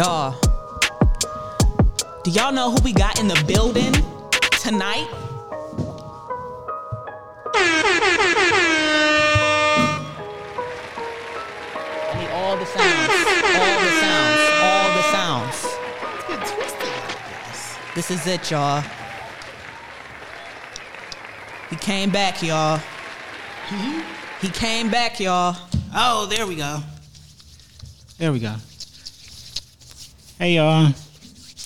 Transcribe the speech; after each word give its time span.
Y'all, 0.00 0.34
do 2.24 2.30
y'all 2.30 2.52
know 2.52 2.70
who 2.70 2.80
we 2.82 2.90
got 2.90 3.20
in 3.20 3.28
the 3.28 3.44
building 3.46 3.92
tonight? 4.62 5.06
I 12.02 12.16
need 12.16 12.30
all 12.30 12.56
the 12.56 12.64
sounds, 12.64 13.12
all 13.60 13.80
the 13.84 13.90
sounds, 14.00 14.40
all 14.62 14.88
the 14.96 15.02
sounds. 15.12 15.58
Get 16.28 16.40
twisted 16.46 16.94
like 17.06 17.20
this. 17.50 17.60
This 17.94 18.10
is 18.10 18.26
it, 18.26 18.50
y'all. 18.50 18.82
He 21.68 21.76
came 21.76 22.08
back, 22.08 22.42
y'all. 22.42 22.80
He? 23.68 24.02
He 24.40 24.48
came 24.48 24.88
back, 24.90 25.20
y'all. 25.20 25.58
Oh, 25.94 26.24
there 26.24 26.46
we 26.46 26.56
go. 26.56 26.80
There 28.16 28.32
we 28.32 28.38
go. 28.38 28.54
Hey 30.40 30.54
y'all. 30.54 30.86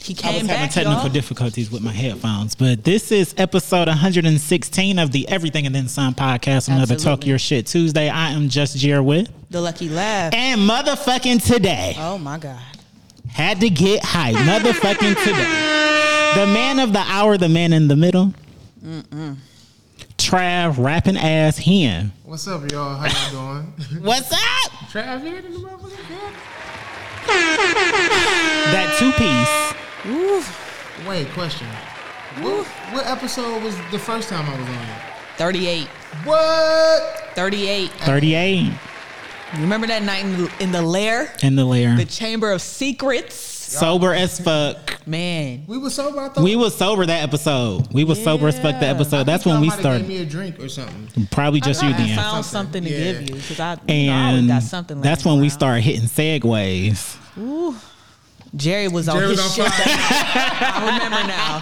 He 0.03 0.15
I 0.15 0.17
came 0.17 0.33
was 0.43 0.43
having 0.43 0.47
back, 0.49 0.71
technical 0.73 1.05
y'all. 1.05 1.09
difficulties 1.13 1.71
with 1.71 1.81
my 1.81 1.93
headphones, 1.93 2.57
but 2.57 2.83
this 2.83 3.13
is 3.13 3.33
episode 3.39 3.87
116 3.87 4.99
of 4.99 5.13
the 5.13 5.29
Everything 5.29 5.65
and 5.65 5.73
Then 5.73 5.87
Some 5.87 6.13
podcast. 6.13 6.67
Another 6.69 6.97
Talk 6.97 7.21
Absolutely. 7.21 7.29
Your 7.29 7.39
Shit 7.39 7.67
Tuesday. 7.69 8.09
I 8.09 8.31
am 8.33 8.49
just 8.49 8.77
Jer 8.77 9.01
with, 9.01 9.31
the 9.51 9.61
lucky 9.61 9.89
Lav. 9.89 10.35
and 10.35 10.61
motherfucking 10.69 11.47
today 11.47 11.95
Oh 11.99 12.19
my 12.19 12.37
god. 12.39 12.59
had 13.29 13.61
to 13.61 13.71
get 13.71 14.03
hype. 14.05 14.35
motherfucking 14.35 15.23
today, 15.23 16.35
the 16.35 16.47
man 16.53 16.81
of 16.81 16.93
the 16.93 16.99
hour, 17.07 17.39
the 17.39 17.49
man 17.49 17.73
in 17.73 17.87
the 17.87 17.97
middle, 17.97 18.35
Mm-mm. 18.85 19.37
Trav 20.19 20.83
rapping 20.85 21.17
ass 21.17 21.59
hen. 21.59 22.13
What's 22.25 22.49
up, 22.49 22.69
y'all? 22.73 22.97
How 22.97 23.31
y'all 23.31 23.55
doing? 23.55 24.03
What's 24.03 24.33
up? 24.33 24.73
Trav 24.91 25.23
here 25.23 25.37
in 25.39 25.53
the 25.53 25.59
motherfucking 25.61 26.09
cat. 26.09 26.35
That 28.75 28.97
two 28.99 29.13
piece. 29.13 31.07
Wait, 31.07 31.29
question. 31.31 31.69
What, 32.41 32.67
what 32.93 33.07
episode 33.07 33.63
was 33.63 33.77
the 33.93 33.99
first 33.99 34.29
time 34.29 34.49
I 34.49 34.59
was 34.59 34.67
on 34.69 34.75
here? 34.75 35.03
38. 35.37 35.87
What? 36.25 37.31
38. 37.35 37.91
38 37.91 38.73
Remember 39.59 39.87
that 39.87 40.03
night 40.03 40.25
in 40.25 40.37
the, 40.37 40.53
in 40.61 40.73
the 40.73 40.83
lair? 40.83 41.33
in 41.43 41.55
the 41.55 41.65
lair. 41.65 41.97
The 41.97 42.05
Chamber 42.05 42.51
of 42.51 42.61
Secrets? 42.61 43.35
Sober 43.37 44.13
as 44.13 44.41
fuck. 44.41 45.07
Man. 45.07 45.65
We 45.69 45.79
were 45.79 45.91
sober. 45.91 46.21
I 46.21 46.29
thought 46.31 46.43
We 46.45 46.57
was 46.57 46.77
sober 46.77 47.07
that 47.07 47.23
episode. 47.23 47.93
We 47.93 48.03
was 48.05 48.23
sober 48.23 48.49
as 48.49 48.57
fuck 48.59 48.81
that 48.81 48.97
episode. 48.97 49.25
That's 49.25 49.45
when 49.47 49.61
we 49.61 49.69
Gave 49.71 49.79
started. 49.81 50.09
me 50.09 50.19
a 50.19 50.25
drink 50.27 50.59
or 50.61 50.69
something. 50.69 51.27
Probably 51.29 51.61
just 51.61 51.83
I 51.83 51.89
you 51.89 51.95
thought 51.95 52.03
I 52.03 52.15
found 52.17 52.45
Something. 52.45 52.83
something 52.83 52.85
to 52.85 52.91
Yeah. 52.91 53.13
give 53.13 53.23
you 53.31 53.35
because 53.37 53.61
I, 53.61 53.73
you 53.89 54.07
know, 54.09 54.13
I 54.13 54.31
And 54.33 54.49
got 54.49 54.63
something. 54.65 55.01
that's 55.01 55.25
laying 55.25 55.37
when 55.39 55.43
we 55.45 55.49
started 55.49 55.83
hitting 55.83 56.09
segues. 56.09 57.17
Ooh. 57.39 57.77
Jerry 58.57 58.89
was 58.89 59.09
on 59.09 59.17
Jerry 59.17 59.31
his 59.31 59.39
was 59.43 59.59
on 59.59 59.65
shit. 59.67 59.73
fire. 59.73 59.85
that. 59.85 60.73
I 60.77 60.87
remember 60.93 61.27
now. 61.27 61.61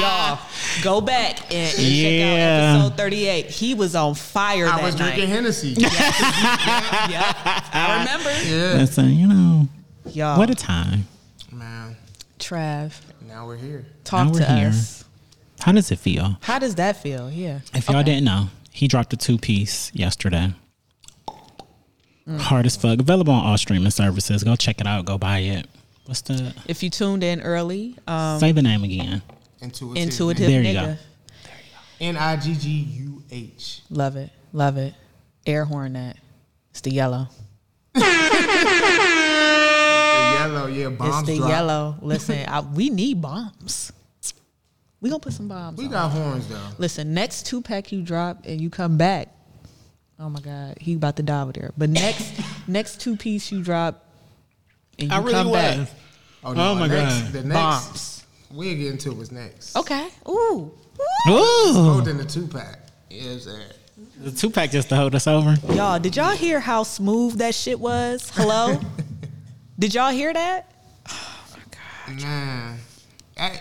Y'all, 0.00 0.82
go 0.84 1.00
back 1.00 1.40
and, 1.52 1.74
and 1.78 1.78
check 1.78 2.20
out 2.22 2.84
episode 2.84 2.96
38. 2.98 3.46
He 3.46 3.74
was 3.74 3.94
on 3.94 4.14
fire 4.14 4.66
I 4.66 4.76
that 4.76 4.82
was 4.82 4.98
night. 4.98 5.14
drinking 5.14 5.28
Hennessy. 5.30 5.68
yeah, 5.78 5.90
I 7.72 7.98
remember. 8.00 8.30
Yeah. 8.44 8.78
Listen, 8.80 9.10
you 9.14 9.26
know, 9.28 9.68
Y'all, 10.12 10.38
what 10.38 10.50
a 10.50 10.54
time. 10.54 11.06
Man, 11.50 11.96
Trav, 12.38 12.92
now 13.26 13.46
we're 13.46 13.56
here. 13.56 13.86
talk 14.04 14.26
Now 14.26 14.32
we're 14.34 14.40
to 14.40 14.52
here. 14.56 14.68
us. 14.68 15.04
How 15.60 15.72
does 15.72 15.90
it 15.90 15.98
feel? 15.98 16.36
How 16.42 16.58
does 16.58 16.74
that 16.74 16.96
feel? 17.02 17.30
Yeah. 17.30 17.60
If 17.72 17.88
y'all 17.88 18.02
didn't 18.02 18.24
know, 18.24 18.48
he 18.70 18.88
dropped 18.88 19.12
a 19.14 19.16
two 19.16 19.38
piece 19.38 19.90
yesterday. 19.94 20.52
Mm. 22.28 22.38
Hard 22.40 22.66
as 22.66 22.76
fuck. 22.76 22.98
Available 23.00 23.32
on 23.32 23.46
all 23.46 23.56
streaming 23.56 23.90
services. 23.90 24.44
Go 24.44 24.54
check 24.56 24.80
it 24.80 24.86
out. 24.86 25.06
Go 25.06 25.16
buy 25.16 25.38
it. 25.38 25.66
What's 26.06 26.20
the 26.22 26.54
If 26.66 26.82
you 26.82 26.90
tuned 26.90 27.22
in 27.24 27.40
early, 27.40 27.96
um, 28.06 28.38
say 28.40 28.52
the 28.52 28.62
name 28.62 28.84
again? 28.84 29.22
Intuitive. 29.60 30.02
intuitive 30.02 30.46
There 30.46 30.62
you 30.62 30.68
nigga. 30.74 30.96
go. 30.96 30.96
N 32.00 32.16
I 32.16 32.36
G 32.36 32.54
G 32.54 32.68
U 32.70 33.22
H. 33.30 33.82
Love 33.90 34.16
it. 34.16 34.30
Love 34.52 34.76
it. 34.76 34.94
Air 35.46 35.64
horn 35.64 35.94
that. 35.94 36.16
It's 36.70 36.80
the 36.82 36.90
yellow. 36.92 37.28
The 37.94 38.00
yellow, 40.38 40.66
yeah, 40.66 40.88
bombs 40.90 41.18
it's 41.20 41.28
the 41.28 41.36
drop. 41.38 41.48
yellow. 41.48 41.96
Listen, 42.02 42.48
I, 42.48 42.60
we 42.60 42.90
need 42.90 43.20
bombs. 43.20 43.92
We 45.00 45.10
gonna 45.10 45.20
put 45.20 45.32
some 45.32 45.48
bombs. 45.48 45.78
We 45.78 45.86
on. 45.86 45.90
got 45.90 46.10
horns 46.10 46.48
though. 46.48 46.68
Listen, 46.78 47.14
next 47.14 47.46
two 47.46 47.62
pack 47.62 47.92
you 47.92 48.02
drop 48.02 48.44
and 48.46 48.60
you 48.60 48.70
come 48.70 48.96
back. 48.96 49.28
Oh 50.18 50.28
my 50.30 50.40
God, 50.40 50.78
he 50.80 50.94
about 50.94 51.16
to 51.16 51.22
die 51.22 51.42
over 51.42 51.52
there. 51.52 51.72
But 51.76 51.90
next, 51.90 52.32
next 52.68 53.00
two 53.00 53.16
piece 53.16 53.50
you 53.52 53.62
drop 53.62 54.05
and 54.98 55.10
you 55.12 55.32
come 55.32 55.52
back. 55.52 55.88
Oh, 56.44 56.54
Oh 56.56 56.74
my 56.74 56.86
next, 56.86 57.22
God. 57.22 57.32
The 57.32 57.42
next, 57.42 57.54
Bombs. 57.54 58.24
we'll 58.52 58.74
get 58.76 58.86
into 58.92 59.12
what's 59.12 59.30
next. 59.32 59.76
Okay. 59.76 60.08
Ooh. 60.28 60.72
Ooh, 61.28 61.72
Holding 61.72 62.16
the 62.18 62.24
two 62.24 62.46
pack. 62.46 62.78
You 63.10 63.20
know 63.22 63.26
what 63.28 63.34
I'm 63.34 63.40
saying? 63.40 63.60
the 64.22 64.30
two 64.30 64.50
pack 64.50 64.70
just 64.70 64.88
to 64.90 64.96
hold 64.96 65.14
us 65.14 65.26
over. 65.26 65.56
Y'all, 65.72 65.98
did 65.98 66.16
y'all 66.16 66.34
hear 66.36 66.60
how 66.60 66.82
smooth 66.82 67.38
that 67.38 67.54
shit 67.54 67.78
was? 67.80 68.30
Hello? 68.34 68.78
did 69.78 69.94
y'all 69.94 70.10
hear 70.12 70.32
that? 70.32 70.70
Oh 71.10 71.44
my 71.52 71.62
gosh. 72.14 72.22
Man. 72.22 72.78
I- 73.38 73.60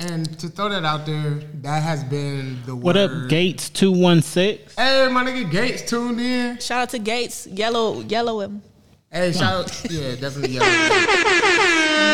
and 0.00 0.38
to 0.38 0.46
throw 0.48 0.68
that 0.68 0.84
out 0.84 1.06
there, 1.06 1.40
that 1.62 1.82
has 1.82 2.04
been 2.04 2.60
the 2.66 2.76
What 2.76 2.94
word. 2.94 3.24
up, 3.24 3.28
Gates 3.28 3.68
two 3.68 3.90
one 3.90 4.22
six? 4.22 4.76
Hey, 4.76 5.08
my 5.10 5.24
nigga 5.24 5.50
Gates 5.50 5.82
tuned 5.82 6.20
in. 6.20 6.58
Shout 6.60 6.82
out 6.82 6.90
to 6.90 7.00
Gates. 7.00 7.48
Yellow, 7.48 7.98
yellow 8.02 8.38
him. 8.40 8.62
Hey, 9.10 9.32
shout 9.32 9.64
out. 9.64 9.90
Yeah, 9.90 10.16
definitely 10.16 10.50
yellow. 10.50 10.66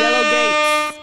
Yellow 0.01 0.31
Gates. 0.31 0.99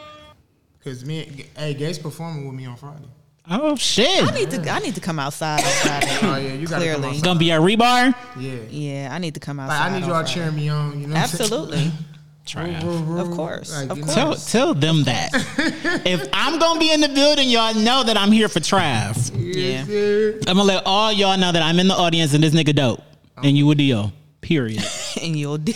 Because 0.80 1.06
me, 1.06 1.24
and- 1.26 1.40
hey, 1.58 1.74
Gates 1.74 1.98
performing 2.00 2.46
with 2.48 2.56
me 2.56 2.66
on 2.66 2.76
Friday. 2.78 3.06
Oh 3.50 3.76
shit! 3.76 4.24
I 4.24 4.32
need 4.32 4.52
to 4.52 4.70
I 4.72 4.80
need 4.80 4.94
to 4.96 5.02
come 5.02 5.18
outside 5.20 5.60
on 5.64 5.72
Friday. 5.72 6.18
Oh, 6.22 6.36
yeah, 6.38 6.54
you 6.54 6.68
gotta 6.68 6.86
come 6.86 7.02
Clearly. 7.02 7.08
outside. 7.10 7.24
Gonna 7.24 7.40
be 7.40 7.52
at 7.52 7.60
Rebar. 7.60 8.16
Yeah. 8.40 8.56
Yeah, 8.70 9.10
I 9.12 9.18
need 9.18 9.34
to 9.34 9.40
come 9.40 9.58
Like, 9.58 9.70
outside. 9.72 9.92
I 9.94 10.00
need 10.00 10.06
y'all 10.08 10.24
cheering 10.24 10.56
me 10.56 10.70
on. 10.70 11.02
You 11.02 11.08
know 11.08 11.16
what 11.16 11.24
I'm 11.24 11.28
saying? 11.28 11.42
Absolutely. 11.52 11.92
Trav. 12.46 13.20
Of 13.20 13.32
course. 13.32 13.76
Like, 13.76 13.90
of 13.90 14.00
course. 14.02 14.14
Tell 14.14 14.36
tell 14.36 14.74
them 14.76 15.04
that. 15.04 15.30
if 16.06 16.30
I'm 16.34 16.60
gonna 16.60 16.80
be 16.80 16.94
in 16.94 17.02
the 17.02 17.10
building, 17.10 17.50
y'all 17.50 17.74
know 17.74 18.04
that 18.04 18.16
I'm 18.16 18.32
here 18.32 18.48
for 18.48 18.60
Trav. 18.60 19.32
Yeah. 19.36 19.86
Yeah. 19.86 20.32
I'm 20.48 20.58
gonna 20.58 20.64
let 20.64 20.84
all 20.86 21.12
y'all 21.12 21.38
know 21.38 21.52
that 21.52 21.62
I'm 21.64 21.80
in 21.80 21.88
the 21.88 21.96
audience 21.96 22.34
and 22.34 22.44
this 22.44 22.54
nigga 22.54 22.76
dope. 22.76 23.02
And 23.44 23.58
you 23.58 23.70
a 23.72 23.76
deal. 23.76 24.14
Period. 24.42 24.84
and 25.22 25.38
you'll 25.38 25.58
deal. 25.58 25.76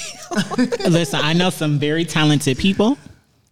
Listen, 0.90 1.20
I 1.24 1.34
know 1.34 1.50
some 1.50 1.80
very 1.80 2.06
talented 2.06 2.58
people, 2.58 2.98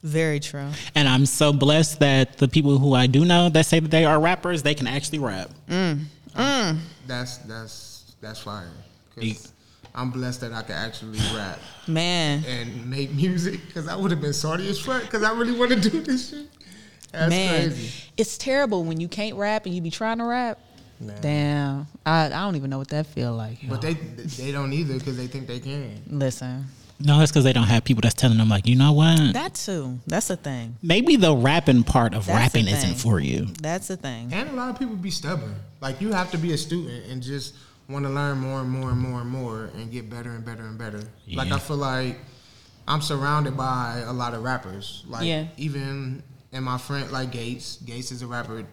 Very 0.03 0.39
true. 0.39 0.67
and 0.95 1.07
I'm 1.07 1.25
so 1.25 1.51
blessed 1.53 1.99
that 1.99 2.37
the 2.37 2.47
people 2.47 2.77
who 2.77 2.93
I 2.93 3.07
do 3.07 3.25
know 3.25 3.49
that 3.49 3.65
say 3.65 3.79
that 3.79 3.91
they 3.91 4.05
are 4.05 4.19
rappers, 4.19 4.63
they 4.63 4.75
can 4.75 4.87
actually 4.87 5.19
rap. 5.19 5.49
Mm. 5.69 6.05
Mm. 6.35 6.77
That's 7.07 7.37
that's 7.39 8.13
that's 8.21 8.39
fire. 8.39 8.69
'Cause 9.15 9.51
I'm 9.95 10.09
blessed 10.09 10.41
that 10.41 10.53
I 10.53 10.63
can 10.63 10.73
actually 10.75 11.19
rap 11.35 11.59
Man. 11.87 12.43
and 12.45 12.89
make 12.89 13.13
music. 13.13 13.59
Because 13.67 13.87
I 13.87 13.95
would 13.95 14.09
have 14.09 14.21
been 14.21 14.33
sorry 14.33 14.67
as 14.67 14.79
fuck. 14.79 15.03
Because 15.03 15.21
I 15.21 15.31
really 15.33 15.51
want 15.57 15.69
to 15.71 15.79
do 15.89 16.01
this 16.01 16.31
shit. 16.31 16.47
That's 17.11 17.29
Man. 17.29 17.69
crazy. 17.69 17.91
It's 18.17 18.37
terrible 18.39 18.83
when 18.83 18.99
you 18.99 19.07
can't 19.07 19.35
rap 19.37 19.67
and 19.67 19.75
you 19.75 19.81
be 19.81 19.91
trying 19.91 20.17
to 20.17 20.23
rap. 20.23 20.57
Man. 20.99 21.21
Damn. 21.21 21.87
I, 22.05 22.25
I 22.25 22.29
don't 22.29 22.55
even 22.55 22.69
know 22.69 22.77
what 22.77 22.89
that 22.89 23.07
feel 23.07 23.33
like. 23.33 23.57
But 23.67 23.81
they 23.81 23.93
they 23.93 24.51
don't 24.51 24.71
either 24.73 24.93
because 24.95 25.17
they 25.17 25.27
think 25.27 25.47
they 25.47 25.59
can. 25.59 26.01
Listen. 26.07 26.65
No, 26.99 27.17
that's 27.19 27.31
because 27.31 27.43
they 27.43 27.51
don't 27.53 27.67
have 27.67 27.83
people 27.83 28.01
that's 28.01 28.13
telling 28.15 28.37
them 28.37 28.47
like, 28.47 28.65
you 28.67 28.75
know 28.75 28.93
what? 28.93 29.33
That 29.33 29.55
too. 29.55 29.99
That's 30.07 30.29
a 30.29 30.37
thing. 30.37 30.77
Maybe 30.81 31.15
the 31.17 31.35
rapping 31.35 31.83
part 31.83 32.13
of 32.13 32.25
That's 32.25 32.37
rapping 32.55 32.67
isn't 32.67 32.95
for 32.95 33.19
you. 33.19 33.47
That's 33.61 33.89
a 33.89 33.97
thing. 33.97 34.31
And 34.31 34.49
a 34.49 34.53
lot 34.53 34.69
of 34.69 34.79
people 34.79 34.95
be 34.95 35.09
stubborn. 35.11 35.55
Like 35.81 35.99
you 35.99 36.13
have 36.13 36.31
to 36.31 36.37
be 36.37 36.53
a 36.53 36.57
student 36.57 37.05
and 37.07 37.21
just 37.21 37.55
want 37.89 38.05
to 38.05 38.09
learn 38.11 38.37
more 38.37 38.61
and 38.61 38.69
more 38.69 38.91
and 38.91 38.99
more 38.99 39.19
and 39.21 39.29
more 39.29 39.69
and 39.75 39.91
get 39.91 40.09
better 40.09 40.29
and 40.29 40.45
better 40.45 40.63
and 40.63 40.77
better. 40.77 41.01
Like 41.33 41.51
I 41.51 41.59
feel 41.59 41.77
like 41.77 42.19
I'm 42.87 43.01
surrounded 43.01 43.57
by 43.57 44.03
a 44.05 44.13
lot 44.13 44.33
of 44.33 44.43
rappers. 44.43 45.03
Like 45.07 45.25
Yeah. 45.25 45.47
even 45.57 46.23
in 46.53 46.63
my 46.63 46.77
friend 46.77 47.11
like 47.11 47.31
Gates. 47.31 47.77
Gates 47.77 48.11
is 48.11 48.21
a 48.21 48.27
rapper. 48.27 48.63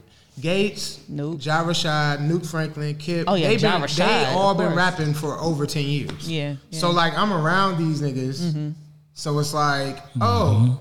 Gates, 0.41 1.01
Nuke. 1.11 1.45
Ja 1.45 1.63
Rashad, 1.65 2.19
Nuke 2.21 2.47
Franklin, 2.49 2.95
Kip. 2.97 3.25
Oh, 3.29 3.35
yeah, 3.35 3.49
they 3.49 3.57
Ja 3.57 3.73
been, 3.79 3.89
Rashad, 3.89 3.97
They 3.97 4.25
all 4.27 4.55
been 4.55 4.67
course. 4.69 4.77
rapping 4.77 5.15
for 5.15 5.39
over 5.39 5.67
ten 5.67 5.85
years. 5.85 6.29
Yeah, 6.31 6.57
So 6.71 6.91
like 6.91 7.17
I'm 7.17 7.33
around 7.33 7.79
these 7.79 8.01
niggas. 8.01 8.41
Mm-hmm. 8.41 8.71
So 9.15 9.39
it's 9.39 9.53
like, 9.53 9.99
oh, 10.21 10.81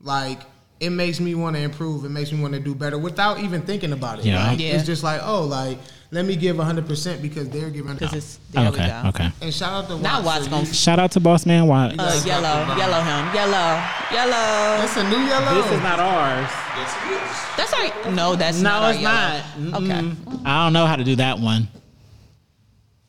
like 0.00 0.40
it 0.80 0.90
makes 0.90 1.20
me 1.20 1.34
want 1.34 1.56
to 1.56 1.62
improve. 1.62 2.04
It 2.04 2.08
makes 2.10 2.32
me 2.32 2.40
want 2.42 2.54
to 2.54 2.60
do 2.60 2.74
better 2.74 2.98
without 2.98 3.38
even 3.40 3.62
thinking 3.62 3.92
about 3.92 4.18
it. 4.18 4.24
Yeah. 4.26 4.48
Like, 4.48 4.58
Yeah. 4.60 4.72
It's 4.74 4.84
just 4.84 5.02
like, 5.04 5.20
oh, 5.22 5.44
like 5.44 5.78
let 6.12 6.24
me 6.26 6.36
give 6.36 6.56
100 6.58 6.86
percent 6.86 7.20
because 7.22 7.48
they're 7.48 7.70
giving. 7.70 7.94
Because 7.94 8.12
it's 8.14 8.38
there 8.52 8.70
we 8.70 8.76
okay, 8.76 8.86
go. 9.02 9.08
okay. 9.08 9.30
And 9.40 9.52
shout 9.52 9.72
out 9.72 9.88
to 9.88 9.98
Now 9.98 10.22
Watts. 10.22 10.26
Watts 10.26 10.44
So 10.44 10.50
gonna- 10.50 10.66
you- 10.68 10.74
Shout 10.74 10.98
out 10.98 11.10
to 11.12 11.20
Boss 11.20 11.46
Man 11.46 11.66
Watts. 11.66 11.94
Uh, 11.98 12.22
yellow, 12.26 12.76
yellow 12.76 13.00
him, 13.00 13.34
yellow, 13.34 13.82
yellow. 14.12 14.76
That's 14.78 14.96
a 14.98 15.04
new 15.08 15.18
yellow. 15.26 15.54
This 15.62 15.72
is 15.72 15.80
not 15.82 15.98
ours. 15.98 16.48
That's 17.56 17.72
all 17.72 17.80
right. 17.80 18.12
No, 18.12 18.36
that's 18.36 18.58
No, 18.60 18.70
not. 18.70 18.82
our 18.82 18.90
it's 18.92 19.00
yellow. 19.00 19.70
not. 19.70 19.82
Okay. 19.82 20.40
I 20.44 20.64
don't 20.64 20.72
know 20.74 20.86
how 20.86 20.96
to 20.96 21.04
do 21.04 21.16
that 21.16 21.38
one. 21.38 21.66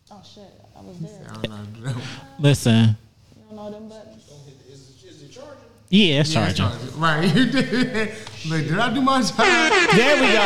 Oh 0.10 0.22
shit, 0.24 0.44
I 0.78 0.82
was 0.82 0.98
there. 1.00 1.28
I 1.30 1.42
don't 1.46 1.84
know. 1.84 1.96
Listen. 2.40 2.96
You 3.36 3.44
don't 3.48 3.56
know 3.58 3.72
them 3.72 3.90
buttons. 3.90 4.24
Yeah, 5.90 6.22
it's 6.22 6.32
it 6.34 6.34
charging? 6.34 6.56
Yeah, 6.56 6.56
charging. 6.56 6.56
charging. 6.56 7.00
Right. 7.00 7.36
You 7.36 7.46
did. 7.52 8.14
Look, 8.46 8.62
did 8.68 8.78
I 8.78 8.94
do 8.94 9.02
my 9.02 9.22
job? 9.22 9.38
There 9.38 10.16
we 10.22 10.28
go. 10.28 10.44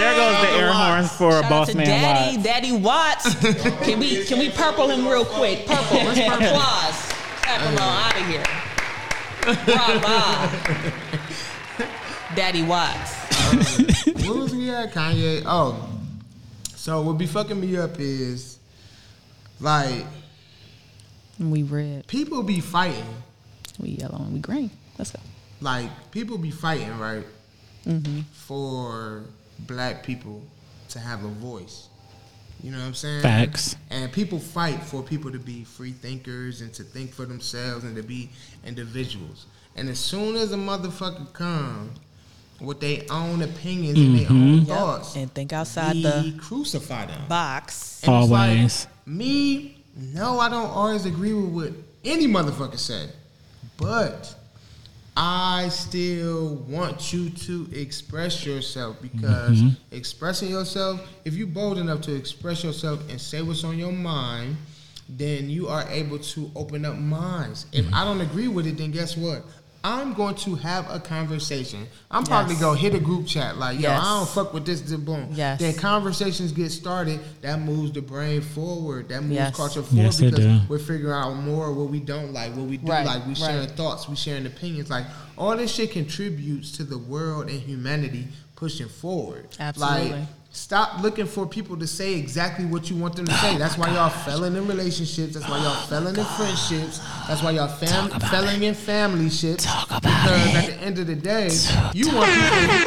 There 0.00 0.14
goes 0.14 0.40
the 0.40 0.50
air 0.58 0.72
horns 0.72 1.10
for 1.12 1.32
Shout 1.32 1.44
out 1.44 1.50
Boss 1.50 1.68
to 1.70 1.76
Man 1.76 1.86
Daddy, 1.86 2.36
Watts. 2.36 2.44
Daddy 2.44 2.72
Watts. 2.72 3.34
can 3.84 3.98
we 4.00 4.24
can 4.24 4.38
we 4.38 4.48
purple 4.50 4.88
him 4.88 5.06
real 5.06 5.24
quick? 5.26 5.66
Purple. 5.66 5.98
Let's 5.98 6.18
Applause. 6.20 7.12
Clap 7.42 7.60
him 7.60 7.78
on 7.78 8.02
out 8.04 8.16
of 8.20 8.26
here. 8.26 8.44
Bravo. 9.66 10.16
Daddy 12.34 12.62
Watts. 12.62 13.14
what 14.26 14.36
was 14.36 14.52
he 14.52 14.70
at? 14.70 14.92
Kanye. 14.92 15.42
Oh, 15.44 15.88
so 16.74 17.02
what 17.02 17.18
be 17.18 17.26
fucking 17.26 17.60
me 17.60 17.76
up 17.76 17.98
is 17.98 18.58
like 19.60 20.06
We 21.38 21.62
red. 21.64 22.06
people 22.06 22.42
be 22.42 22.60
fighting. 22.60 23.04
We 23.78 23.90
yellow 23.90 24.16
and 24.18 24.32
we 24.32 24.38
green. 24.40 24.70
Let's 24.98 25.10
go. 25.12 25.20
Like 25.60 25.90
people 26.10 26.38
be 26.38 26.50
fighting, 26.50 26.98
right? 26.98 27.26
Mm-hmm. 27.86 28.20
For 28.32 29.24
black 29.60 30.02
people 30.04 30.42
to 30.90 30.98
have 30.98 31.24
a 31.24 31.28
voice. 31.28 31.88
You 32.62 32.70
know 32.72 32.78
what 32.78 32.84
I'm 32.86 32.94
saying? 32.94 33.22
Facts. 33.22 33.76
And 33.90 34.12
people 34.12 34.38
fight 34.38 34.82
for 34.82 35.02
people 35.02 35.30
to 35.32 35.38
be 35.38 35.64
free 35.64 35.92
thinkers 35.92 36.60
and 36.60 36.72
to 36.74 36.82
think 36.82 37.12
for 37.12 37.24
themselves 37.24 37.84
and 37.84 37.96
to 37.96 38.02
be 38.02 38.30
individuals. 38.66 39.46
And 39.76 39.88
as 39.88 39.98
soon 39.98 40.36
as 40.36 40.52
a 40.52 40.56
motherfucker 40.56 41.32
come 41.32 41.92
with 42.60 42.80
their 42.80 43.02
own 43.10 43.40
opinions 43.40 43.98
and 43.98 44.18
their 44.18 44.30
own 44.30 44.58
Yep. 44.58 44.66
thoughts, 44.66 45.16
And 45.16 45.32
think 45.32 45.54
outside 45.54 45.94
we 45.94 46.02
the 46.02 46.34
crucify 46.38 47.06
them. 47.06 47.26
box. 47.28 48.00
And 48.02 48.22
it's 48.22 48.30
like, 48.30 48.48
Always. 48.50 48.86
me, 49.06 49.78
no, 49.96 50.38
I 50.38 50.50
don't 50.50 50.68
always 50.70 51.06
agree 51.06 51.32
with 51.32 51.50
what 51.54 51.72
any 52.04 52.26
motherfucker 52.26 52.78
said. 52.78 53.14
But 53.78 54.34
I 55.16 55.68
still 55.70 56.54
want 56.68 57.12
you 57.12 57.30
to 57.30 57.68
express 57.72 58.46
yourself 58.46 58.96
because 59.02 59.60
Mm-hmm. 59.60 59.94
expressing 59.96 60.48
yourself, 60.50 61.00
if 61.24 61.34
you're 61.34 61.46
bold 61.48 61.78
enough 61.78 62.00
to 62.02 62.14
express 62.14 62.62
yourself 62.64 63.00
and 63.10 63.20
say 63.20 63.42
what's 63.42 63.64
on 63.64 63.78
your 63.78 63.92
mind, 63.92 64.56
then 65.08 65.50
you 65.50 65.66
are 65.68 65.84
able 65.90 66.18
to 66.20 66.50
open 66.54 66.84
up 66.84 66.96
minds. 66.96 67.66
If 67.72 67.84
Mm-hmm. 67.86 67.94
I 67.94 68.04
don't 68.04 68.20
agree 68.20 68.48
with 68.48 68.66
it, 68.66 68.78
then 68.78 68.92
guess 68.92 69.16
what? 69.16 69.42
I'm 69.82 70.12
going 70.12 70.34
to 70.36 70.56
have 70.56 70.90
a 70.90 71.00
conversation. 71.00 71.86
I'm 72.10 72.24
probably 72.24 72.54
Yes. 72.54 72.62
gonna 72.62 72.78
hit 72.78 72.94
a 72.94 72.98
group 73.00 73.26
chat 73.26 73.56
like, 73.56 73.76
yo, 73.76 73.82
Yes. 73.90 74.00
I 74.04 74.18
don't 74.18 74.28
fuck 74.28 74.52
with 74.52 74.66
this, 74.66 74.80
then 74.82 75.04
boom. 75.04 75.28
Yes. 75.32 75.58
Then 75.60 75.74
conversations 75.74 76.52
get 76.52 76.70
started. 76.70 77.20
That 77.40 77.60
moves 77.60 77.92
the 77.92 78.02
brain 78.02 78.42
forward. 78.42 79.08
That 79.08 79.22
moves 79.22 79.34
Yes. 79.36 79.56
culture 79.56 79.82
forward 79.82 80.04
Yes, 80.04 80.20
because 80.20 80.68
we're 80.68 80.78
figuring 80.78 81.14
out 81.14 81.34
more 81.34 81.72
what 81.72 81.88
we 81.90 82.00
don't 82.00 82.32
like, 82.32 82.54
what 82.56 82.66
we 82.66 82.76
do 82.76 82.86
Right, 82.90 83.06
like. 83.06 83.26
We 83.26 83.34
sharing 83.34 83.60
right. 83.60 83.70
thoughts, 83.76 84.08
we 84.08 84.16
sharing 84.16 84.44
opinions. 84.46 84.90
Like 84.90 85.06
all 85.38 85.56
this 85.56 85.72
shit 85.72 85.92
contributes 85.92 86.72
to 86.72 86.84
the 86.84 86.98
world 86.98 87.48
and 87.48 87.60
humanity 87.60 88.28
pushing 88.56 88.88
forward. 88.88 89.48
Absolutely. 89.58 90.10
Like, 90.10 90.28
Stop 90.52 91.00
looking 91.00 91.26
for 91.26 91.46
people 91.46 91.76
to 91.76 91.86
say 91.86 92.14
exactly 92.16 92.64
what 92.64 92.90
you 92.90 92.96
want 92.96 93.14
them 93.14 93.24
to 93.26 93.32
say. 93.34 93.56
That's 93.56 93.78
why 93.78 93.88
y'all 93.94 94.10
felling 94.10 94.56
in 94.56 94.66
relationships. 94.66 95.34
That's 95.34 95.48
why 95.48 95.58
y'all 95.62 95.86
felling 95.86 96.16
in 96.16 96.24
friendships. 96.24 96.98
That's 97.28 97.40
why 97.40 97.52
y'all 97.52 97.68
fam- 97.68 98.10
felling 98.18 98.64
in 98.64 98.74
family 98.74 99.30
shit. 99.30 99.60
Talk 99.60 99.86
about 99.88 100.02
because 100.02 100.54
at 100.56 100.66
the 100.66 100.74
end 100.82 100.98
of 100.98 101.06
the 101.06 101.14
day, 101.14 101.50
you 101.94 102.12
want 102.16 102.30
people 102.32 102.78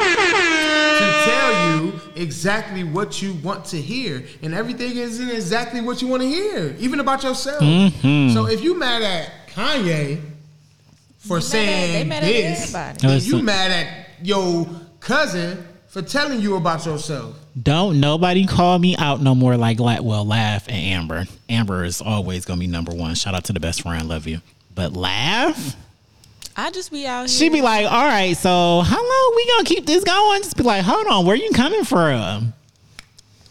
to 0.98 1.24
tell 1.24 1.76
you 1.80 2.00
exactly 2.16 2.84
what 2.84 3.22
you 3.22 3.32
want 3.42 3.64
to 3.66 3.80
hear, 3.80 4.24
and 4.42 4.52
everything 4.54 4.96
isn't 4.98 5.30
exactly 5.30 5.80
what 5.80 6.02
you 6.02 6.08
want 6.08 6.20
to 6.22 6.28
hear, 6.28 6.76
even 6.78 7.00
about 7.00 7.22
yourself. 7.22 7.60
So 7.60 8.46
if 8.46 8.62
you 8.62 8.78
mad 8.78 9.00
at 9.02 9.30
Kanye 9.48 10.20
for 11.18 11.40
They 11.40 11.44
mad 11.44 11.44
at- 11.44 11.48
saying 11.48 11.92
they 11.92 12.04
mad 12.04 12.22
at 12.22 12.26
this, 12.28 12.74
everybody. 12.74 13.06
then 13.08 13.20
you 13.22 13.42
mad 13.42 13.70
at 13.70 14.06
your 14.22 14.66
cousin 15.00 15.66
for 15.94 16.02
telling 16.02 16.40
you 16.40 16.56
about 16.56 16.84
yourself. 16.84 17.36
Don't 17.62 18.00
nobody 18.00 18.46
call 18.46 18.80
me 18.80 18.96
out 18.96 19.22
no 19.22 19.32
more 19.32 19.56
like 19.56 19.78
la- 19.78 20.02
well 20.02 20.24
Lav 20.24 20.66
and 20.66 20.76
Amber. 20.76 21.26
Amber 21.48 21.84
is 21.84 22.02
always 22.02 22.44
gonna 22.44 22.58
be 22.58 22.66
number 22.66 22.92
one. 22.92 23.14
Shout 23.14 23.32
out 23.32 23.44
to 23.44 23.52
the 23.52 23.60
best 23.60 23.82
friend, 23.82 24.08
love 24.08 24.26
you. 24.26 24.40
But 24.74 24.92
Lav, 24.92 25.76
I 26.56 26.72
just 26.72 26.90
be 26.90 27.06
out 27.06 27.20
here. 27.20 27.28
she 27.28 27.48
be 27.48 27.62
like, 27.62 27.86
all 27.86 28.06
right, 28.06 28.36
so 28.36 28.80
how 28.80 28.96
long 28.96 29.32
we 29.36 29.46
gonna 29.46 29.64
keep 29.66 29.86
this 29.86 30.02
going? 30.02 30.42
Just 30.42 30.56
be 30.56 30.64
like, 30.64 30.82
hold 30.82 31.06
on, 31.06 31.26
where 31.26 31.36
you 31.36 31.52
coming 31.52 31.84
from? 31.84 32.52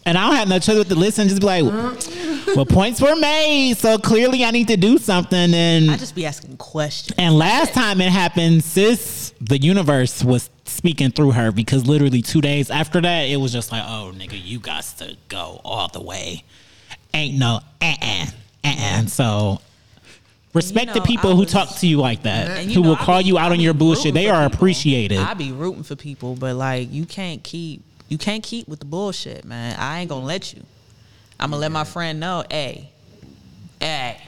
And 0.04 0.18
I 0.18 0.26
don't 0.26 0.36
have 0.36 0.48
no 0.48 0.58
choice 0.58 0.76
but 0.76 0.88
to 0.90 0.96
listen. 0.96 1.28
Just 1.28 1.40
be 1.40 1.46
like, 1.46 1.64
uh-huh. 1.64 2.52
well, 2.56 2.66
points 2.66 3.00
were 3.00 3.16
made, 3.16 3.78
so 3.78 3.96
clearly 3.96 4.44
I 4.44 4.50
need 4.50 4.68
to 4.68 4.76
do 4.76 4.98
something. 4.98 5.54
And 5.54 5.90
I 5.90 5.96
just 5.96 6.14
be 6.14 6.26
asking 6.26 6.58
questions. 6.58 7.16
and 7.16 7.38
last 7.38 7.72
time 7.72 8.02
it 8.02 8.12
happened, 8.12 8.62
sis, 8.62 9.32
the 9.40 9.56
universe 9.56 10.22
was 10.22 10.50
speaking 10.74 11.10
through 11.10 11.32
her 11.32 11.50
because 11.52 11.86
literally 11.86 12.22
two 12.22 12.40
days 12.40 12.70
after 12.70 13.00
that, 13.00 13.22
it 13.22 13.36
was 13.36 13.52
just 13.52 13.72
like, 13.72 13.82
oh, 13.86 14.12
nigga, 14.14 14.40
you 14.42 14.58
got 14.58 14.82
to 14.98 15.16
go 15.28 15.60
all 15.64 15.88
the 15.88 16.00
way. 16.02 16.44
Ain't 17.12 17.38
no 17.38 17.60
uh 17.80 17.94
uh-uh, 18.02 18.26
uh, 18.64 19.06
So 19.06 19.60
respect 20.52 20.88
know, 20.88 20.94
the 20.94 21.00
people 21.02 21.30
I 21.32 21.34
who 21.36 21.44
talk 21.46 21.68
to 21.76 21.86
you 21.86 21.98
like 22.00 22.22
that, 22.24 22.48
And 22.58 22.70
who 22.72 22.82
will 22.82 22.96
I 22.96 23.04
call 23.04 23.20
be- 23.22 23.28
you 23.28 23.38
out 23.38 23.52
I 23.52 23.54
on 23.54 23.60
your 23.60 23.74
bullshit. 23.74 24.14
They 24.14 24.28
are 24.28 24.42
people. 24.48 24.56
appreciated. 24.56 25.18
I 25.18 25.34
be 25.34 25.52
rooting 25.52 25.82
for 25.84 25.96
people, 25.96 26.34
but 26.34 26.56
like 26.56 26.92
you 26.92 27.06
can't 27.06 27.42
keep 27.42 27.82
you 28.08 28.18
can't 28.18 28.42
keep 28.42 28.68
with 28.68 28.80
the 28.80 28.84
bullshit, 28.84 29.44
man. 29.44 29.76
I 29.78 30.00
ain't 30.00 30.08
gonna 30.08 30.26
let 30.26 30.52
you. 30.52 30.62
I'm 31.40 31.50
gonna 31.50 31.60
let 31.60 31.72
my 31.72 31.84
friend 31.84 32.20
know, 32.20 32.44
hey, 32.50 32.90
hey, 33.80 34.20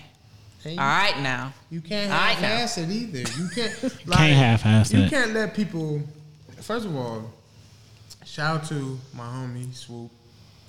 Hey, 0.63 0.73
all 0.73 0.85
right 0.85 1.21
now. 1.21 1.53
You 1.71 1.81
can't 1.81 2.11
All 2.11 2.19
right 2.19 2.41
now. 2.41 2.49
half-ass 2.49 2.79
it 2.79 2.91
either. 2.91 3.19
You 3.41 3.49
can't. 3.55 3.83
Like, 4.07 4.19
Can't 4.19 4.37
half-ass 4.37 4.93
it. 4.93 4.97
You 4.97 5.03
it. 5.05 5.11
can't 5.11 5.33
let 5.33 5.55
people. 5.55 6.01
First 6.67 6.87
of 6.87 6.97
all, 6.97 7.31
shout 8.25 8.61
out 8.63 8.69
to 8.69 8.99
my 9.15 9.25
homie 9.25 9.73
Swoop. 9.75 10.11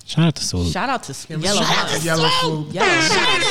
Shout 0.04 0.26
out 0.26 0.36
to 0.36 0.44
Swoop. 0.44 0.72
Shout 0.72 0.88
out 0.88 1.02
to 1.02 1.26
Can 1.26 1.38
we 1.40 1.44
Yellow 1.44 1.60
shout 1.60 1.70
out 1.76 1.88
Hunt. 1.90 2.00
to 2.00 2.06
Yellow 2.06 2.28
Swoop. 2.40 2.72
Yellow 2.74 3.00
Shout 3.02 3.28
out 3.28 3.40
to 3.40 3.48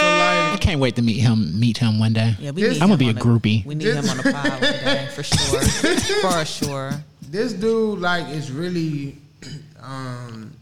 So 0.00 0.54
I 0.54 0.58
can't 0.60 0.80
wait 0.80 0.96
to 0.96 1.02
meet 1.02 1.20
him. 1.20 1.58
Meet 1.58 1.78
him 1.78 1.98
one 2.00 2.12
day. 2.12 2.34
Yeah, 2.40 2.50
we 2.50 2.62
This- 2.62 2.74
need 2.74 2.82
I'm 2.82 2.88
gonna 2.88 2.98
be 2.98 3.06
a 3.06 3.08
on 3.10 3.14
the- 3.14 3.20
groupie. 3.20 3.64
We 3.64 3.74
need 3.76 3.94
him 3.94 4.08
on 4.08 4.16
the 4.16 4.22
pod 4.24 4.50
one 4.50 4.60
day 4.60 5.08
for 5.14 5.22
sure, 5.22 5.60
for 5.60 6.44
sure. 6.44 7.04
this 7.22 7.52
dude 7.52 8.00
like 8.00 8.28
is 8.34 8.50
really, 8.50 9.16
um, 9.82 10.52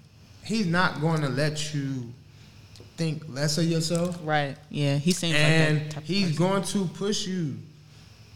he's 0.45 0.67
not 0.67 1.01
going 1.01 1.23
to 1.23 1.29
let 1.29 1.75
you 1.75 2.13
think 2.99 3.23
less 3.29 3.57
of 3.59 3.65
yourself. 3.65 4.19
Right? 4.23 4.57
Yeah, 4.71 4.99
he 4.99 5.13
seems 5.13 5.33
like 5.35 5.43
and 5.43 5.81
that 5.81 5.91
type 5.93 6.05
he's 6.05 6.37
person. 6.37 6.37
going 6.47 6.63
to 6.65 6.85
push 6.95 7.27
you. 7.27 7.57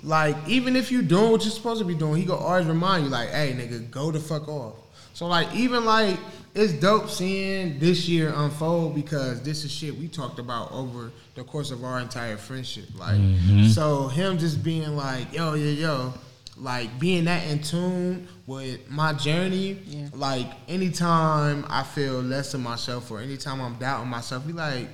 Like 0.03 0.37
even 0.49 0.75
if 0.75 0.91
you're 0.91 1.03
doing 1.03 1.31
what 1.31 1.43
you're 1.43 1.51
supposed 1.53 1.81
to 1.81 1.85
be 1.85 1.95
doing, 1.95 2.21
he 2.21 2.25
gonna 2.27 2.45
always 2.45 2.67
remind 2.67 3.05
you 3.05 3.11
like, 3.11 3.31
"Hey, 3.31 3.55
nigga, 3.57 3.91
go 3.91 4.11
the 4.11 4.19
fuck 4.21 4.49
off." 4.49 4.75
So 5.15 5.27
like 5.27 5.55
even 5.55 5.85
like 5.85 6.19
it's 6.55 6.73
dope 6.73 7.09
seeing 7.09 7.79
this 7.79 8.09
year 8.09 8.33
unfold 8.35 8.95
because 8.95 9.43
this 9.43 9.65
is 9.65 9.71
shit 9.71 9.97
we 9.97 10.09
talked 10.09 10.39
about 10.39 10.73
over 10.73 11.13
the 11.35 11.45
course 11.45 11.71
of 11.71 11.85
our 11.85 12.01
entire 12.01 12.37
friendship. 12.37 12.85
Like 12.99 13.21
mm-hmm. 13.21 13.69
so 13.69 14.09
him 14.09 14.39
just 14.39 14.63
being 14.65 14.97
like, 14.97 15.33
"Yo, 15.33 15.55
yo, 15.55 15.71
yo." 15.71 16.15
Like 16.59 16.99
being 17.01 17.25
that 17.25 17.47
in 17.49 17.63
tune 17.63 18.29
with 18.47 18.89
my 18.91 19.15
journey, 19.15 19.79
Yeah. 19.87 20.09
like 20.13 20.47
anytime 20.69 21.65
I 21.69 21.83
feel 21.83 22.21
less 22.21 22.53
of 22.53 22.61
myself 22.61 23.11
or 23.11 23.21
anytime 23.21 23.59
I'm 23.61 23.77
doubting 23.77 24.11
myself, 24.11 24.47
be 24.47 24.53
like, 24.53 24.87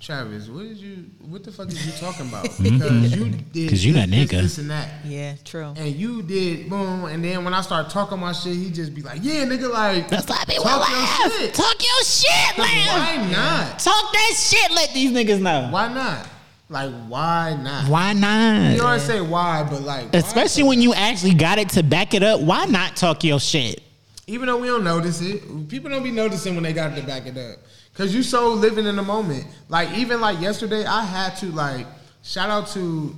Travis, 0.00 0.48
what 0.48 0.62
did 0.62 0.76
you? 0.76 1.06
What 1.20 1.42
the 1.42 1.50
fuck 1.50 1.68
is 1.68 1.84
you 1.84 1.92
talking 1.92 2.28
about? 2.28 2.44
Mm-hmm. 2.44 2.78
Because 2.78 3.16
you 3.16 3.24
mm-hmm. 3.24 3.50
did. 3.52 3.70
'Cause 3.70 3.84
you 3.84 3.92
this, 3.92 4.06
that 4.06 4.08
nigga. 4.10 4.42
This 4.42 4.58
and 4.58 4.70
that. 4.70 5.04
Yeah, 5.04 5.34
true. 5.44 5.74
And 5.76 5.94
you 5.94 6.22
did 6.22 6.70
boom, 6.70 7.04
and 7.06 7.22
then 7.22 7.44
when 7.44 7.52
I 7.52 7.60
start 7.62 7.90
talking 7.90 8.18
my 8.18 8.32
shit, 8.32 8.54
he 8.54 8.70
just 8.70 8.94
be 8.94 9.02
like, 9.02 9.20
"Yeah, 9.22 9.44
nigga, 9.44 9.70
like 9.70 10.08
That's 10.08 10.28
why 10.28 10.44
people 10.46 10.64
talk 10.64 10.88
laugh. 10.88 11.18
your 11.20 11.40
shit. 11.40 11.54
Talk 11.54 11.76
your 11.82 12.04
shit, 12.04 12.58
man. 12.58 12.86
Why 12.88 13.32
not? 13.32 13.78
Talk 13.78 14.12
that 14.12 14.34
shit. 14.36 14.70
Let 14.70 14.94
these 14.94 15.10
niggas 15.10 15.40
know. 15.40 15.68
Why 15.70 15.92
not? 15.92 16.28
Like, 16.68 16.92
why 17.08 17.58
not? 17.60 17.88
Why 17.88 18.12
not? 18.12 18.76
You 18.76 18.82
always 18.82 19.02
say 19.02 19.20
why, 19.20 19.66
but 19.68 19.82
like. 19.82 20.14
Especially 20.14 20.62
when 20.62 20.80
you 20.80 20.94
actually 20.94 21.34
got 21.34 21.58
it 21.58 21.70
to 21.70 21.82
back 21.82 22.14
it 22.14 22.22
up. 22.22 22.40
Why 22.40 22.66
not 22.66 22.96
talk 22.96 23.24
your 23.24 23.40
shit? 23.40 23.82
even 24.28 24.46
though 24.46 24.58
we 24.58 24.66
don't 24.66 24.84
notice 24.84 25.22
it, 25.22 25.68
people 25.68 25.90
don't 25.90 26.02
be 26.02 26.10
noticing 26.10 26.54
when 26.54 26.62
they 26.62 26.74
got 26.74 26.94
to 26.94 27.02
back 27.02 27.26
it 27.26 27.36
up. 27.36 27.58
Cause 27.98 28.14
you 28.14 28.22
so 28.22 28.50
living 28.50 28.86
in 28.86 28.94
the 28.94 29.02
moment. 29.02 29.44
Like 29.68 29.90
even 29.98 30.20
like 30.20 30.40
yesterday, 30.40 30.84
I 30.84 31.04
had 31.04 31.34
to 31.38 31.46
like 31.46 31.84
shout 32.22 32.48
out 32.48 32.68
to. 32.68 33.12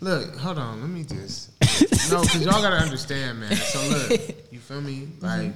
Look, 0.00 0.34
hold 0.38 0.56
on, 0.56 0.80
let 0.80 0.88
me 0.88 1.04
just. 1.04 1.50
no, 2.10 2.22
cause 2.22 2.42
y'all 2.42 2.62
gotta 2.62 2.76
understand, 2.76 3.40
man. 3.40 3.54
So 3.54 3.86
look, 3.86 4.20
you 4.50 4.58
feel 4.60 4.80
me? 4.80 5.08
Mm-hmm. 5.18 5.26
Like, 5.26 5.52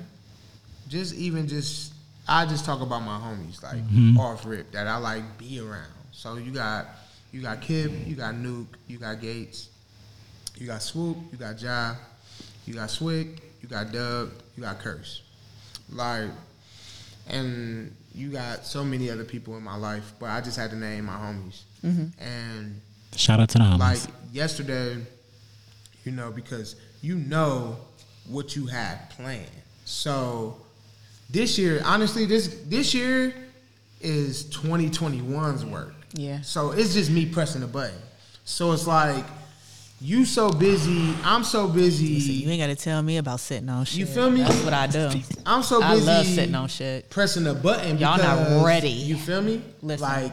just 0.88 1.14
even 1.14 1.48
just, 1.48 1.94
I 2.28 2.44
just 2.44 2.66
talk 2.66 2.82
about 2.82 3.00
my 3.00 3.16
homies 3.16 3.62
like 3.62 3.76
mm-hmm. 3.76 4.18
off 4.18 4.44
rip 4.44 4.70
that 4.72 4.86
I 4.86 4.98
like 4.98 5.38
be 5.38 5.58
around. 5.58 5.86
So 6.10 6.36
you 6.36 6.52
got, 6.52 6.86
you 7.32 7.40
got 7.40 7.62
Kip, 7.62 7.90
you 8.04 8.14
got 8.14 8.34
Nuke, 8.34 8.66
you 8.86 8.98
got 8.98 9.22
Gates, 9.22 9.70
you 10.56 10.66
got 10.66 10.82
Swoop, 10.82 11.16
you 11.30 11.38
got 11.38 11.62
Ja, 11.62 11.94
you 12.66 12.74
got 12.74 12.90
Swick, 12.90 13.40
you 13.62 13.68
got 13.68 13.92
Dub, 13.92 14.30
you 14.56 14.62
got 14.64 14.78
Curse. 14.80 15.22
Like, 15.88 16.28
and 17.28 17.94
you 18.14 18.30
got 18.30 18.64
so 18.66 18.84
many 18.84 19.10
other 19.10 19.24
people 19.24 19.56
in 19.56 19.62
my 19.62 19.76
life, 19.76 20.12
but 20.18 20.30
I 20.30 20.40
just 20.40 20.56
had 20.56 20.70
to 20.70 20.76
name 20.76 21.06
my 21.06 21.14
homies. 21.14 21.62
Mm-hmm. 21.84 22.22
And 22.22 22.80
Shout 23.16 23.40
out 23.40 23.48
to 23.50 23.58
the 23.58 23.64
homies. 23.64 23.78
like 23.78 24.00
yesterday, 24.32 24.96
you 26.04 26.12
know, 26.12 26.30
because 26.30 26.76
you 27.00 27.16
know 27.16 27.76
what 28.28 28.54
you 28.56 28.66
had 28.66 29.10
planned. 29.10 29.46
So 29.84 30.56
this 31.30 31.58
year, 31.58 31.82
honestly, 31.84 32.24
this 32.26 32.48
this 32.66 32.94
year 32.94 33.34
is 34.00 34.44
2021's 34.44 35.64
work. 35.64 35.94
Yeah. 36.14 36.40
So 36.42 36.72
it's 36.72 36.94
just 36.94 37.10
me 37.10 37.26
pressing 37.26 37.60
the 37.60 37.66
button. 37.66 37.96
So 38.44 38.72
it's 38.72 38.86
like 38.86 39.24
you 40.02 40.24
so 40.24 40.50
busy, 40.50 41.14
I'm 41.22 41.44
so 41.44 41.68
busy. 41.68 42.18
See, 42.18 42.32
you 42.32 42.50
ain't 42.50 42.60
got 42.60 42.66
to 42.66 42.74
tell 42.76 43.00
me 43.02 43.18
about 43.18 43.38
sitting 43.38 43.68
on 43.68 43.84
shit. 43.84 44.00
You 44.00 44.06
feel 44.06 44.30
me? 44.30 44.42
That's 44.42 44.62
what 44.64 44.72
I 44.74 44.86
do. 44.88 45.10
I'm 45.46 45.62
so 45.62 45.80
busy. 45.80 45.84
I 45.90 45.94
busy. 45.94 46.06
love 46.06 46.26
sitting 46.26 46.54
on 46.56 46.68
shit. 46.68 47.08
Pressing 47.08 47.44
the 47.44 47.54
button. 47.54 47.98
Y'all 47.98 48.18
not 48.18 48.64
ready. 48.66 48.88
You 48.90 49.16
feel 49.16 49.40
me? 49.40 49.62
Listen. 49.80 50.02
Like 50.08 50.32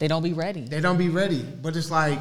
They 0.00 0.08
don't 0.08 0.22
be 0.24 0.32
ready. 0.32 0.62
they 0.62 0.80
don't 0.80 0.98
be 0.98 1.08
ready, 1.08 1.42
but 1.62 1.76
it's 1.76 1.90
like 1.90 2.18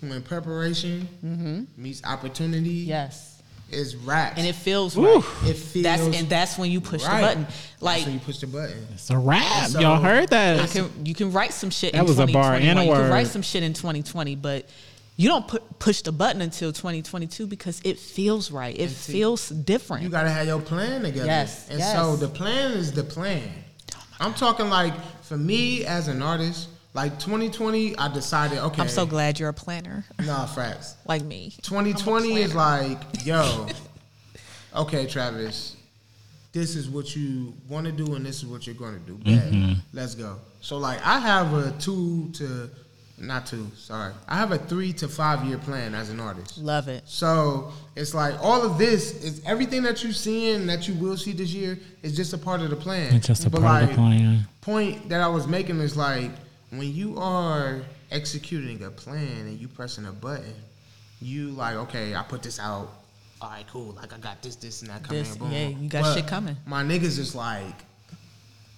when 0.00 0.22
preparation 0.22 1.06
mm-hmm. 1.24 1.64
meets 1.76 2.02
opportunity. 2.04 2.70
yes. 2.70 3.42
is 3.70 3.94
rap. 3.96 4.34
And 4.38 4.46
it 4.46 4.54
feels 4.54 4.96
Woo. 4.96 5.16
right. 5.20 5.24
it 5.50 5.56
feels 5.56 5.82
That's 5.84 6.02
and 6.18 6.28
that's 6.30 6.56
when 6.56 6.70
you 6.70 6.80
push 6.80 7.04
right. 7.04 7.20
the 7.20 7.26
button. 7.26 7.46
Like 7.80 8.04
when 8.04 8.14
you 8.14 8.20
push 8.20 8.38
the 8.38 8.46
button. 8.46 8.86
it's 8.94 9.10
a 9.10 9.18
rap. 9.18 9.68
So- 9.68 9.80
Y'all 9.80 10.00
heard 10.00 10.32
I 10.32 10.56
that? 10.56 10.70
can, 10.70 10.90
you 11.04 11.14
can 11.14 11.30
write 11.32 11.52
some 11.52 11.68
shit. 11.70 11.92
That 11.92 12.00
in 12.00 12.06
was 12.06 12.18
a 12.18 12.26
bar 12.26 12.58
2021. 12.58 12.70
and 12.70 12.78
a 12.78 12.84
You 12.84 12.90
can 12.92 13.02
word. 13.02 13.10
write 13.12 13.26
some 13.26 13.42
shit 13.42 13.62
in 13.62 13.72
2020, 13.74 14.36
but 14.36 14.66
you 15.16 15.28
don't 15.28 15.48
put, 15.48 15.78
push 15.78 16.02
the 16.02 16.12
button 16.12 16.42
until 16.42 16.72
2022 16.72 17.46
because 17.46 17.80
it 17.84 17.98
feels 17.98 18.50
right. 18.50 18.78
It 18.78 18.90
see, 18.90 19.12
feels 19.12 19.48
different. 19.48 20.02
You 20.02 20.10
gotta 20.10 20.30
have 20.30 20.46
your 20.46 20.60
plan 20.60 21.02
together. 21.02 21.26
Yes, 21.26 21.68
And 21.70 21.78
yes. 21.78 21.94
so 21.94 22.16
the 22.16 22.28
plan 22.28 22.72
is 22.72 22.92
the 22.92 23.04
plan. 23.04 23.48
I'm 24.20 24.34
talking 24.34 24.68
like 24.68 24.94
for 25.22 25.36
me 25.36 25.84
as 25.84 26.08
an 26.08 26.22
artist, 26.22 26.68
like 26.94 27.18
2020, 27.18 27.96
I 27.98 28.12
decided, 28.12 28.58
okay. 28.58 28.80
I'm 28.80 28.88
so 28.88 29.04
glad 29.04 29.38
you're 29.38 29.50
a 29.50 29.54
planner 29.54 30.06
Nah, 30.18 30.46
facts. 30.46 30.96
like 31.06 31.22
me. 31.22 31.52
2020 31.62 32.36
is 32.36 32.54
like, 32.54 32.98
yo, 33.24 33.66
okay, 34.74 35.06
Travis, 35.06 35.76
this 36.52 36.74
is 36.74 36.88
what 36.88 37.14
you 37.14 37.52
want 37.68 37.84
to 37.84 37.92
do 37.92 38.14
and 38.14 38.24
this 38.24 38.36
is 38.38 38.46
what 38.46 38.66
you're 38.66 38.74
going 38.76 38.94
to 38.94 39.00
do. 39.00 39.18
Mm-hmm. 39.18 39.72
Bad. 39.74 39.82
Let's 39.92 40.14
go. 40.14 40.38
So, 40.62 40.78
like, 40.78 41.04
I 41.04 41.18
have 41.18 41.52
a 41.52 41.72
two 41.78 42.30
to, 42.34 42.70
not 43.18 43.46
two, 43.46 43.70
sorry. 43.76 44.12
I 44.28 44.36
have 44.36 44.52
a 44.52 44.58
three 44.58 44.92
to 44.94 45.08
five 45.08 45.44
year 45.44 45.58
plan 45.58 45.94
as 45.94 46.10
an 46.10 46.20
artist. 46.20 46.58
Love 46.58 46.88
it. 46.88 47.02
So 47.06 47.72
it's 47.94 48.12
like 48.14 48.34
all 48.42 48.62
of 48.62 48.76
this 48.78 49.24
is 49.24 49.42
everything 49.46 49.82
that 49.84 50.02
you're 50.04 50.12
seeing 50.12 50.66
that 50.66 50.86
you 50.86 50.94
will 50.94 51.16
see 51.16 51.32
this 51.32 51.52
year 51.52 51.78
is 52.02 52.14
just 52.14 52.32
a 52.34 52.38
part 52.38 52.60
of 52.60 52.70
the 52.70 52.76
plan. 52.76 53.14
It's 53.14 53.26
just 53.26 53.46
a 53.46 53.50
But, 53.50 53.62
part 53.62 53.82
of 53.84 53.88
the 53.90 53.94
plan. 53.94 54.46
point 54.60 55.08
that 55.08 55.20
I 55.20 55.28
was 55.28 55.46
making 55.46 55.80
is 55.80 55.96
like 55.96 56.30
when 56.70 56.92
you 56.94 57.18
are 57.18 57.80
executing 58.10 58.82
a 58.84 58.90
plan 58.90 59.46
and 59.46 59.58
you 59.58 59.68
pressing 59.68 60.04
a 60.06 60.12
button, 60.12 60.54
you 61.22 61.50
like, 61.50 61.76
okay, 61.76 62.14
I 62.14 62.22
put 62.22 62.42
this 62.42 62.58
out. 62.60 62.88
All 63.40 63.50
right, 63.50 63.66
cool. 63.70 63.92
Like 63.92 64.12
I 64.12 64.18
got 64.18 64.42
this, 64.42 64.56
this, 64.56 64.82
and 64.82 64.90
that 64.90 65.02
coming. 65.04 65.22
This- 65.22 65.36
boom. 65.36 65.50
yeah, 65.52 65.68
you 65.68 65.88
got 65.88 66.14
shit 66.14 66.26
coming. 66.26 66.56
My 66.66 66.82
niggas 66.84 67.18
is 67.18 67.34
like, 67.34 67.74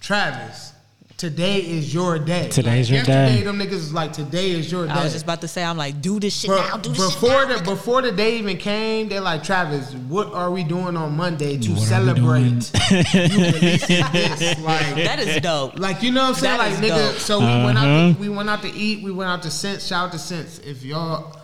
Travis, 0.01 0.73
today 1.19 1.59
is 1.59 1.93
your 1.93 2.19
day. 2.19 2.49
Today's 2.49 2.89
Like, 2.91 2.97
your 2.97 3.05
day. 3.05 3.13
yesterday, 3.35 3.45
Them 3.45 3.59
niggas 3.59 3.73
is 3.73 3.93
like, 3.93 4.13
today 4.13 4.53
is 4.53 4.71
your 4.73 4.87
day. 4.87 4.93
I 4.93 5.03
was 5.05 5.13
just 5.13 5.25
about 5.25 5.41
to 5.43 5.49
say, 5.49 5.63
I'm 5.65 5.77
like, 5.77 6.01
do 6.01 6.19
this 6.21 6.35
shit 6.35 6.49
But 6.49 6.69
now. 6.69 6.77
Do 6.79 6.91
this 6.91 7.15
before 7.15 7.31
shit 7.41 7.49
now. 7.49 7.59
the 7.59 7.65
before 7.65 8.03
the 8.03 8.13
day 8.13 8.39
even 8.39 8.57
came, 8.57 9.09
they're 9.09 9.21
like, 9.21 9.43
Travis, 9.43 9.93
what 9.95 10.33
are 10.33 10.51
we 10.51 10.63
doing 10.65 10.97
on 10.97 11.17
Monday 11.17 11.59
to 11.59 11.71
What 11.73 11.81
celebrate 11.81 12.71
you 12.71 13.45
releasing 13.45 14.05
this? 14.13 14.59
Like 14.61 14.95
that 14.95 15.19
is 15.19 15.41
dope. 15.43 15.79
like 15.79 16.03
you 16.03 16.13
know 16.13 16.23
what 16.23 16.29
I'm 16.31 16.35
saying? 16.37 16.59
That 16.59 16.71
Like 16.73 16.79
nigga, 16.83 17.13
dope. 17.13 17.17
so 17.21 17.41
we 17.41 17.45
went 17.65 17.77
out 17.79 17.85
Uh-huh. 17.87 18.15
to, 18.15 18.21
we 18.21 18.29
went 18.29 18.49
out 18.49 18.63
to 18.63 18.73
eat, 18.73 19.03
we 19.03 19.11
went 19.11 19.29
out 19.29 19.43
to 19.43 19.51
Cent's, 19.51 19.87
shout 19.87 20.07
out 20.07 20.13
to 20.13 20.19
Cent's. 20.19 20.59
If 20.61 20.85
y'all 20.85 21.35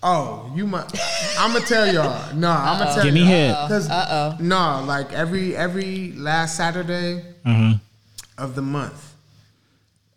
Oh, 0.00 0.52
you 0.54 0.64
might 0.66 0.84
I'ma 1.40 1.58
tell 1.60 1.92
y'all. 1.92 2.32
No, 2.36 2.48
I'ma 2.50 2.94
tell 2.94 3.02
Give 3.02 3.14
me 3.14 3.20
y'all. 3.20 3.28
hit. 3.28 3.52
Cause 3.68 3.90
Uh-oh. 3.90 4.36
no, 4.40 4.84
like 4.86 5.12
every 5.12 5.56
every 5.56 6.12
last 6.12 6.56
Saturday 6.56 7.24
Uh-huh. 7.44 7.74
Of 8.38 8.54
the 8.54 8.62
month, 8.62 9.14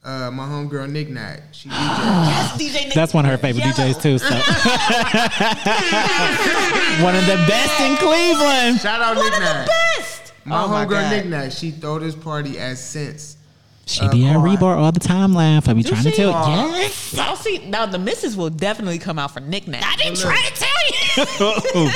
uh, 0.03 0.29
my 0.31 0.45
homegirl 0.45 0.89
Nick 0.91 1.09
Nack, 1.09 1.41
she 1.53 1.69
DJs. 1.69 1.75
Yes, 1.75 2.51
DJ 2.61 2.73
Nick. 2.85 2.93
That's 2.93 3.13
one 3.15 3.25
of 3.25 3.31
her 3.31 3.37
favorite 3.39 3.61
Yellow. 3.65 3.73
DJs 3.93 4.01
too. 4.01 4.17
So. 4.19 4.29
one 7.03 7.15
of 7.15 7.25
the 7.25 7.35
best 7.47 7.79
in 7.81 7.95
Cleveland. 7.97 8.79
Shout 8.79 9.01
out 9.01 9.15
One 9.15 9.25
Nick 9.25 9.33
of 9.33 9.39
the 9.39 9.45
Nack. 9.53 9.67
best. 9.67 10.33
My 10.45 10.63
Oh 10.63 10.67
homegirl 10.67 10.89
God. 10.89 11.09
Nick 11.11 11.25
Nack, 11.25 11.51
she 11.51 11.71
throw 11.71 11.97
this 11.99 12.13
party 12.15 12.59
as 12.59 12.79
Cent's. 12.83 13.37
She 13.87 14.01
Uh, 14.05 14.11
be 14.11 14.27
at. 14.27 14.35
Rebar 14.37 14.77
all 14.77 14.91
the 14.91 14.99
time. 14.99 15.33
Laugh. 15.33 15.67
I 15.67 15.73
be 15.73 15.81
Do 15.83 15.89
trying 15.89 16.03
to 16.03 16.11
tell. 16.11 16.31
Aw. 16.33 16.75
Yes. 16.77 17.17
I'll 17.17 17.35
see. 17.35 17.57
Now 17.65 17.87
the 17.87 17.97
missus 17.99 18.37
will 18.37 18.51
definitely 18.51 18.99
come 18.99 19.17
out 19.17 19.31
for 19.31 19.39
Nick 19.39 19.67
Nack. 19.67 19.83
I 19.83 19.95
didn't 19.97 20.17
try 20.19 20.39
to 20.39 20.53
tell 20.53 20.81
you. 20.87 20.91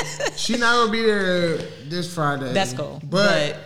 She 0.36 0.56
not 0.58 0.74
gonna 0.74 0.90
be 0.92 1.02
there 1.02 1.56
this 1.88 2.12
Friday. 2.12 2.52
That's 2.52 2.72
cool. 2.72 3.00
But, 3.04 3.56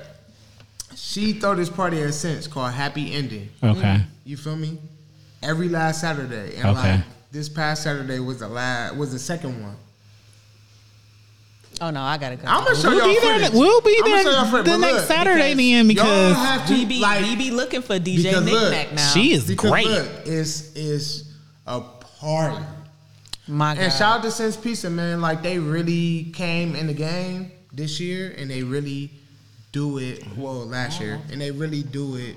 she 1.11 1.33
throw 1.33 1.55
this 1.57 1.69
party 1.69 2.01
at 2.03 2.15
Cent's 2.15 2.47
called 2.47 2.73
Happy 2.73 3.13
Ending. 3.13 3.49
Okay. 3.63 4.01
You 4.25 4.37
feel 4.37 4.55
me? 4.57 4.79
Every 5.43 5.69
last 5.69 6.01
Saturday. 6.01 6.57
And 6.57 6.67
Okay. 6.77 6.93
like 6.97 7.01
this 7.33 7.49
past 7.49 7.83
Saturday 7.83 8.21
was 8.21 8.39
the 8.39 8.49
last 8.49 8.95
was 8.97 9.11
the 9.13 9.19
second 9.19 9.61
one. 9.63 9.75
oh 11.81 11.91
no, 11.91 12.01
I 12.03 12.19
gotta 12.19 12.37
go. 12.37 12.45
I'm 12.47 12.63
gonna 12.65 12.77
show 12.77 12.91
We'll 12.91 12.99
y'all 12.99 13.15
be 13.15 13.21
there- 13.41 13.51
we'll 13.53 13.81
be 13.81 13.97
I'ma 14.05 14.07
there 14.15 14.23
show 14.25 14.31
y'all 14.31 14.45
the 14.45 14.71
but 14.71 14.77
next 14.77 14.93
look, 14.99 15.07
Saturday 15.07 15.55
because 15.55 15.57
then, 15.57 15.89
because 15.89 16.37
y'all 16.37 16.45
have 16.45 16.67
to 16.69 16.75
we 16.75 16.85
be 16.85 17.01
like 17.01 17.23
we 17.23 17.37
be 17.37 17.51
looking 17.51 17.83
for 17.83 17.99
DJ 17.99 18.23
because 18.25 18.45
Nick 18.45 18.71
Nack 18.71 18.93
now. 18.93 19.13
She 19.13 19.33
is 19.33 19.47
because 19.47 19.71
great. 19.71 19.87
look, 19.87 20.09
it's 20.27 20.73
it's 20.77 21.25
a 21.67 21.81
party. 22.21 22.65
my 23.49 23.75
God. 23.75 23.83
And 23.85 23.93
shout 23.93 24.19
out 24.19 24.23
to 24.25 24.31
Cent's 24.31 24.57
Pizza, 24.57 24.91
man. 24.91 25.21
Like 25.21 25.43
they 25.43 25.59
really 25.59 26.31
came 26.35 26.77
in 26.77 26.87
the 26.87 26.95
game 26.95 27.51
this 27.73 27.99
year, 27.99 28.33
and 28.37 28.51
they 28.51 28.63
really 28.63 29.11
do 29.73 29.99
it. 29.99 30.23
Well, 30.37 30.67
last 30.67 31.01
year, 31.01 31.21
and 31.31 31.41
they 31.41 31.51
really 31.51 31.83
do 31.83 32.17
it 32.17 32.37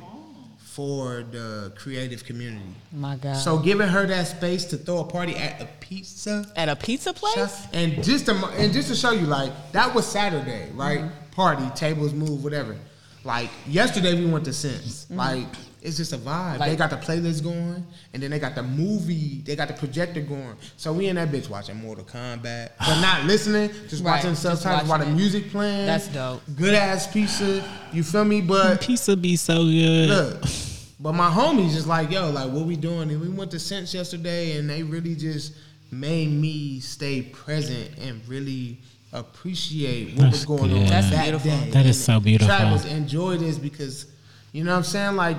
for 0.74 1.24
the 1.30 1.72
creative 1.76 2.26
community. 2.26 2.66
my 2.92 3.16
God. 3.16 3.36
So 3.38 3.60
giving 3.60 3.88
her 3.88 4.08
that 4.08 4.26
space 4.26 4.66
to 4.66 4.78
throw 4.78 5.02
a 5.02 5.04
party 5.04 5.36
at 5.36 5.62
a 5.62 5.68
pizza 5.80 6.52
at 6.56 6.68
a 6.68 6.76
pizza 6.76 7.14
place. 7.14 7.68
and 7.74 8.04
just 8.04 8.26
to 8.26 8.34
and 8.58 8.74
just 8.74 8.90
to 8.90 8.96
show 8.96 9.12
you, 9.12 9.28
like 9.28 9.52
that 9.74 9.94
was 9.94 10.08
Saturday, 10.08 10.72
right? 10.74 11.02
Mm-hmm. 11.02 11.32
Party, 11.32 11.70
tables 11.76 12.14
move, 12.14 12.44
whatever. 12.44 12.76
Like 13.24 13.50
yesterday, 13.68 14.16
we 14.20 14.26
went 14.26 14.46
to 14.46 14.54
Cent's. 14.54 15.10
Like 15.10 15.48
it's 15.84 15.98
just 15.98 16.14
a 16.14 16.18
vibe. 16.18 16.60
they 16.60 16.66
Mm-hmm. 16.70 16.76
Got 16.78 16.90
the 16.92 16.96
playlist 16.98 17.44
going, 17.44 17.86
and 18.14 18.24
then 18.24 18.32
they 18.32 18.40
got 18.40 18.56
the 18.56 18.64
movie. 18.64 19.42
They 19.46 19.56
got 19.56 19.68
the 19.68 19.74
projector 19.74 20.22
going. 20.22 20.56
So 20.78 20.94
we 20.94 21.08
in 21.08 21.18
that 21.18 21.30
bitch 21.30 21.50
watching 21.50 21.76
Mortal 21.76 22.06
Kombat, 22.06 22.70
but 22.80 23.02
not 23.02 23.24
listening, 23.26 23.70
just 23.90 24.04
Right, 24.04 24.12
watching 24.16 24.30
just 24.32 24.42
subtitles 24.44 24.90
while 24.90 25.00
the 25.00 25.08
music 25.08 25.50
playing. 25.52 25.86
That's 25.86 26.08
dope. 26.08 26.42
Good 26.56 26.74
ass 26.74 27.08
pizza. 27.12 27.64
You 27.92 28.02
feel 28.04 28.24
me? 28.24 28.40
But 28.42 28.82
Pizza 28.88 29.18
be 29.18 29.36
so 29.36 29.66
good. 29.66 30.10
Look, 30.10 30.42
but 31.02 31.12
my 31.14 31.30
homies 31.30 31.74
just 31.74 31.88
like, 31.88 32.10
yo, 32.12 32.30
like 32.32 32.50
what 32.50 32.66
we 32.66 32.78
doing? 32.78 33.12
And 33.12 33.20
we 33.20 33.28
went 33.28 33.52
to 33.52 33.60
Cent's 33.60 33.94
yesterday, 33.94 34.58
and 34.58 34.70
they 34.70 34.84
really 34.84 35.16
just 35.16 35.54
made 35.92 36.30
me 36.32 36.80
stay 36.80 37.22
present 37.24 37.98
and 38.00 38.26
really 38.28 38.80
appreciate 39.12 40.16
what 40.16 40.24
That's 40.32 40.38
was 40.38 40.46
going 40.46 40.72
on. 40.74 40.86
That's 40.86 41.10
that 41.12 41.24
beautiful. 41.24 41.52
day. 41.52 41.70
That 41.72 41.86
is 41.86 42.04
so 42.04 42.20
beautiful. 42.22 42.48
Travis, 42.56 42.86
enjoy 42.86 43.38
this 43.38 43.58
because 43.60 44.08
you 44.54 44.64
know 44.64 44.72
what 44.72 44.78
I'm 44.78 44.84
saying. 44.84 45.16
Like 45.18 45.38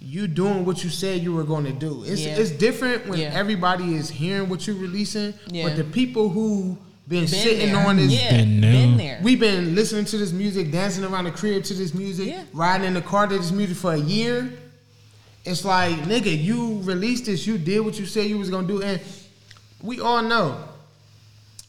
you 0.00 0.26
doing 0.28 0.64
what 0.64 0.84
you 0.84 0.90
said 0.90 1.22
you 1.22 1.32
were 1.32 1.44
going 1.44 1.64
to 1.64 1.72
do. 1.72 2.04
It's 2.04 2.20
Yeah. 2.22 2.36
it's 2.36 2.50
different 2.50 3.06
when 3.08 3.18
Yeah. 3.18 3.30
everybody 3.32 3.94
is 3.94 4.08
hearing 4.10 4.48
what 4.48 4.66
you're 4.66 4.76
releasing, 4.76 5.34
Yeah. 5.50 5.68
but 5.68 5.76
the 5.76 5.84
people 5.84 6.28
who 6.28 6.76
been, 7.08 7.20
Been 7.20 7.28
sitting 7.28 7.72
there. 7.72 7.86
on 7.86 7.96
this 7.96 8.12
yeah, 8.12 8.36
Been 8.36 8.60
been 8.60 8.96
there. 8.96 9.20
We've 9.22 9.38
been 9.40 9.74
listening 9.76 10.04
to 10.06 10.18
this 10.18 10.32
music, 10.32 10.72
dancing 10.72 11.04
around 11.04 11.24
the 11.24 11.30
crib 11.30 11.62
to 11.64 11.74
this 11.74 11.94
music, 11.94 12.28
Yeah. 12.28 12.42
riding 12.52 12.86
in 12.88 12.94
the 12.94 13.00
car 13.00 13.26
to 13.28 13.38
this 13.38 13.52
music 13.52 13.76
for 13.76 13.92
a 13.94 13.98
year. 14.00 14.52
It's 15.44 15.64
like, 15.64 15.94
nigga, 16.04 16.42
you 16.42 16.80
released 16.82 17.26
this, 17.26 17.46
you 17.46 17.58
did 17.58 17.80
what 17.80 17.98
you 17.98 18.06
said 18.06 18.28
you 18.28 18.38
was 18.38 18.50
gonna 18.50 18.66
do, 18.66 18.82
and 18.82 19.00
we 19.82 20.00
all 20.00 20.20
know 20.22 20.56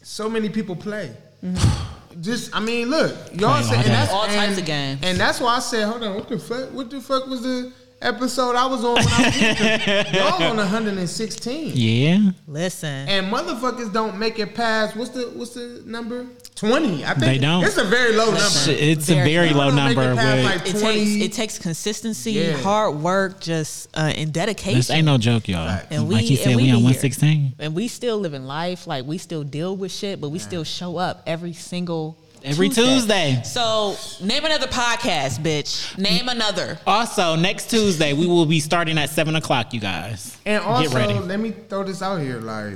so 0.02 0.28
many 0.28 0.48
people 0.48 0.74
play. 0.74 1.12
Mm-hmm. 1.44 2.20
Just, 2.20 2.54
I 2.54 2.58
mean, 2.58 2.90
look, 2.90 3.14
y'all 3.38 3.62
Play 3.62 3.62
say, 3.62 3.76
all 3.76 3.82
and 3.84 3.92
that's 3.94 4.12
All 4.12 4.24
and, 4.24 4.32
types 4.34 4.58
of 4.58 4.64
games. 4.64 4.98
and 5.04 5.18
that's 5.20 5.38
why 5.40 5.56
I 5.56 5.60
said, 5.60 5.86
hold 5.86 6.02
on, 6.02 6.14
what 6.16 6.28
the 6.28 6.38
fuck? 6.38 6.72
What 6.72 6.90
the 6.90 7.00
fuck 7.00 7.28
was 7.28 7.42
the 7.42 7.72
episode 8.00 8.54
I 8.56 8.66
was 8.66 8.84
on? 8.84 8.94
When 8.94 9.06
I 9.08 10.04
was 10.06 10.12
y'all 10.40 10.42
on 10.50 10.56
116. 10.56 11.72
Yeah. 11.74 12.30
Listen, 12.46 13.08
And 13.08 13.32
motherfuckers 13.32 13.92
don't 13.92 14.18
make 14.18 14.38
it 14.38 14.54
past 14.54 14.96
what's 14.96 15.10
the 15.10 15.22
what's 15.34 15.54
the 15.54 15.82
number? 15.86 16.26
Twenty. 16.54 17.04
I 17.04 17.08
think 17.14 17.20
They 17.20 17.38
don't. 17.38 17.62
It's 17.64 17.76
a 17.76 17.84
very 17.84 18.14
low 18.16 18.26
number. 18.26 18.40
It's 18.68 19.08
a 19.08 19.14
Very 19.14 19.32
very 19.32 19.50
low. 19.50 19.68
low 19.68 19.76
Don't 19.76 19.92
it 19.92 19.94
number, 19.94 20.14
but 20.16 20.44
like, 20.44 20.66
it 20.66 20.76
takes 20.78 21.10
it 21.10 21.32
takes 21.32 21.58
consistency, 21.58 22.32
Yeah. 22.32 22.52
hard 22.56 22.96
work, 22.96 23.40
just 23.40 23.88
uh, 23.96 24.12
and 24.16 24.32
dedication. 24.32 24.78
this 24.78 24.90
ain't 24.90 25.06
no 25.06 25.18
joke, 25.18 25.46
y'all. 25.48 25.68
Facts. 25.68 25.86
And 25.90 26.08
like 26.08 26.22
we- 26.22 26.26
he 26.26 26.36
said, 26.36 26.48
and 26.48 26.56
we, 26.56 26.62
we 26.64 26.70
on 26.70 26.76
be 26.78 26.82
here. 26.82 26.94
116. 27.02 27.54
and 27.60 27.74
we 27.74 27.86
still 27.88 28.18
living 28.18 28.44
life 28.44 28.86
like 28.86 29.04
we 29.06 29.18
still 29.18 29.44
deal 29.44 29.76
with 29.76 29.92
shit, 29.92 30.20
but 30.20 30.30
we 30.30 30.38
still 30.40 30.64
show 30.64 30.96
up 30.96 31.22
every 31.26 31.52
single 31.52 32.16
Every 32.44 32.68
Tuesday. 32.68 33.40
So 33.44 33.96
name 34.22 34.44
another 34.44 34.66
podcast, 34.68 35.40
bitch. 35.40 35.96
Name 35.98 36.28
another. 36.28 36.78
Also, 36.86 37.34
next 37.36 37.68
Tuesday 37.70 38.12
we 38.12 38.26
will 38.26 38.46
be 38.46 38.60
starting 38.60 38.96
at 38.98 39.10
seven 39.10 39.34
o'clock. 39.36 39.72
You 39.74 39.80
guys, 39.80 40.36
And 40.46 40.62
get 40.62 40.68
also, 40.70 40.96
ready. 40.96 41.14
let 41.18 41.40
me 41.40 41.50
throw 41.50 41.84
this 41.84 42.00
out 42.02 42.20
here. 42.20 42.40
Like, 42.40 42.74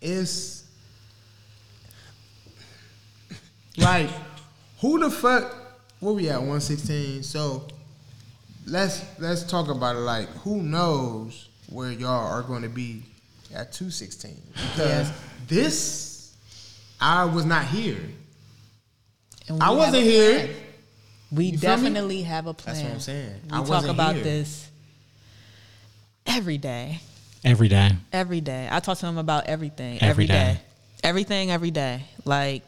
it's 0.00 0.64
like, 3.76 4.08
who 4.80 4.98
the 4.98 5.10
fuck? 5.10 5.54
Where 6.00 6.14
we 6.14 6.28
at? 6.30 6.40
One 6.42 6.60
sixteen. 6.60 7.22
So, 7.22 7.66
let's 8.66 9.04
let's 9.18 9.42
talk 9.44 9.68
about 9.68 9.96
it. 9.96 10.00
Like, 10.00 10.28
who 10.38 10.62
knows 10.62 11.48
where 11.68 11.92
y'all 11.92 12.26
are 12.32 12.42
going 12.42 12.62
to 12.62 12.68
be 12.68 13.02
at 13.54 13.72
two 13.72 13.90
sixteen? 13.90 14.40
Because 14.52 15.08
Yeah. 15.08 15.12
this, 15.48 16.34
I 17.00 17.24
was 17.24 17.44
not 17.44 17.66
here. 17.66 17.98
And 19.50 19.58
we 19.58 19.66
I 19.66 19.70
wasn't 19.70 20.04
here. 20.04 20.48
We 21.32 21.46
You 21.46 21.58
definitely 21.58 22.22
have 22.22 22.46
a 22.46 22.54
plan. 22.54 22.76
That's 22.76 22.84
what 22.86 22.94
I'm 22.94 23.00
saying. 23.00 23.34
We 23.46 23.48
I 23.52 23.58
talk 23.58 23.68
wasn't 23.68 23.94
about 23.94 24.14
here. 24.14 24.24
this 24.24 24.70
every 26.24 26.56
day. 26.56 27.00
Every 27.42 27.68
day. 27.68 27.90
Every 28.12 28.40
day. 28.40 28.68
I 28.70 28.78
talk 28.78 28.98
to 28.98 29.06
him 29.06 29.18
about 29.18 29.46
everything. 29.46 29.96
Every 29.96 30.08
every 30.08 30.26
day. 30.26 30.32
day. 30.54 30.60
Everything 31.02 31.50
every 31.50 31.72
day. 31.72 32.02
Like 32.24 32.62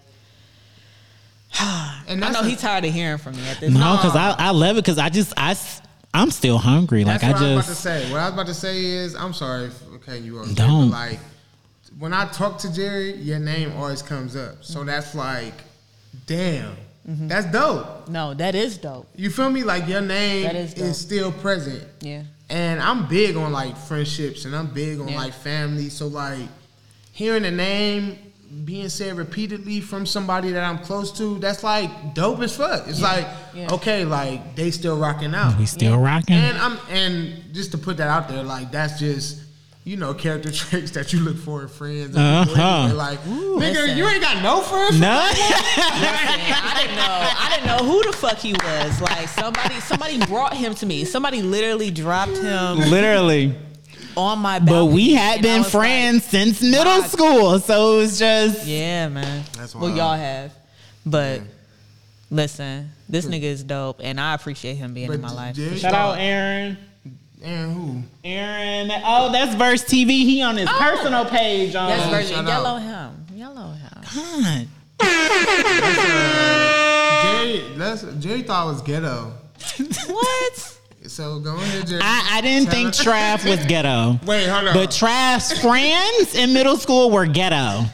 And 1.60 2.24
I 2.24 2.30
know 2.32 2.42
the- 2.42 2.48
he's 2.50 2.60
tired 2.60 2.84
of 2.84 2.92
hearing 2.92 3.18
from 3.18 3.36
me 3.36 3.46
at 3.48 3.60
this 3.60 3.72
No, 3.72 3.96
because 3.96 4.16
I, 4.16 4.34
I 4.36 4.50
love 4.50 4.76
it 4.76 4.84
because 4.84 4.98
I 4.98 5.08
just 5.08 5.32
I 5.36 5.56
I'm 6.12 6.30
still 6.32 6.58
hungry. 6.58 7.04
Like 7.04 7.20
That's 7.20 7.34
what 7.40 7.42
I 7.42 7.52
I 7.52 7.56
was 7.56 7.66
about 7.66 7.74
to 7.74 7.80
say. 7.80 8.10
What 8.12 8.20
I 8.20 8.24
was 8.24 8.34
about 8.34 8.46
to 8.46 8.54
say 8.54 8.84
is, 8.84 9.14
I'm 9.14 9.32
sorry 9.32 9.70
for 9.70 9.98
cutting 9.98 10.24
you 10.24 10.40
off. 10.40 10.48
Jay, 10.48 10.54
Don't. 10.54 10.90
But 10.90 10.96
like, 10.96 11.20
when 11.98 12.12
I 12.12 12.26
talk 12.28 12.58
to 12.58 12.72
Jerry, 12.72 13.14
your 13.14 13.38
name 13.38 13.72
always 13.76 14.02
comes 14.02 14.34
up. 14.36 14.62
So 14.64 14.84
that's 14.84 15.14
like, 15.14 15.54
damn, 16.26 16.76
Mm-hmm. 17.08 17.26
that's 17.26 17.46
dope. 17.46 18.08
No, 18.08 18.32
that 18.34 18.54
is 18.54 18.78
dope. 18.78 19.08
You 19.16 19.28
feel 19.28 19.50
me? 19.50 19.64
Like 19.64 19.88
your 19.88 20.00
name 20.00 20.44
That 20.44 20.54
is, 20.54 20.74
is 20.74 20.96
still 20.96 21.32
present. 21.32 21.82
Yeah. 22.00 22.22
And 22.48 22.80
I'm 22.80 23.08
big 23.08 23.36
on 23.36 23.50
like 23.50 23.76
friendships 23.76 24.44
and 24.44 24.54
I'm 24.54 24.68
big 24.68 25.00
on 25.00 25.08
Yeah. 25.08 25.16
like 25.16 25.32
family. 25.32 25.88
So 25.88 26.06
like, 26.06 26.46
hearing 27.10 27.44
a 27.44 27.50
name 27.50 28.18
being 28.64 28.88
said 28.88 29.16
repeatedly 29.16 29.80
from 29.80 30.06
somebody 30.06 30.52
that 30.52 30.62
I'm 30.62 30.78
close 30.78 31.10
to, 31.18 31.38
that's 31.40 31.64
like 31.64 32.14
dope 32.14 32.38
as 32.40 32.54
fuck. 32.56 32.86
It's 32.86 33.00
like, 33.02 33.26
Yeah. 33.52 33.72
okay, 33.72 34.04
like 34.04 34.54
they 34.54 34.70
still 34.70 34.96
rocking 34.96 35.34
out. 35.34 35.58
we 35.58 35.66
still 35.66 35.98
rocking. 35.98 36.36
And 36.36 36.56
I'm 36.56 36.78
and 36.88 37.52
just 37.52 37.72
to 37.72 37.78
put 37.78 37.96
that 37.96 38.06
out 38.08 38.28
there, 38.28 38.44
like 38.44 38.70
that's 38.70 39.00
just 39.00 39.41
you 39.84 39.96
know 39.96 40.14
character 40.14 40.50
traits 40.52 40.92
that 40.92 41.12
you 41.12 41.20
look 41.20 41.36
for 41.36 41.62
in 41.62 41.68
friends. 41.68 42.14
and 42.16 42.46
people 42.48 42.62
Uh-huh. 42.62 42.82
anyway. 42.84 42.96
Like, 42.96 43.20
nigga, 43.24 43.56
Listen. 43.58 43.96
you 43.98 44.06
ain't 44.08 44.22
got 44.22 44.42
no 44.42 44.60
friends. 44.60 45.00
no, 45.00 45.28
Listen, 45.30 45.44
I 45.44 46.78
didn't 46.80 46.96
know. 46.96 47.28
I 47.38 47.50
didn't 47.54 47.66
know 47.66 47.92
who 47.92 48.02
the 48.10 48.16
fuck 48.16 48.38
he 48.38 48.52
was. 48.52 49.00
Like 49.00 49.28
somebody, 49.28 49.74
somebody 49.80 50.18
brought 50.26 50.54
him 50.54 50.74
to 50.76 50.86
me. 50.86 51.04
Somebody 51.04 51.42
literally 51.42 51.90
dropped 51.90 52.36
him 52.36 52.78
literally. 52.78 53.54
on 54.16 54.38
my. 54.38 54.58
But 54.60 54.86
we 54.86 55.14
had 55.14 55.42
been 55.42 55.62
was 55.62 55.74
like, 55.74 55.82
friends 55.82 56.24
since 56.24 56.62
middle 56.62 57.02
Fuck. 57.02 57.10
school, 57.10 57.58
so 57.58 57.94
it 57.94 57.96
was 57.98 58.18
just 58.18 58.66
yeah, 58.66 59.08
man. 59.08 59.44
That's 59.56 59.74
well, 59.74 59.84
wild. 59.84 59.96
y'all 59.96 60.16
have, 60.16 60.52
but 61.04 61.40
listen, 62.30 62.90
this 63.08 63.26
nigga 63.26 63.42
is 63.42 63.64
dope, 63.64 64.00
and 64.02 64.20
I 64.20 64.34
appreciate 64.34 64.74
him 64.76 64.94
being 64.94 65.08
But 65.08 65.14
in 65.14 65.20
my 65.22 65.32
life. 65.32 65.56
Shout 65.78 65.92
out 65.94 66.18
Aaron. 66.18 66.78
And 67.42 67.72
who? 67.74 68.02
Aaron, 68.24 68.90
oh, 69.04 69.32
that's 69.32 69.54
Verse 69.56 69.82
TV. 69.84 70.08
He 70.24 70.42
on 70.42 70.56
his 70.56 70.68
Oh. 70.70 70.78
personal 70.78 71.24
page. 71.24 71.74
On 71.74 71.88
That's 71.88 72.02
Verse. 72.04 72.28
version. 72.30 72.36
shout 72.36 72.46
Yellow 72.46 72.76
out. 72.76 72.82
him. 72.82 73.26
Yellow 73.36 73.72
him. 73.72 73.90
God. 74.14 74.68
Jerry. 77.22 77.62
That's 77.76 78.02
Jerry 78.20 78.42
thought 78.42 78.66
it 78.66 78.72
was 78.72 78.82
ghetto. 78.82 79.32
what? 80.08 80.68
So 81.08 81.40
go 81.40 81.56
ahead, 81.56 81.88
Jerry. 81.88 82.00
I, 82.00 82.28
I 82.34 82.40
didn't 82.42 82.70
think 82.70 82.90
Trav 82.94 83.44
was 83.48 83.58
ghetto. 83.66 84.20
Wait, 84.24 84.46
hold 84.46 84.68
on. 84.68 84.74
But 84.74 84.90
Trav's 84.90 85.50
friends 85.60 86.36
in 86.36 86.52
middle 86.54 86.76
school 86.76 87.10
were 87.10 87.26
ghetto. 87.26 87.86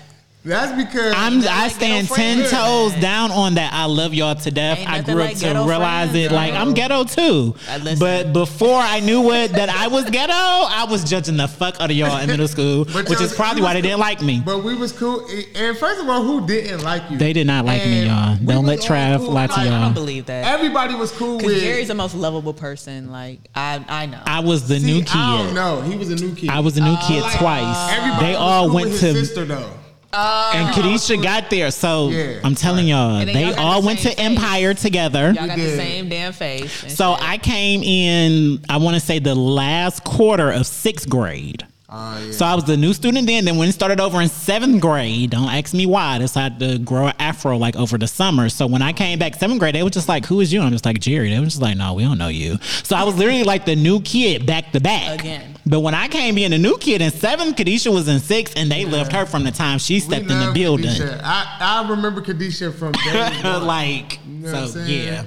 That's 0.44 0.72
because 0.83 1.14
I'm, 1.16 1.40
I 1.40 1.64
like 1.64 1.72
stand 1.72 2.09
ten 2.09 2.38
friends, 2.38 2.51
toes 2.51 2.94
down 3.01 3.31
on 3.31 3.55
that. 3.55 3.72
I 3.72 3.85
love 3.87 4.14
y'all 4.14 4.35
to 4.35 4.51
death. 4.51 4.79
I 4.87 4.98
nothing 4.98 5.14
grew 5.14 5.22
up 5.22 5.29
like 5.31 5.38
to 5.38 5.46
realize 5.46 6.11
friends, 6.11 6.27
it. 6.27 6.33
Like. 6.33 6.55
I'm 6.55 6.74
ghetto 6.74 7.05
too. 7.05 7.55
Uh. 7.68 7.96
But 7.98 8.33
before 8.33 8.79
I 8.79 9.01
knew 9.01 9.20
what 9.20 9.53
that 9.53 9.68
I 9.68 9.88
was 9.88 10.09
ghetto, 10.09 10.33
I 10.33 10.87
was 10.88 11.09
judging 11.09 11.37
the 11.37 11.48
fuck 11.48 11.81
out 11.81 11.90
of 11.90 11.96
y'all 11.96 12.18
in 12.20 12.29
middle 12.29 12.48
school, 12.48 12.85
which 12.85 13.20
is 13.20 13.35
probably 13.35 13.62
why 13.62 13.74
was 13.74 13.83
they 13.83 13.88
didn't 13.88 14.01
like 14.01 14.22
me. 14.22 14.40
But 14.44 14.62
we 14.64 14.74
was 14.74 14.92
cool. 14.92 15.27
And 15.55 15.77
first 15.77 16.01
of 16.01 16.09
all, 16.09 16.22
who 16.22 16.46
didn't 16.46 16.83
like 16.83 17.11
you? 17.11 17.18
They 17.18 17.33
did 17.33 17.46
not 17.46 17.64
like 17.64 17.85
me, 17.85 18.07
y'all. 18.07 18.37
Don't 18.37 18.64
let 18.64 18.81
all 18.81 18.87
Trav 18.87 19.18
cool. 19.18 19.33
lie 19.33 19.46
to 19.48 19.55
y'all. 19.64 19.72
I 19.72 19.81
don't 19.85 19.94
believe 19.94 20.27
that. 20.27 20.44
Everybody 20.46 20.94
was 20.94 21.12
cool 21.12 21.38
Because 21.38 21.55
with. 21.55 21.62
Jerry's 21.62 21.88
the 21.88 21.94
most 21.94 22.14
lovable 22.14 22.55
person. 22.55 23.11
Like 23.11 23.40
I, 23.55 23.85
I 23.88 24.07
know. 24.07 24.22
I 24.24 24.40
was 24.40 24.66
the 24.68 24.79
See, 24.79 24.87
new 24.87 25.05
I 25.12 25.37
don't 25.37 25.46
kid. 25.48 25.55
know. 25.55 25.81
He 25.83 25.96
was 25.96 26.11
a 26.11 26.16
new 26.16 26.35
kid. 26.35 26.51
I 26.51 26.61
was 26.61 26.77
a 26.79 26.81
new 26.81 26.96
kid 27.07 27.22
Like, 27.22 27.38
twice. 27.38 27.92
Everybody 27.92 28.24
They 28.27 28.33
was 28.33 28.38
all 28.40 28.66
cool 28.66 28.74
went 28.77 28.90
with 28.90 29.01
to 29.01 29.07
his 29.07 29.29
sister 29.29 29.44
though. 29.44 29.70
Oh. 30.12 30.53
and 30.55 30.75
Kadisha 30.75 31.23
got 31.23 31.51
there. 31.51 31.71
So 31.71 32.09
Yeah. 32.09 32.40
I'm 32.42 32.55
telling 32.55 32.88
y'all, 32.88 33.25
they 33.25 33.42
y'all 33.42 33.51
got 33.55 33.59
all 33.59 33.81
the 33.83 33.87
went 33.87 33.99
to 34.01 34.05
same 34.09 34.16
face. 34.16 34.25
Empire 34.27 34.75
together. 34.75 35.33
Y'all 35.33 35.47
got 35.47 35.57
the 35.59 35.77
same 35.77 36.09
damn 36.09 36.33
face. 36.33 36.73
So 36.94 37.14
shit. 37.14 37.25
I 37.29 37.38
came 37.38 37.83
in, 37.83 38.61
I 38.68 38.79
want 38.79 38.94
to 38.94 39.01
say 39.01 39.18
the 39.18 39.35
last 39.35 40.05
quarter 40.05 40.51
of 40.51 40.66
sixth 40.66 41.09
grade. 41.09 41.66
Oh 41.90 42.22
yeah. 42.22 42.33
So 42.33 42.44
I 42.44 42.55
was 42.55 42.64
the 42.64 42.77
new 42.77 42.92
student 42.92 43.27
then. 43.27 43.46
Then 43.46 43.57
when 43.57 43.68
it 43.68 43.72
started 43.72 43.98
over 43.98 44.20
in 44.20 44.29
seventh 44.29 44.81
grade, 44.83 45.31
don't 45.31 45.48
ask 45.48 45.72
me 45.72 45.87
why. 45.87 46.16
I 46.16 46.18
decided 46.18 46.59
to 46.59 46.79
grow 46.79 47.07
an 47.07 47.14
afro 47.18 47.57
like 47.57 47.77
over 47.77 47.96
the 47.96 48.07
summer. 48.07 48.51
So 48.51 48.66
when 48.66 48.83
I 48.83 48.92
came 48.92 49.18
back 49.18 49.35
seventh 49.37 49.59
grade, 49.59 49.74
they 49.74 49.83
were 49.83 49.88
just 49.88 50.07
like, 50.09 50.27
"Who 50.27 50.40
is 50.40 50.53
you?" 50.53 50.61
I'm 50.61 50.70
just 50.72 50.85
like 50.85 51.01
Jerry. 51.01 51.31
They 51.31 51.38
were 51.38 51.46
just 51.46 51.62
like, 51.62 51.79
"No, 51.79 51.94
we 51.94 52.03
don't 52.03 52.18
know 52.18 52.29
you." 52.29 52.59
So 52.83 52.94
I 52.94 53.05
was 53.05 53.16
literally 53.16 53.42
like 53.44 53.64
the 53.64 53.74
new 53.74 54.01
kid 54.03 54.44
back 54.44 54.70
to 54.72 54.81
back. 54.81 55.20
Again. 55.20 55.57
But 55.64 55.81
when 55.81 55.94
I 55.94 56.09
came 56.09 56.37
in, 56.38 56.51
the 56.51 56.59
new 56.59 56.77
kid 56.79 57.01
in 57.01 57.11
seventh, 57.11 57.57
Kadisha 57.57 57.92
was 57.92 58.07
in 58.09 58.20
sixth, 58.20 58.55
and 58.57 58.70
they 58.70 58.85
loved 58.85 59.12
her 59.12 59.24
from 59.24 59.44
the 59.44 59.51
time 59.51 59.79
she 59.79 59.98
stepped 60.01 60.31
in 60.31 60.38
the 60.40 60.53
building. 60.53 60.87
Kadisha. 60.87 61.20
I, 61.22 61.57
I 61.85 61.88
remember 61.90 62.20
Kadisha 62.20 62.74
from 62.74 62.92
day 62.92 63.40
one. 63.44 63.66
like, 63.66 64.18
You 64.27 64.35
know 64.40 64.66
so 64.66 64.85
yeah, 64.85 65.24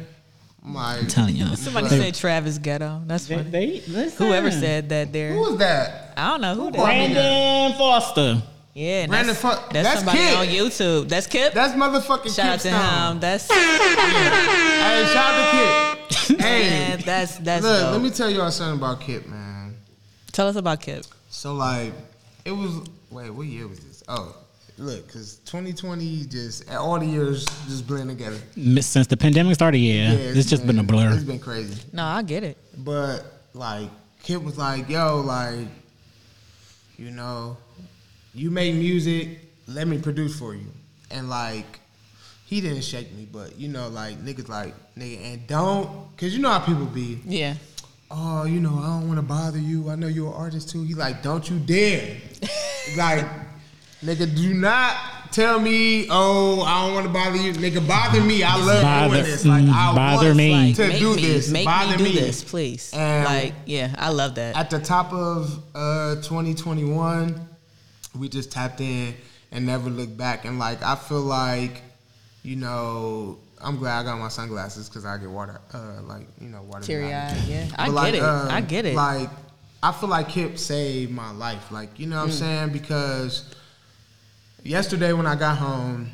I'm 0.64 0.78
I'm 0.78 1.08
telling 1.08 1.36
you. 1.36 1.56
somebody 1.56 1.90
But- 1.90 1.98
said 2.00 2.14
Travis 2.16 2.58
ghetto. 2.60 3.02
That's 3.08 3.28
funny. 3.28 3.44
They, 3.44 3.82
listen. 3.88 4.28
Whoever 4.28 4.52
said 4.52 4.90
that 4.90 5.12
there. 5.12 5.34
who 5.34 5.40
was 5.42 5.58
that? 5.58 6.14
I 6.16 6.30
don't 6.32 6.42
know 6.42 6.54
who 6.56 6.72
that. 6.72 6.78
Brandon 6.82 7.78
Foster. 7.78 8.44
Yeah, 8.74 9.08
Brandon 9.08 9.36
that's, 9.36 9.42
Fu- 9.42 9.74
that's, 9.74 9.74
that's 9.74 9.96
somebody 10.00 10.18
Kip. 10.20 10.38
on 10.38 10.48
YouTube. 10.48 11.10
That's 11.10 11.28
Kip. 11.28 11.54
That's 11.54 11.74
motherfucking 11.74 12.34
Shout 12.36 12.46
out 12.46 12.52
Kip 12.60 12.72
to 12.72 12.78
Stone. 12.80 13.12
him. 13.14 13.20
That's 13.20 13.48
Hey, 13.52 15.06
shout 15.12 15.34
out 15.34 16.10
to 16.10 16.16
Kip. 16.16 16.40
hey, 16.40 16.70
man, 16.70 17.00
that's 17.06 17.38
that's 17.40 17.64
look, 17.64 17.80
dope. 17.82 17.92
let 17.94 18.02
me 18.02 18.10
tell 18.12 18.30
y'all 18.30 18.50
something 18.52 18.78
about 18.80 19.02
Kip, 19.02 19.28
man. 19.28 19.76
Tell 20.32 20.48
us 20.48 20.56
about 20.56 20.80
Kip. 20.80 21.04
So 21.30 21.54
like, 21.56 21.92
it 22.46 22.52
was. 22.52 22.88
Wait, 23.10 23.30
what 23.32 23.46
year 23.48 23.68
was 23.68 23.80
this? 23.82 24.04
Oh, 24.08 24.36
look, 24.82 25.08
cause 25.14 25.40
2020 25.46 26.26
just 26.26 26.70
all 26.72 27.00
the 27.00 27.06
years 27.06 27.46
just 27.68 27.88
blend 27.88 28.10
together. 28.10 28.38
Since 28.82 29.08
the 29.08 29.18
pandemic 29.18 29.54
started, 29.54 29.78
yeah, 29.78 30.12
it's 30.12 30.50
just 30.50 30.66
been 30.66 30.80
a 30.80 30.84
blur. 30.84 31.14
It's 31.14 31.24
been 31.24 31.40
crazy. 31.40 31.82
No, 31.94 32.04
I 32.04 32.22
get 32.24 32.44
it. 32.44 32.58
But 32.78 33.24
like 33.54 33.90
Kip 34.24 34.42
was 34.42 34.58
like, 34.58 34.90
yo, 34.90 35.22
like, 35.22 35.68
you 36.98 37.12
know, 37.12 37.58
you 38.34 38.50
make 38.52 38.76
music, 38.76 39.40
let 39.68 39.88
me 39.88 39.98
produce 40.00 40.38
for 40.38 40.56
you. 40.56 40.68
And 41.12 41.30
like 41.30 41.80
he 42.46 42.60
didn't 42.60 42.84
shake 42.84 43.14
me, 43.14 43.28
but 43.32 43.58
you 43.60 43.68
know, 43.70 43.88
like 43.90 44.18
niggas 44.26 44.50
like 44.50 44.74
nigga 44.98 45.34
and 45.34 45.48
don't 45.48 46.16
cause 46.18 46.34
you 46.34 46.40
know 46.42 46.50
how 46.50 46.60
people 46.60 46.86
be, 46.86 47.20
Yeah. 47.26 47.56
oh, 48.10 48.46
you 48.46 48.60
know, 48.60 48.78
I 48.80 48.88
don't 48.88 49.08
wanna 49.08 49.22
bother 49.22 49.60
you. 49.60 49.90
I 49.90 49.96
know 49.96 50.08
you're 50.08 50.30
an 50.30 50.34
artist 50.34 50.70
too. 50.70 50.84
He 50.84 50.96
like, 50.96 51.22
don't 51.22 51.48
you 51.50 51.60
dare. 51.60 52.18
like, 52.98 53.26
nigga, 54.04 54.36
do 54.36 54.54
not 54.54 54.96
tell 55.32 55.60
me, 55.60 56.08
oh, 56.10 56.62
I 56.64 56.86
don't 56.86 56.96
wanna 56.96 57.10
bother 57.10 57.38
you. 57.38 57.54
Nigga, 57.54 57.86
bother 57.88 58.22
me. 58.22 58.44
I 58.44 58.56
love 58.58 58.82
Bother- 58.82 59.10
doing 59.16 59.24
this. 59.24 59.46
Like 59.46 59.64
I 59.64 59.68
mm, 59.68 59.96
bother 59.96 60.36
me. 60.36 60.52
Like, 60.52 60.76
to 60.76 60.88
make 60.88 61.00
do 61.00 61.16
me, 61.16 61.22
this. 61.22 61.50
Make 61.50 61.66
bother 61.66 61.98
me 62.04 62.12
do 62.14 62.20
this, 62.20 62.44
please. 62.44 62.92
And- 62.94 63.26
like, 63.26 63.54
yeah, 63.66 63.96
I 63.98 64.10
love 64.10 64.36
that. 64.36 64.56
at 64.58 64.70
the 64.70 64.80
top 64.80 65.14
of 65.14 65.58
uh 65.76 66.16
2021 66.16 67.48
we 68.20 68.28
just 68.28 68.52
tapped 68.52 68.82
in 68.82 69.14
and 69.54 69.66
never 69.66 69.90
looked 69.90 70.18
back 70.18 70.44
and 70.44 70.60
like 70.60 70.84
i 70.84 70.96
feel 70.96 71.22
like 71.22 71.82
you 72.44 72.58
know 72.58 73.38
i'm 73.62 73.78
glad 73.78 74.02
i 74.02 74.04
got 74.04 74.20
my 74.20 74.28
sunglasses 74.28 74.90
because 74.90 75.06
i 75.06 75.18
get 75.18 75.30
water 75.30 75.62
uh 75.74 76.02
like 76.04 76.28
you 76.42 76.50
know 76.50 76.62
water 76.64 76.84
Teary 76.84 77.06
eyed. 77.14 77.30
behind 77.30 77.48
me. 77.48 77.54
Yeah, 77.56 77.68
I 77.78 77.86
But, 77.86 77.86
get 77.86 77.94
like, 77.96 78.14
it. 78.16 78.22
uh, 78.22 78.48
I 78.52 78.62
get 78.62 78.86
it. 78.86 78.96
like 78.96 79.30
i 79.82 79.92
feel 79.94 80.10
like 80.10 80.28
Kip 80.28 80.58
saved 80.58 81.12
my 81.12 81.32
life 81.32 81.72
like 81.72 81.98
you 82.00 82.08
know 82.08 82.18
Mm. 82.18 82.20
what 82.20 82.26
i'm 82.26 82.32
saying 82.32 82.70
because 82.74 83.56
yesterday 84.64 85.14
when 85.14 85.26
i 85.26 85.36
got 85.36 85.58
home 85.58 86.10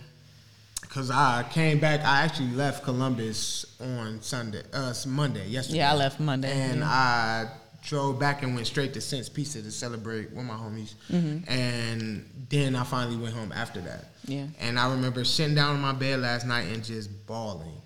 because 0.81 1.11
i 1.11 1.45
came 1.51 1.79
back 1.79 2.01
i 2.01 2.21
actually 2.21 2.49
left 2.49 2.83
columbus 2.83 3.65
on 3.79 4.21
sunday 4.21 4.61
uh 4.73 4.93
monday 5.07 5.47
yesterday 5.47 5.79
yeah, 5.79 5.91
I 5.91 5.95
left 5.95 6.19
Monday. 6.19 6.51
and 6.51 6.79
yeah. 6.79 6.87
I 6.87 7.47
drove 7.87 8.19
back 8.19 8.43
and 8.43 8.53
went 8.53 8.67
straight 8.67 8.93
to 8.93 9.01
Cent's 9.01 9.29
Pizza 9.29 9.61
to 9.61 9.71
celebrate 9.71 10.31
with 10.33 10.45
my 10.45 10.55
homies. 10.55 10.95
Mm-hmm. 11.09 11.49
And 11.49 12.29
then 12.49 12.75
I 12.75 12.83
finally 12.83 13.15
went 13.15 13.33
home 13.33 13.53
after 13.53 13.79
that. 13.81 14.05
Yeah. 14.25 14.47
And 14.59 14.77
I 14.77 14.91
remember 14.91 15.23
sitting 15.23 15.55
down 15.55 15.75
in 15.75 15.81
my 15.81 15.93
bed 15.93 16.19
last 16.19 16.45
night 16.45 16.67
and 16.67 16.83
just 16.83 17.09
bawling 17.27 17.81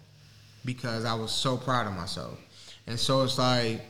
because 0.66 1.06
I 1.06 1.14
was 1.14 1.32
so 1.32 1.56
proud 1.56 1.88
of 1.88 1.94
myself. 1.94 2.40
And 2.88 3.00
so 3.00 3.24
it's 3.24 3.38
like 3.38 3.82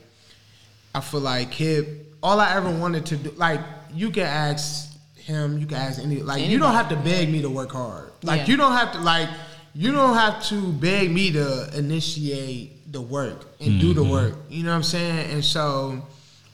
I 0.94 1.00
feel 1.00 1.20
like 1.20 1.50
Kid, 1.50 2.06
all 2.22 2.38
I 2.38 2.54
ever 2.54 2.70
wanted 2.70 3.06
to 3.06 3.16
do, 3.16 3.30
like 3.30 3.60
you 3.94 4.10
can 4.10 4.26
ask 4.26 4.91
him, 5.22 5.58
you 5.58 5.66
can 5.66 5.76
ask 5.78 6.00
any, 6.02 6.16
like 6.22 6.46
you 6.46 6.58
don't 6.58 6.74
have 6.74 6.88
to 6.90 6.96
beg 6.96 7.30
me 7.30 7.42
to 7.42 7.50
work 7.50 7.72
hard. 7.72 8.10
Like 8.22 8.40
Yeah. 8.40 8.46
you 8.46 8.56
don't 8.56 8.72
have 8.72 8.92
to, 8.92 9.00
like 9.00 9.28
you 9.74 9.92
don't 9.92 10.14
have 10.14 10.42
to 10.46 10.72
beg 10.72 11.10
me 11.10 11.32
to 11.32 11.70
initiate 11.76 12.92
the 12.92 13.00
work 13.00 13.46
and 13.60 13.80
do 13.80 13.94
the 13.94 14.04
work. 14.04 14.34
You 14.50 14.64
know 14.64 14.70
what 14.70 14.76
I'm 14.76 14.82
saying? 14.82 15.30
And 15.30 15.44
so 15.44 16.02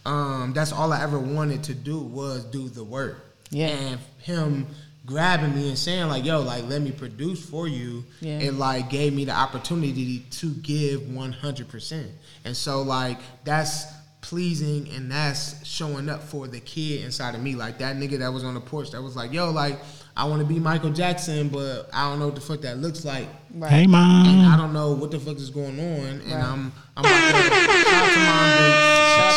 um, 0.06 0.52
that's 0.54 0.72
all 0.72 0.92
I 0.92 1.02
ever 1.02 1.18
wanted 1.18 1.64
to 1.64 1.74
do 1.74 1.98
was 1.98 2.44
do 2.44 2.68
the 2.68 2.84
work. 2.84 3.24
Yeah. 3.50 3.68
And 3.68 3.98
him 4.18 4.66
grabbing 5.06 5.54
me 5.56 5.68
and 5.70 5.78
saying 5.78 6.06
like, 6.08 6.24
"Yo, 6.24 6.42
like 6.42 6.64
let 6.68 6.82
me 6.82 6.92
produce 6.92 7.42
for 7.44 7.66
you," 7.66 8.04
Yeah. 8.20 8.38
it 8.38 8.54
like 8.54 8.90
gave 8.90 9.14
me 9.14 9.24
the 9.24 9.32
opportunity 9.32 10.20
to 10.32 10.50
give 10.50 11.08
100 11.12 11.68
percent. 11.68 12.08
And 12.44 12.56
so 12.56 12.82
like 12.82 13.18
that's 13.44 13.86
pleasing 14.28 14.88
and 14.94 15.10
that's 15.10 15.64
showing 15.66 16.08
up 16.10 16.22
for 16.22 16.46
the 16.46 16.60
kid 16.60 17.02
inside 17.04 17.34
of 17.34 17.40
me. 17.42 17.54
Like 17.54 17.78
that 17.78 17.96
nigga 17.96 18.18
that 18.18 18.30
was 18.32 18.44
on 18.44 18.52
the 18.54 18.60
porch 18.60 18.90
that 18.90 19.00
was 19.02 19.16
like, 19.16 19.32
"Yo, 19.32 19.50
like 19.50 19.78
I 20.16 20.24
want 20.24 20.40
to 20.42 20.46
be 20.46 20.58
Michael 20.60 20.90
Jackson, 20.90 21.48
but 21.48 21.88
I 21.92 22.08
don't 22.10 22.18
know 22.18 22.26
what 22.26 22.34
the 22.34 22.40
fuck 22.42 22.60
that 22.60 22.76
looks 22.78 23.04
like." 23.06 23.26
Right. 23.54 23.70
Hey, 23.70 23.84
And 23.84 23.96
I 23.96 24.56
don't 24.58 24.72
know 24.74 24.92
what 24.92 25.10
the 25.10 25.18
fuck 25.18 25.36
is 25.38 25.48
going 25.50 25.78
on, 25.80 26.06
and 26.06 26.22
Right. 26.32 26.44
I'm 26.44 26.72
I'm 26.96 27.04
about 27.04 27.14
to 27.14 27.32
shout 27.32 28.02
out 28.02 28.12
to 28.12 28.18
mom, 28.20 28.50
dude. 28.58 28.74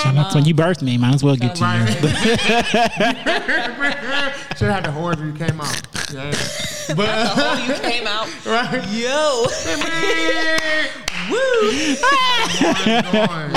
Shout 0.03 0.17
out 0.17 0.29
to 0.31 0.35
when 0.37 0.45
you 0.45 0.53
birthed 0.55 0.81
me. 0.81 0.97
Might 0.97 1.15
as 1.15 1.23
well 1.23 1.35
get 1.37 1.55
to 1.55 1.63
Right. 1.63 1.87
you. 1.87 1.93
Should 4.57 4.67
have 4.67 4.75
had 4.75 4.83
the 4.85 4.91
horns 4.91 5.17
when 5.19 5.27
you 5.27 5.33
came 5.45 5.61
out. 5.61 5.81
Yeah. 6.13 6.33
But 6.93 7.07
Oh, 7.09 7.65
you 7.67 7.73
came 7.89 8.05
out. 8.05 8.27
right. 8.45 8.83
Yo. 8.91 9.45
Woo! 11.29 11.37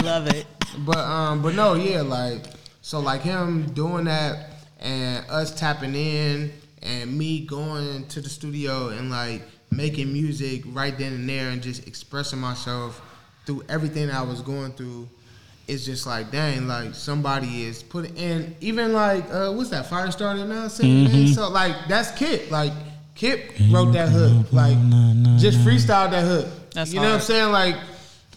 Love 0.05 0.29
it. 0.29 0.47
But 0.78 0.98
um, 0.98 1.42
but 1.42 1.54
no, 1.54 1.74
yeah, 1.74 2.02
like 2.02 2.42
so, 2.82 3.00
like 3.00 3.22
him 3.22 3.72
doing 3.72 4.04
that 4.04 4.50
and 4.80 5.24
us 5.30 5.54
tapping 5.54 5.94
in 5.94 6.52
and 6.82 7.16
me 7.16 7.46
going 7.46 8.06
to 8.08 8.20
the 8.20 8.28
studio 8.28 8.88
and 8.88 9.10
like 9.10 9.42
making 9.70 10.12
music 10.12 10.62
right 10.66 10.96
then 10.98 11.12
and 11.14 11.28
there 11.28 11.48
and 11.48 11.62
just 11.62 11.87
expressing 11.88 12.38
myself 12.38 13.00
through 13.46 13.62
everything 13.68 14.10
I 14.10 14.22
was 14.22 14.42
going 14.42 14.72
through. 14.72 15.08
It's 15.66 15.87
just 15.87 16.06
like 16.06 16.30
dang, 16.30 16.66
like 16.68 16.94
somebody 16.94 17.64
is 17.64 17.82
putting 17.82 18.14
in 18.16 18.54
even 18.60 18.92
like 18.92 19.24
uh, 19.30 19.50
what's 19.52 19.70
that 19.70 19.87
fire 19.87 20.10
starter 20.10 20.44
now 20.44 20.66
Mm-hmm. 20.66 21.32
so 21.32 21.48
like 21.48 21.74
that's 21.88 22.10
Kip 22.18 22.50
like 22.50 22.72
Kip 23.14 23.50
wrote 23.70 23.92
that 23.92 24.10
hook 24.10 24.52
like 24.52 24.76
just 25.38 25.58
freestyled 25.60 26.10
that 26.10 26.24
hook 26.24 26.48
That's 26.72 26.92
you 26.92 27.00
know 27.00 27.06
what 27.08 27.14
I'm 27.14 27.20
saying 27.22 27.50
like 27.50 27.76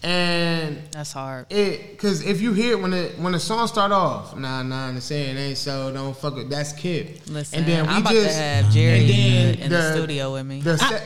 and 0.04 0.78
That's 0.92 1.12
hard. 1.12 1.52
it 1.52 1.92
because 1.92 2.26
if 2.26 2.42
you 2.42 2.54
hear 2.54 2.74
it 2.74 2.82
when 2.82 2.92
the 2.92 3.14
when 3.18 3.34
the 3.34 3.40
song 3.40 3.68
start 3.68 3.92
off, 3.92 4.38
nah 4.38 4.64
nah, 4.64 4.90
and 4.90 5.02
say 5.02 5.30
it 5.30 5.38
ain't 5.38 5.58
so, 5.58 5.92
don't 5.92 6.16
fuck 6.16 6.36
with 6.36 6.50
that's 6.50 6.74
Kip. 6.74 7.28
Listen, 7.28 7.60
and 7.60 7.68
then 7.68 7.86
we 7.86 7.94
I'm 7.94 8.02
about 8.02 8.14
just 8.14 8.30
to 8.30 8.36
have 8.36 8.72
Jerry 8.72 9.00
and 9.00 9.10
in, 9.10 9.16
then 9.16 9.58
the, 9.58 9.64
in 9.66 9.72
the, 9.72 9.94
studio 9.94 10.34
with 10.34 10.46
me. 10.46 10.62
The 10.62 10.78
se- 10.78 11.04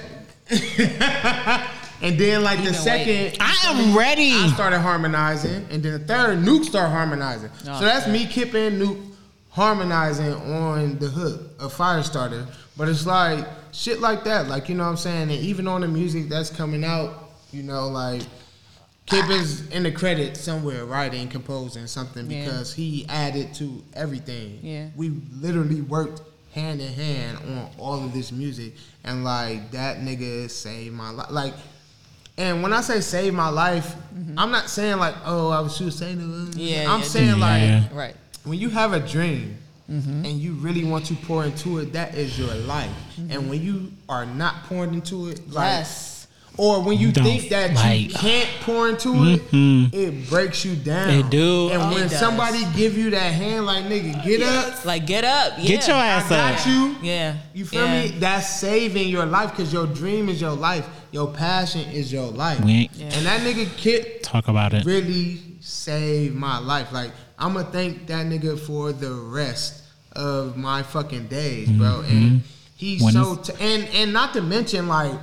and 2.01 2.19
then 2.19 2.43
like 2.43 2.63
the 2.63 2.73
second, 2.73 3.08
waiting. 3.08 3.38
I 3.39 3.56
am 3.65 3.97
ready. 3.97 4.34
I 4.34 4.47
started 4.54 4.80
harmonizing, 4.80 5.67
and 5.69 5.82
then 5.84 5.93
the 5.93 5.99
third, 5.99 6.39
Nuke 6.39 6.65
started 6.65 6.89
harmonizing. 6.89 7.49
Oh, 7.67 7.80
so 7.80 7.86
that's 7.86 8.08
me, 8.08 8.25
Kip, 8.25 8.54
and 8.54 8.82
Nuke 8.82 9.12
harmonizing 9.51 10.34
on 10.34 10.97
the 10.99 11.08
hook 11.08 11.51
of 11.60 11.73
Firestarter. 11.73 12.47
But 12.77 12.89
it's 12.89 13.06
like 13.06 13.47
shit 13.71 13.99
like 13.99 14.23
that, 14.23 14.47
like 14.47 14.69
you 14.69 14.75
know 14.75 14.84
what 14.84 14.91
I'm 14.91 14.97
saying. 14.97 15.23
And 15.23 15.32
even 15.32 15.67
on 15.67 15.82
the 15.82 15.88
music 15.88 16.30
that's 16.30 16.49
coming 16.49 16.84
out, 16.84 17.32
you 17.51 17.63
know, 17.63 17.88
like 17.88 18.23
Kip 19.12 19.30
is 19.30 19.69
in 19.69 19.84
the 19.84 19.91
credit 19.91 20.38
somewhere 20.38 20.86
writing, 20.86 21.28
composing 21.28 21.86
something 21.88 22.30
Yeah. 22.32 22.45
because 22.45 22.74
he 22.74 23.06
added 23.10 23.54
to 23.56 23.84
everything. 23.93 24.60
Yeah. 24.63 24.88
we 24.95 25.10
literally 25.39 25.82
worked 25.82 26.21
hand 26.56 26.82
in 26.82 26.91
hand 26.93 27.38
on 27.38 27.69
all 27.78 28.04
of 28.04 28.13
this 28.13 28.32
music, 28.32 28.74
and 29.04 29.24
like 29.24 29.71
that 29.71 30.00
nigga 30.00 30.50
saved 30.50 30.95
my 30.95 31.10
life. 31.12 31.30
Like. 31.30 31.54
And 32.38 32.63
when 32.63 32.71
I 32.74 32.82
say 32.82 33.02
save 33.02 33.34
my 33.34 33.50
life, 33.50 33.93
I'm 34.38 34.52
not 34.52 34.69
saying 34.69 34.97
like, 34.97 35.13
oh, 35.26 35.50
I 35.50 35.60
was 35.60 35.76
suicidal. 35.76 36.24
Mm-hmm. 36.24 36.58
Yeah, 36.60 36.91
I'm 36.91 37.02
yeah, 37.02 37.06
saying 37.06 37.38
Yeah. 37.39 37.82
like, 37.84 37.93
right. 37.93 38.15
when 38.45 38.58
you 38.58 38.69
have 38.69 38.93
a 38.93 39.00
dream 39.00 39.58
Mm-hmm. 39.91 40.24
and 40.26 40.39
you 40.39 40.54
really 40.54 40.86
want 40.86 41.06
to 41.08 41.15
pour 41.15 41.43
into 41.43 41.80
it, 41.80 41.91
that 41.93 42.15
is 42.15 42.39
your 42.39 42.54
life. 42.56 42.89
Mm-hmm. 43.19 43.32
And 43.32 43.50
when 43.50 43.62
you 43.62 43.91
are 44.08 44.26
not 44.26 44.63
pouring 44.63 44.93
into 44.93 45.28
it, 45.28 45.52
like, 45.52 45.65
Yes. 45.80 46.11
Or 46.57 46.83
when 46.83 46.97
you 46.97 47.11
Don't, 47.13 47.23
think 47.23 47.49
that 47.49 47.71
you 47.97 48.09
can't 48.09 48.49
pour 48.61 48.89
into 48.89 49.09
it, 49.23 49.51
mm-hmm. 49.51 49.95
it 49.95 50.29
breaks 50.29 50.65
you 50.65 50.75
down. 50.75 51.09
It 51.09 51.29
do. 51.29 51.69
And 51.69 51.81
Oh, 51.81 51.93
when 51.93 52.09
somebody 52.09 52.65
give 52.75 52.97
you 52.97 53.09
that 53.11 53.33
hand, 53.33 53.65
like 53.65 53.85
nigga, 53.85 54.23
get 54.23 54.41
up, 54.43 54.85
Like 54.85 55.07
get 55.07 55.23
up. 55.23 55.53
Yeah. 55.57 55.65
Get 55.65 55.87
your 55.87 55.95
I 55.95 56.07
ass 56.07 56.29
got 56.29 56.59
up. 56.59 56.67
you. 56.67 56.95
Yeah. 57.01 57.37
You 57.53 57.65
feel 57.65 57.85
Yeah. 57.85 58.01
me? 58.03 58.07
That's 58.19 58.59
saving 58.59 59.07
your 59.07 59.25
life 59.25 59.51
because 59.51 59.71
your 59.71 59.87
dream 59.87 60.27
is 60.27 60.41
your 60.41 60.51
life. 60.51 60.85
Your 61.11 61.27
passion 61.31 61.89
is 61.91 62.11
your 62.11 62.27
life. 62.27 62.59
We 62.63 62.71
ain't 62.71 62.91
Yeah. 62.95 63.05
And 63.13 63.25
that 63.25 63.41
nigga 63.41 63.67
Kip 63.77 64.21
talk 64.21 64.47
about 64.49 64.73
it. 64.73 64.85
really 64.85 65.41
saved 65.61 66.35
my 66.35 66.57
life. 66.59 66.91
Like 66.91 67.11
I'm 67.39 67.53
gonna 67.53 67.65
thank 67.71 68.07
that 68.07 68.25
nigga 68.25 68.59
for 68.59 68.91
the 68.91 69.11
rest 69.13 69.83
of 70.11 70.57
my 70.57 70.83
fucking 70.83 71.27
days, 71.27 71.69
bro. 71.69 72.01
And 72.01 72.23
mm-hmm. 72.23 72.37
he's 72.75 73.01
When 73.01 73.13
so 73.13 73.35
t- 73.37 73.53
and 73.59 73.87
and 73.95 74.11
not 74.13 74.33
to 74.33 74.41
mention 74.41 74.87
like 74.89 75.13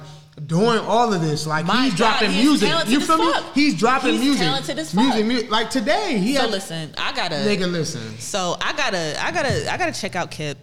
doing 0.46 0.79
all 0.81 1.12
of 1.12 1.20
this, 1.20 1.46
like 1.46 1.66
My 1.66 1.85
he's 1.85 1.92
God, 1.94 1.96
dropping 2.18 2.31
he's 2.31 2.44
music. 2.44 2.68
You 2.88 3.01
feel 3.01 3.18
me? 3.18 3.33
fuck. 3.33 3.55
He's 3.55 3.74
dropping 3.79 4.12
He's 4.14 4.20
music. 4.22 4.42
talented 4.46 4.79
as 4.79 4.94
Music, 4.94 5.14
fuck. 5.14 5.24
music. 5.27 5.51
Like 5.51 5.70
today, 5.70 6.18
he 6.18 6.35
So 6.35 6.42
had 6.42 6.51
listen, 6.51 6.94
I 6.98 7.12
gotta. 7.14 7.35
nigga. 7.37 7.70
Listen, 7.70 8.18
So 8.18 8.57
I 8.61 8.72
gotta, 8.74 9.16
I 9.24 9.33
gotta, 9.33 9.72
I 9.72 9.77
gotta 9.77 9.92
check 10.01 10.16
out 10.16 10.31
Kip. 10.31 10.59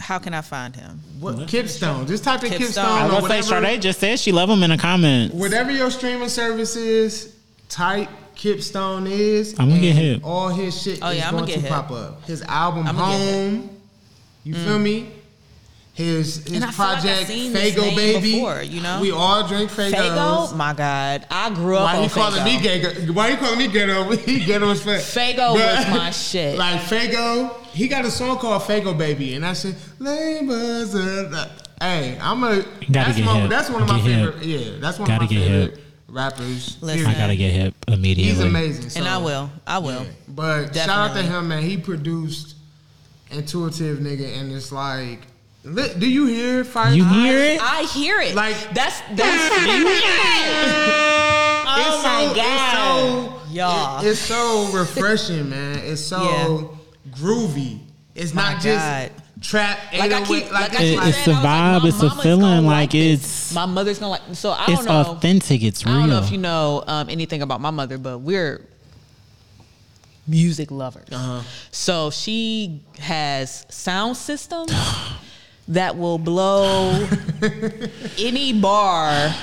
How 0.00 0.18
can 0.18 0.32
I 0.32 0.40
find 0.42 0.74
him? 0.74 1.00
what 1.20 1.48
Kip 1.48 1.68
Stone? 1.68 2.06
Just 2.06 2.24
type 2.24 2.42
in 2.44 2.50
Kip 2.50 2.58
Kip 2.58 2.68
Stone. 2.68 2.84
Stone. 2.84 2.98
I 2.98 3.02
or 3.04 3.20
was 3.20 3.28
gonna 3.28 3.42
say, 3.42 3.48
whatever- 3.54 3.66
Sade 3.66 3.82
just 3.82 4.00
said 4.00 4.18
she 4.20 4.32
love 4.32 4.48
him 4.48 4.62
in 4.62 4.70
the 4.70 4.78
comments. 4.78 5.34
Whatever 5.34 5.70
your 5.72 5.90
streaming 5.90 6.28
service 6.28 6.76
is, 6.76 7.34
type 7.68 8.08
Kip 8.34 8.62
Stone 8.62 9.06
is. 9.08 9.58
I'ma 9.58 9.74
get 9.78 9.90
and 9.90 9.98
hip. 9.98 10.20
All 10.24 10.48
his 10.48 10.80
shit 10.80 11.00
Oh, 11.02 11.10
is 11.10 11.18
yeah, 11.18 11.28
I'ma 11.28 11.38
going 11.38 11.48
get 11.48 11.54
to 11.56 11.60
hip. 11.62 11.70
pop 11.70 11.90
up. 11.90 12.24
His 12.24 12.42
album 12.42 12.86
I'ma 12.86 13.10
get 13.10 13.18
hip. 13.20 13.34
Home. 13.60 13.70
You 14.44 14.54
feel 14.54 14.78
mm. 14.78 14.82
me? 14.82 15.10
His 15.98 16.36
his 16.46 16.52
And 16.52 16.64
I 16.64 16.70
feel 16.70 16.86
like 16.86 16.94
I've 16.98 17.02
project 17.02 17.26
seen 17.28 17.52
this 17.52 17.74
Faygo 17.74 17.80
name 17.82 17.96
Baby. 17.96 18.32
before, 18.34 18.62
you 18.62 18.80
know? 18.80 19.00
we 19.00 19.10
all 19.10 19.48
drink 19.48 19.68
Faygos. 19.68 19.92
Faygo, 19.94 20.56
my 20.56 20.72
God, 20.72 21.26
I 21.28 21.50
grew 21.52 21.74
up 21.76 21.82
Why 21.92 21.96
on 21.96 22.04
you 22.04 22.08
calling 22.08 22.44
me 22.44 22.60
gay? 22.60 22.82
Why 23.10 23.30
you 23.30 23.36
calling 23.36 23.58
me 23.58 23.66
ghetto? 23.66 24.08
He 24.16 24.44
ghetto 24.44 24.70
as 24.70 24.80
fuck. 24.80 25.00
Faygo 25.00 25.54
was 25.54 25.88
my 25.90 26.10
shit. 26.12 26.56
Like 26.56 26.82
Faygo, 26.82 27.52
he 27.72 27.88
got 27.88 28.04
a 28.04 28.12
song 28.12 28.38
called 28.38 28.62
Faygo 28.62 28.96
Baby, 28.96 29.34
and 29.34 29.44
I 29.44 29.54
said, 29.54 29.74
"Labors." 29.98 30.92
Hey, 31.80 32.16
I'm 32.20 32.44
a. 32.44 32.64
That's, 32.88 33.16
get 33.16 33.24
my, 33.24 33.40
hip. 33.40 33.50
that's 33.50 33.68
one 33.70 33.82
of 33.82 33.88
my 33.88 33.96
Get 34.00 34.04
hip. 34.06 34.34
favorite. 34.34 34.46
Yeah, 34.46 34.78
that's 34.80 34.98
one 35.00 35.08
Gotta 35.08 35.24
of 35.24 35.30
my 35.30 35.36
get 35.36 35.46
favorite 35.48 35.74
hip. 35.78 35.84
rappers. 36.08 36.78
Listen. 36.80 37.06
I 37.06 37.14
gotta 37.14 37.34
get 37.36 37.52
hip 37.52 37.74
immediately. 37.88 38.34
He's 38.34 38.40
amazing. 38.40 38.90
So, 38.90 39.00
and 39.00 39.08
I 39.08 39.18
will, 39.18 39.50
I 39.66 39.78
will. 39.78 40.02
yeah. 40.04 40.10
But 40.28 40.76
shout 40.76 40.88
out 41.10 41.16
to 41.16 41.22
him, 41.24 41.48
man. 41.48 41.62
He 41.64 41.76
produced 41.76 42.54
intuitive 43.30 43.98
nigga, 43.98 44.38
and 44.38 44.52
it's 44.52 44.72
like, 44.72 45.20
li- 45.20 45.26
do 45.64 46.08
you 46.08 46.26
hear 46.26 46.64
Fire? 46.64 46.92
You 46.94 47.04
Eyes? 47.04 47.12
hear 47.14 47.38
it? 47.38 47.60
I 47.62 47.82
hear 47.84 48.20
it. 48.20 48.34
Like- 48.34 48.56
that's 48.74 49.00
that's. 49.14 49.54
oh 51.66 51.74
It's 51.80 52.04
my 52.04 52.26
so, 52.26 52.34
God, 52.34 53.28
It's 53.36 53.48
so, 53.48 53.54
y'all. 53.54 54.00
it- 54.04 54.06
it's 54.10 54.20
so 54.20 54.70
refreshing, 54.72 55.48
man. 55.50 55.78
It's 55.84 56.00
so 56.02 56.78
groovy. 57.10 57.80
It's 58.14 58.34
My 58.34 58.52
not 58.54 58.62
just 58.62 59.12
trap. 59.42 59.78
Like 59.92 60.10
I 60.12 60.20
808, 60.22 60.26
keep, 60.26 60.52
like, 60.52 60.62
I 60.62 60.82
It- 60.82 60.98
keep 60.98 61.08
it's 61.08 61.16
saying, 61.24 61.36
a 61.36 61.40
I 61.40 61.74
was 61.74 61.82
like, 61.82 61.82
vibe, 61.82 61.88
it's 61.88 62.02
a 62.02 62.22
feeling, 62.22 62.40
gonna 62.40 62.66
like 62.66 62.90
this. 62.90 63.12
it's- 63.20 63.54
my 63.54 63.66
mother's 63.66 63.98
gonna 63.98 64.10
like. 64.10 64.22
So 64.34 64.50
I 64.52 64.66
don't 64.66 64.74
It's 64.76 64.84
know. 64.86 65.00
authentic. 65.02 65.62
It's 65.62 65.84
real. 65.84 65.94
I 65.94 65.98
don't 66.00 66.08
know 66.10 66.18
if 66.22 66.32
you 66.32 66.38
know 66.38 66.82
um, 66.86 67.08
anything 67.10 67.42
about 67.42 67.60
my 67.60 67.70
mother, 67.70 67.98
but 67.98 68.18
we're 68.18 68.64
music 70.26 70.70
lovers. 70.70 71.08
Uh-huh. 71.12 71.42
So 71.70 72.10
she 72.10 72.80
has 72.98 73.64
sound 73.70 74.16
systems 74.16 74.72
that 75.68 75.96
will 75.96 76.18
blow 76.18 77.06
any 78.18 78.58
bar 78.58 79.34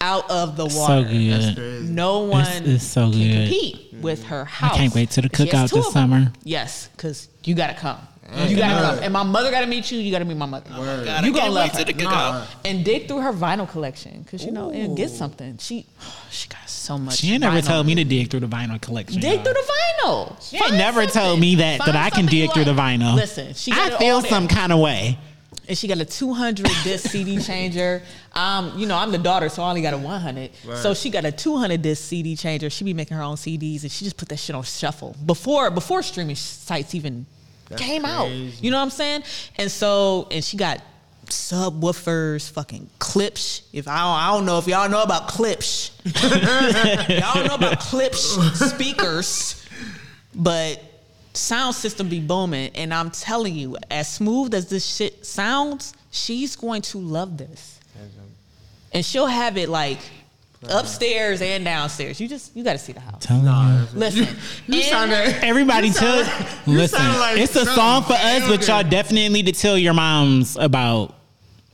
out 0.00 0.30
of 0.30 0.56
the 0.56 0.68
so 0.68 0.78
water. 0.78 1.02
That's 1.02 1.46
good. 1.46 1.54
crazy. 1.56 1.92
No 1.92 2.20
one 2.20 2.46
it's 2.64 2.84
so 2.84 3.10
can 3.10 3.18
good. 3.20 3.48
compete 3.50 3.94
with 4.00 4.24
her 4.24 4.44
house. 4.44 4.72
I 4.72 4.76
can't 4.76 4.94
wait 4.94 5.10
to 5.10 5.22
the 5.22 5.28
She 5.34 5.44
cookout 5.46 5.72
this 5.72 5.92
summer. 5.92 6.32
Yes, 6.44 6.88
because 6.96 7.28
you 7.44 7.54
gotta 7.54 7.74
come. 7.74 7.98
You 8.46 8.56
gotta 8.58 8.86
look. 8.86 8.94
come. 8.96 9.04
And 9.04 9.12
my 9.14 9.22
mother 9.22 9.50
gotta 9.50 9.66
meet 9.66 9.90
you. 9.90 9.98
You 9.98 10.12
gotta 10.12 10.26
meet 10.26 10.36
my 10.36 10.44
mother. 10.46 10.68
Word. 10.78 11.06
God, 11.06 11.24
You 11.24 11.32
I 11.32 11.34
gonna 11.34 11.50
love 11.50 11.70
wait 11.72 11.78
her. 11.78 11.84
till 11.84 11.94
the 11.96 12.04
Nah. 12.04 12.10
cookout. 12.42 12.46
And 12.66 12.84
dig 12.84 13.08
through 13.08 13.20
her 13.22 13.32
vinyl 13.32 13.68
collection, 13.68 14.22
cause 14.30 14.44
you 14.44 14.52
know, 14.52 14.70
and 14.70 14.94
get 14.96 15.10
something. 15.10 15.56
She, 15.58 15.86
she 16.30 16.46
got 16.48 16.68
so 16.68 16.98
much. 16.98 17.16
She 17.16 17.32
ain't 17.32 17.40
never 17.40 17.62
told 17.62 17.86
me 17.86 17.94
to 17.94 18.04
dig 18.04 18.30
through 18.30 18.40
the 18.40 18.46
vinyl 18.46 18.78
collection. 18.80 19.18
Dig 19.20 19.36
y'all. 19.36 19.44
through 19.44 19.54
the 19.54 19.72
vinyl. 20.04 20.46
She 20.46 20.56
ain't 20.56 20.66
Find 20.66 20.78
never 20.78 21.06
told 21.06 21.40
me 21.40 21.54
that 21.56 21.78
Find 21.78 21.88
that 21.88 21.96
I 21.96 22.10
can 22.10 22.24
something 22.24 22.36
you 22.38 22.44
dig 22.46 22.52
through 22.54 22.64
the 22.66 22.74
vinyl. 22.74 23.14
Listen, 23.14 23.54
she 23.54 23.70
got 23.70 23.92
I 23.92 23.94
it 23.94 23.98
feel 23.98 24.20
some 24.20 24.46
kind 24.46 24.72
of 24.72 24.78
way. 24.78 25.18
And 25.68 25.76
she 25.76 25.86
got 25.86 25.98
a 25.98 26.04
200 26.04 26.66
disc 26.82 27.10
CD 27.10 27.38
changer. 27.38 28.02
Um, 28.32 28.72
you 28.78 28.86
know, 28.86 28.96
I'm 28.96 29.12
the 29.12 29.18
daughter, 29.18 29.48
so 29.48 29.62
I 29.62 29.68
only 29.68 29.82
got 29.82 29.94
a 29.94 29.98
100. 29.98 30.50
So 30.76 30.94
she 30.94 31.10
got 31.10 31.24
a 31.24 31.32
200 31.32 31.82
disc 31.82 32.04
CD 32.04 32.36
changer. 32.36 32.70
She 32.70 32.84
be 32.84 32.94
making 32.94 33.16
her 33.16 33.22
own 33.22 33.36
CDs, 33.36 33.82
and 33.82 33.92
she 33.92 34.04
just 34.04 34.16
put 34.16 34.28
that 34.30 34.38
shit 34.38 34.56
on 34.56 34.62
shuffle 34.62 35.14
before 35.26 35.70
before 35.70 36.02
streaming 36.02 36.36
sites 36.36 36.94
even 36.94 37.26
That's 37.68 37.82
came 37.82 38.04
out. 38.04 38.30
You 38.30 38.70
know 38.70 38.78
what 38.78 38.84
I'm 38.84 38.90
saying? 38.90 39.24
And 39.56 39.70
so, 39.70 40.26
and 40.30 40.42
she 40.42 40.56
got 40.56 40.80
subwoofers, 41.26 42.50
fucking 42.50 42.88
Klipsch. 42.98 43.62
If 43.72 43.88
I 43.88 43.98
don't, 43.98 44.16
I 44.16 44.30
don't 44.32 44.46
know 44.46 44.58
if 44.58 44.66
y'all 44.66 44.88
know 44.88 45.02
about 45.02 45.28
Klipsch. 45.28 45.90
y'all 47.20 47.44
know 47.44 47.54
about 47.54 47.80
Klipsch 47.80 48.54
speakers, 48.74 49.66
but 50.34 50.82
sound 51.38 51.74
system 51.74 52.08
be 52.08 52.20
booming. 52.20 52.70
And 52.74 52.92
I'm 52.92 53.10
telling 53.10 53.54
you, 53.54 53.76
as 53.90 54.08
smooth 54.12 54.54
as 54.54 54.68
this 54.68 54.84
shit 54.86 55.24
sounds, 55.24 55.94
she's 56.10 56.56
going 56.56 56.82
to 56.82 56.98
love 56.98 57.36
this, 57.38 57.80
and 58.92 59.04
she'll 59.04 59.26
have 59.26 59.56
it 59.56 59.68
like 59.68 59.98
upstairs 60.68 61.40
and 61.40 61.64
downstairs. 61.64 62.20
You 62.20 62.26
just 62.28 62.54
you 62.56 62.64
got 62.64 62.72
to 62.72 62.78
see 62.78 62.92
the 62.92 63.00
house. 63.00 63.24
Telling 63.24 63.44
Nah. 63.44 63.84
Listen, 63.94 64.26
You 64.66 64.80
and- 64.80 64.84
sounded. 64.84 65.44
Everybody 65.44 65.88
You 65.88 65.94
tell 65.94 66.24
sound 66.24 66.66
listen. 66.66 66.98
like 67.20 67.38
it's 67.38 67.54
a 67.56 67.64
song 67.66 68.02
for 68.02 68.14
us, 68.14 68.48
but 68.48 68.66
y'all 68.66 68.82
definitely 68.82 69.28
need 69.28 69.46
to 69.46 69.52
tell 69.52 69.78
your 69.78 69.94
moms 69.94 70.56
about 70.56 71.14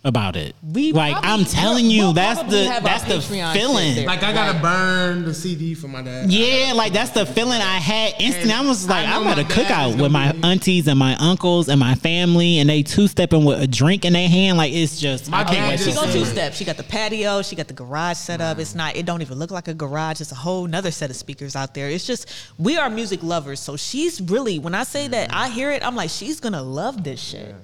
about 0.05 0.37
it. 0.37 0.55
We 0.63 0.93
like 0.93 1.13
probably- 1.13 1.31
I'm 1.31 1.45
telling 1.45 1.87
you, 1.87 2.03
we'll 2.03 2.13
that's 2.13 2.43
the 2.43 2.81
that's 2.83 3.05
the 3.05 3.15
Patreon 3.15 3.53
feeling. 3.55 4.05
Like 4.07 4.23
I 4.23 4.33
gotta 4.33 4.59
burn 4.59 5.25
the 5.25 5.33
CD 5.35 5.75
for 5.75 5.89
my 5.89 6.03
dad. 6.03 6.31
Yeah, 6.31 6.73
like 6.75 6.93
that's 6.93 7.11
the 7.11 7.25
feeling 7.25 7.61
I 7.63 7.79
had 7.79 8.15
instantly. 8.21 8.53
I 8.53 8.61
was 8.61 8.89
like, 8.89 9.07
I 9.09 9.13
know 9.13 9.23
I'm 9.23 9.27
at 9.29 9.39
a 9.39 9.45
cookout 9.45 10.01
with 10.01 10.13
my 10.13 10.33
be- 10.33 10.43
aunties 10.43 10.89
and 10.89 10.99
my 10.99 11.17
uncles 11.17 11.69
and 11.69 11.81
my 11.81 11.95
family, 11.95 12.59
and 12.59 12.69
they 12.69 12.83
two 12.83 13.09
stepping 13.09 13.45
with 13.45 13.61
a 13.61 13.67
drink 13.67 14.05
in 14.05 14.13
their 14.13 14.29
hand. 14.29 14.59
Like 14.59 14.73
it's 14.73 15.01
just, 15.01 15.31
My 15.31 15.41
I 15.41 15.45
can't 15.45 15.69
wait 15.71 15.79
She 15.79 15.85
to 15.87 15.91
just 15.91 16.01
gonna 16.01 16.13
see 16.13 16.19
two 16.19 16.25
it. 16.25 16.29
step. 16.29 16.53
She 16.53 16.65
got 16.65 16.77
the 16.77 16.83
patio. 16.85 17.43
She 17.43 17.57
got 17.57 17.69
the 17.69 17.75
garage 17.75 18.19
set 18.19 18.41
up. 18.41 18.59
It's 18.59 18.75
not. 18.75 18.97
It 18.97 19.07
don't 19.07 19.23
even 19.23 19.39
look 19.39 19.51
like 19.51 19.69
a 19.69 19.75
garage. 19.75 20.21
It's 20.21 20.33
a 20.33 20.37
whole 20.37 20.67
nother 20.67 20.91
set 20.91 21.09
of 21.11 21.17
speakers 21.17 21.57
out 21.57 21.75
there. 21.75 21.89
It's 21.89 22.07
just 22.07 22.29
we 22.59 22.77
are 22.77 22.91
music 22.91 23.23
lovers. 23.23 23.61
So 23.61 23.77
she's 23.77 24.21
really. 24.21 24.59
When 24.59 24.75
I 24.75 24.83
say 24.85 25.09
that, 25.09 25.33
I 25.33 25.49
hear 25.49 25.71
it. 25.71 25.83
I'm 25.85 25.97
like, 25.97 26.11
she's 26.11 26.41
gonna 26.41 26.63
love 26.63 27.03
this 27.05 27.21
shit. 27.21 27.55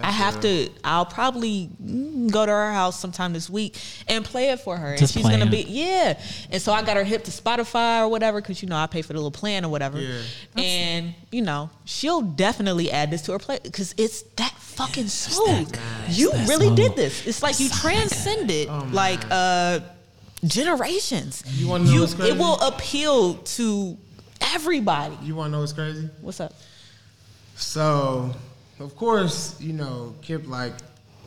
I 0.00 0.10
have 0.10 0.40
to. 0.40 0.68
I'll 0.84 1.06
probably 1.06 1.68
go 2.30 2.46
to 2.46 2.52
her 2.52 2.72
house 2.72 3.00
sometime 3.00 3.32
this 3.32 3.50
week 3.50 3.76
and 4.06 4.24
play 4.24 4.50
it 4.50 4.60
for 4.60 4.76
her. 4.76 4.96
Just 4.96 5.16
and 5.16 5.24
she's 5.24 5.30
gonna 5.30 5.50
be 5.50 5.62
yeah. 5.62 6.20
And 6.50 6.62
so 6.62 6.72
I 6.72 6.82
got 6.82 6.96
her 6.96 7.04
hip 7.04 7.24
to 7.24 7.30
Spotify 7.30 8.02
or 8.02 8.08
whatever 8.08 8.40
because 8.40 8.62
you 8.62 8.68
know 8.68 8.76
I 8.76 8.86
pay 8.86 9.02
for 9.02 9.12
the 9.12 9.18
little 9.18 9.30
plan 9.32 9.64
or 9.64 9.68
whatever. 9.68 10.00
Yeah. 10.00 10.22
And 10.56 11.14
you 11.32 11.42
know 11.42 11.70
she'll 11.84 12.22
definitely 12.22 12.90
add 12.90 13.10
this 13.10 13.22
to 13.22 13.32
her 13.32 13.38
play 13.38 13.58
because 13.62 13.94
it's 13.98 14.22
that 14.36 14.52
fucking 14.52 15.08
smooth. 15.08 15.76
you 16.08 16.30
that 16.30 16.48
really 16.48 16.66
smooth. 16.66 16.76
did 16.76 16.96
this. 16.96 17.26
It's 17.26 17.42
like 17.42 17.58
you 17.58 17.68
transcended 17.68 18.68
like 18.92 19.20
uh 19.30 19.80
generations. 20.44 21.42
You 21.58 21.68
wanna 21.68 21.84
know 21.84 22.00
what's 22.00 22.14
It 22.14 22.38
will 22.38 22.60
appeal 22.60 23.34
to 23.34 23.98
everybody. 24.40 25.16
You 25.22 25.34
wanna 25.34 25.50
know 25.50 25.60
what's 25.60 25.72
crazy? 25.72 26.08
What's 26.20 26.40
up? 26.40 26.52
So, 27.56 28.34
of 28.80 28.96
course, 28.96 29.60
you 29.60 29.72
know, 29.72 30.14
Kip 30.22 30.46
like, 30.48 30.72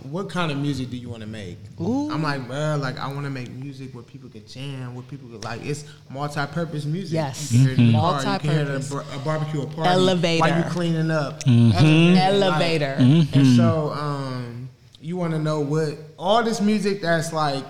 what 0.10 0.30
kind 0.30 0.52
of 0.52 0.58
music 0.58 0.90
do 0.90 0.98
you 0.98 1.08
want 1.08 1.22
to 1.22 1.28
make? 1.28 1.58
Ooh. 1.80 2.12
I'm 2.12 2.22
like, 2.24 2.48
well, 2.50 2.78
like 2.78 3.00
I 3.00 3.08
want 3.08 3.24
to 3.24 3.30
make 3.30 3.50
music 3.52 3.94
where 3.94 4.04
people 4.04 4.30
can 4.30 4.46
jam, 4.48 4.96
where 4.96 5.04
people 5.04 5.30
can 5.30 5.40
like 5.42 5.64
it's 5.66 5.86
multi-purpose 6.10 6.86
music. 6.86 7.14
Yes. 7.14 7.52
you 7.52 7.60
can 7.60 7.66
hear 7.68 7.74
it 7.74 7.80
in 7.80 7.92
the 7.94 8.00
car, 8.00 8.20
you 8.34 8.40
can 8.40 8.50
hear 8.50 8.52
a, 8.62 8.66
Multi-purpose. 8.66 8.90
bar- 8.92 9.06
a 9.16 9.20
barbecue, 9.20 9.62
a 9.62 9.68
party, 9.68 9.90
Elevator. 9.90 10.42
while 10.42 10.58
you 10.58 10.64
cleaning 10.72 11.12
up, 11.12 11.44
Mm-hmm. 11.44 12.18
Elevator, 12.18 12.20
like- 12.20 13.00
Elevator. 13.00 13.38
And 13.40 13.56
so, 13.56 13.92
um, 13.94 14.70
you 15.00 15.16
want 15.18 15.34
to 15.34 15.40
know 15.40 15.60
what 15.62 15.98
all 16.18 16.44
this 16.44 16.60
music 16.60 17.02
that's 17.02 17.32
like 17.34 17.64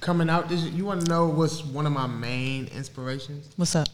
coming 0.00 0.30
out. 0.30 0.48
This 0.48 0.62
you 0.62 0.84
want 0.84 1.02
to 1.04 1.08
know 1.10 1.26
what's 1.26 1.64
one 1.64 1.84
of 1.86 1.92
my 1.92 2.06
main 2.06 2.66
inspirations? 2.68 3.48
What's 3.56 3.74
up? 3.76 3.88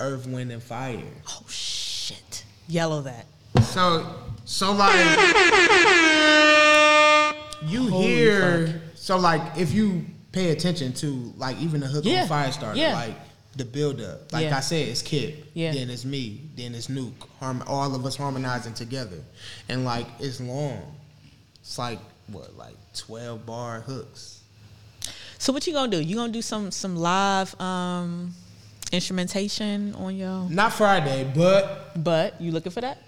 Earth, 0.00 0.26
Wind, 0.26 0.50
and 0.52 0.62
Fire. 0.62 1.00
Oh 1.28 1.44
shit. 1.48 2.44
Yellow 2.68 3.00
that. 3.02 3.26
So, 3.62 4.06
so 4.44 4.72
like, 4.72 4.94
you 7.66 7.88
Holy 7.88 8.04
hear, 8.04 8.82
so 8.94 9.16
like, 9.18 9.40
if 9.56 9.72
you 9.72 10.04
pay 10.32 10.50
attention 10.50 10.92
to 10.94 11.32
like 11.36 11.56
even 11.58 11.80
the 11.80 11.86
hook 11.86 12.04
Yeah. 12.04 12.22
on 12.22 12.28
Firestarter, 12.28 12.76
Yeah. 12.76 12.94
like 12.94 13.14
the 13.56 13.64
build 13.64 14.00
up, 14.00 14.32
like 14.32 14.44
Yeah. 14.44 14.56
I 14.56 14.60
said, 14.60 14.88
it's 14.88 15.02
Kip, 15.02 15.46
Yeah. 15.54 15.72
then 15.72 15.90
it's 15.90 16.04
me, 16.04 16.40
then 16.56 16.74
it's 16.74 16.88
Nuke, 16.88 17.12
harm, 17.38 17.62
all 17.66 17.94
of 17.94 18.04
us 18.06 18.16
harmonizing 18.16 18.74
together, 18.74 19.18
and 19.68 19.84
like 19.84 20.06
it's 20.18 20.40
long. 20.40 20.96
It's 21.60 21.78
like 21.78 22.00
what, 22.28 22.56
like 22.56 22.76
twelve 22.94 23.44
bar 23.46 23.80
hooks. 23.80 24.40
So 25.38 25.52
what 25.52 25.66
you 25.66 25.72
gonna 25.72 25.90
do? 25.90 26.00
You 26.00 26.16
gonna 26.16 26.32
do 26.32 26.42
some 26.42 26.70
some 26.70 26.96
live 26.96 27.58
um 27.60 28.34
instrumentation 28.90 29.94
on 29.96 30.16
your 30.16 30.48
Not 30.50 30.72
Friday, 30.72 31.30
but 31.34 32.02
but 32.02 32.40
you 32.40 32.52
looking 32.52 32.72
for 32.72 32.80
that? 32.80 32.98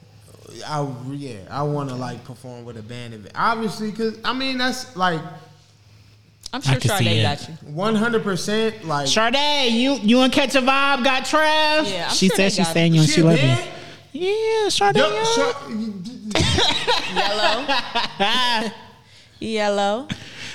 I 0.66 0.87
yeah, 1.12 1.37
I 1.50 1.62
want 1.62 1.88
to 1.88 1.94
like 1.94 2.24
perform 2.24 2.64
with 2.64 2.76
a 2.76 2.83
band 2.83 3.14
of 3.14 3.26
it. 3.26 3.33
Obviously, 3.35 3.90
cause 3.92 4.18
I 4.24 4.33
mean 4.33 4.59
that's 4.59 4.94
like 4.96 5.20
I'm 6.52 6.61
sure 6.62 6.74
can 6.80 6.90
see 6.98 7.04
Sade 7.04 7.22
got 7.22 7.48
you. 7.48 7.54
one 7.72 7.94
hundred 7.96 8.22
percent 8.22 8.85
like. 8.85 9.09
Sade, 9.09 9.72
you 9.72 9.94
you 10.02 10.16
want 10.18 10.33
to 10.33 10.40
catch 10.40 10.54
a 10.54 10.61
vibe? 10.61 11.02
Got 11.02 11.24
Trav? 11.24 11.90
Yeah, 11.90 12.07
I'm 12.09 12.14
she 12.14 12.28
sure 12.28 12.37
said 12.37 12.52
they 12.52 12.64
saying 12.72 12.92
it. 12.92 12.96
you 12.96 13.00
and 13.00 13.09
She 13.09 13.14
she 13.16 13.20
a 13.22 13.24
love 13.24 13.38
you. 13.42 13.57
Yeah, 14.12 14.68
Sade. 14.68 14.96
Yo, 14.96 15.11
yeah. 15.12 15.24
so- 15.24 15.54
Yellow. 17.14 18.70
Yellow. 19.40 20.09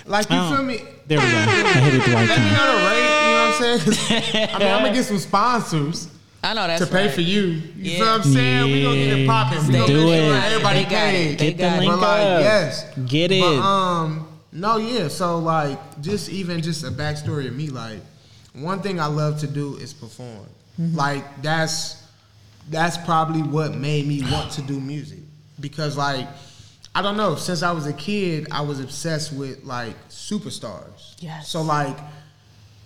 like 0.06 0.30
you 0.30 0.38
Oh. 0.38 0.56
feel 0.56 0.64
me? 0.64 0.78
There 1.08 1.18
we 1.20 1.24
go. 1.26 1.30
I 1.32 1.42
hit 1.42 1.94
it 1.96 2.04
the 2.06 2.12
right 2.14 2.30
Let 2.30 2.40
me 2.40 2.46
time. 2.50 2.54
know 2.54 2.66
the 2.78 2.86
rate. 2.88 3.04
You 3.04 3.34
know 3.34 3.46
what 3.46 3.50
I'm 3.50 3.62
saying? 3.62 3.80
'Cause, 3.80 3.98
I 4.56 4.60
mean, 4.60 4.68
I'm 4.68 4.82
gonna 4.84 4.94
get 4.94 5.06
some 5.06 5.18
sponsors 5.20 6.08
I 6.44 6.54
know 6.54 6.68
that's 6.68 6.86
to 6.86 6.92
pay 6.92 7.06
right. 7.08 7.14
for 7.14 7.22
you. 7.22 7.42
You 7.42 7.64
Yeah. 7.76 7.98
feel 7.98 8.06
what 8.08 8.26
I'm 8.26 8.34
saying? 8.34 8.72
We 8.72 8.84
gonna 8.84 8.96
get 8.96 9.20
it 9.20 9.28
popping. 9.28 9.60
We 9.68 9.74
They- 9.74 9.80
gonna 9.80 9.88
Do 9.94 10.06
make 10.08 10.20
sure 10.26 10.36
it. 10.38 10.44
everybody 10.44 10.84
They 10.86 10.90
got 10.90 11.08
it. 11.08 11.12
paid. 11.12 11.40
They 11.40 11.46
Get 11.52 11.58
the 11.58 11.64
got 11.64 11.74
it. 11.76 11.80
link 11.80 11.92
But 11.92 12.00
like, 12.02 12.22
up. 12.22 12.42
yes, 12.42 12.86
Get 13.08 13.32
it. 13.32 13.42
But 13.42 13.60
um, 13.60 14.28
no, 14.54 14.78
yeah. 14.78 15.08
So 15.10 15.40
like, 15.40 16.02
just 16.02 16.30
even 16.30 16.62
just 16.62 16.84
a 16.84 16.92
backstory 16.92 17.48
of 17.48 17.56
me. 17.56 17.70
Like, 17.70 18.00
one 18.54 18.82
thing 18.82 19.00
I 19.00 19.08
love 19.08 19.40
to 19.42 19.48
do 19.48 19.76
is 19.78 19.94
perform. 19.94 20.46
Mm-hmm. 20.80 20.96
Like 20.96 21.42
that's 21.42 21.98
that's 22.70 22.98
probably 22.98 23.42
what 23.42 23.76
made 23.76 24.08
me 24.08 24.22
want 24.32 24.52
to 24.52 24.62
do 24.62 24.80
music 24.80 25.20
because 25.60 25.98
like 25.98 26.28
I 26.96 27.02
don't 27.02 27.18
know. 27.18 27.36
Since 27.36 27.64
I 27.64 27.72
was 27.72 27.86
a 27.86 27.94
kid, 27.94 28.48
I 28.52 28.62
was 28.62 28.80
obsessed 28.80 29.34
with 29.34 29.64
like 29.66 29.96
superstars. 30.10 31.16
Yes. 31.20 31.50
So 31.50 31.62
like 31.62 31.98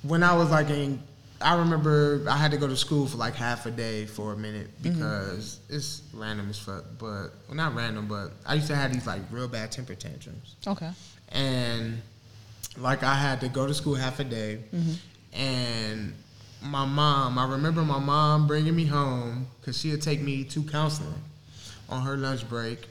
when 0.01 0.23
I 0.23 0.33
was 0.35 0.49
like 0.49 0.69
in, 0.69 0.99
I 1.43 1.55
remember 1.55 2.23
I 2.29 2.37
had 2.37 2.51
to 2.51 2.57
go 2.57 2.67
to 2.67 2.75
school 2.77 3.05
for 3.07 3.17
like 3.17 3.35
half 3.35 3.65
a 3.65 3.71
day 3.71 4.05
for 4.05 4.33
a 4.33 4.37
minute 4.37 4.69
Mm-hmm. 4.81 4.93
because 4.99 5.59
it's 5.69 6.01
random 6.13 6.49
as 6.49 6.57
fuck. 6.59 6.83
But 6.97 7.05
well, 7.47 7.55
not 7.55 7.75
random, 7.75 8.07
but 8.07 8.31
I 8.45 8.53
used 8.55 8.67
to 8.67 8.75
have 8.75 8.93
these 8.93 9.05
like 9.07 9.21
real 9.31 9.47
bad 9.47 9.71
temper 9.71 9.95
tantrums, 9.95 10.55
Okay. 10.65 10.89
and 11.31 12.01
like 12.77 13.03
I 13.03 13.15
had 13.15 13.41
to 13.41 13.49
go 13.49 13.67
to 13.67 13.73
school 13.73 13.95
half 13.95 14.19
a 14.19 14.23
day, 14.23 14.59
and 15.33 16.13
my 16.61 16.85
mom. 16.85 17.37
I 17.37 17.45
remember 17.47 17.81
my 17.83 17.99
mom 17.99 18.47
bringing 18.47 18.75
me 18.75 18.85
home 18.85 19.47
because 19.59 19.77
she 19.79 19.91
would 19.91 20.01
take 20.01 20.21
me 20.21 20.43
to 20.45 20.63
counseling 20.63 21.21
on 21.89 22.03
her 22.03 22.15
lunch 22.17 22.47
break, 22.47 22.87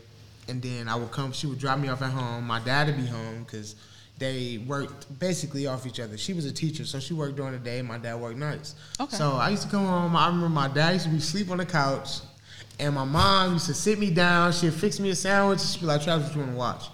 and 0.49 0.61
then 0.63 0.89
I 0.89 0.95
would 0.97 1.11
come. 1.11 1.33
She 1.33 1.47
would 1.47 1.59
drop 1.59 1.79
me 1.79 1.89
off 1.89 2.03
at 2.03 2.11
home. 2.11 2.47
My 2.47 2.61
dad 2.61 2.89
would 2.89 2.97
be 2.97 3.07
home 3.07 3.45
because 3.45 3.75
they 4.23 4.59
worked 4.59 5.19
basically 5.19 5.67
off 5.67 5.85
each 5.85 5.99
other. 5.99 6.17
She 6.17 6.33
was 6.33 6.45
a 6.45 6.53
teacher, 6.53 6.85
so 6.85 7.01
she 7.01 7.13
worked 7.13 7.35
during 7.35 7.53
the 7.53 7.59
day. 7.59 7.83
My 7.83 7.99
dad 7.99 8.21
worked 8.21 8.39
nights. 8.39 8.77
Okay. 9.01 9.17
So 9.17 9.33
I 9.33 9.49
used 9.49 9.65
to 9.65 9.69
come 9.69 9.85
home. 9.85 10.15
I 10.15 10.27
remember 10.27 10.49
my 10.49 10.69
dad 10.69 10.93
used 10.93 11.07
to 11.07 11.11
be 11.11 11.19
sleep 11.19 11.51
on 11.51 11.59
the 11.59 11.67
couch, 11.67 12.21
and 12.79 12.95
my 12.95 13.05
mom 13.05 13.55
used 13.55 13.67
to 13.67 13.75
sit 13.75 13.99
me 13.99 14.11
down. 14.11 14.53
She'd 14.53 14.75
fix 14.75 15.01
me 15.01 15.11
a 15.11 15.17
sandwich. 15.17 15.61
She'd 15.61 15.81
be 15.81 15.87
like, 15.87 16.03
"Travis, 16.03 16.29
what 16.29 16.37
you 16.37 16.41
want 16.43 16.53
to 16.53 16.57
watch?" 16.57 16.85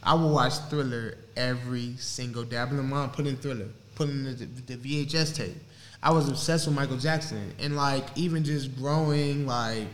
I 0.00 0.14
would 0.14 0.28
watch 0.28 0.52
Thriller 0.70 1.18
every 1.36 1.96
single 1.96 2.44
day. 2.44 2.58
I 2.58 2.64
been 2.66 2.88
mom 2.88 3.10
put 3.10 3.26
in 3.26 3.36
Thriller, 3.36 3.66
put 3.96 4.08
in 4.08 4.24
the, 4.24 4.76
the 4.76 4.76
VHS 4.76 5.34
tape. 5.34 5.56
I 6.00 6.12
was 6.12 6.28
obsessed 6.28 6.68
with 6.68 6.76
Michael 6.76 6.98
Jackson, 6.98 7.52
and 7.58 7.74
like 7.74 8.04
even 8.14 8.44
just 8.44 8.76
growing, 8.76 9.44
like 9.44 9.88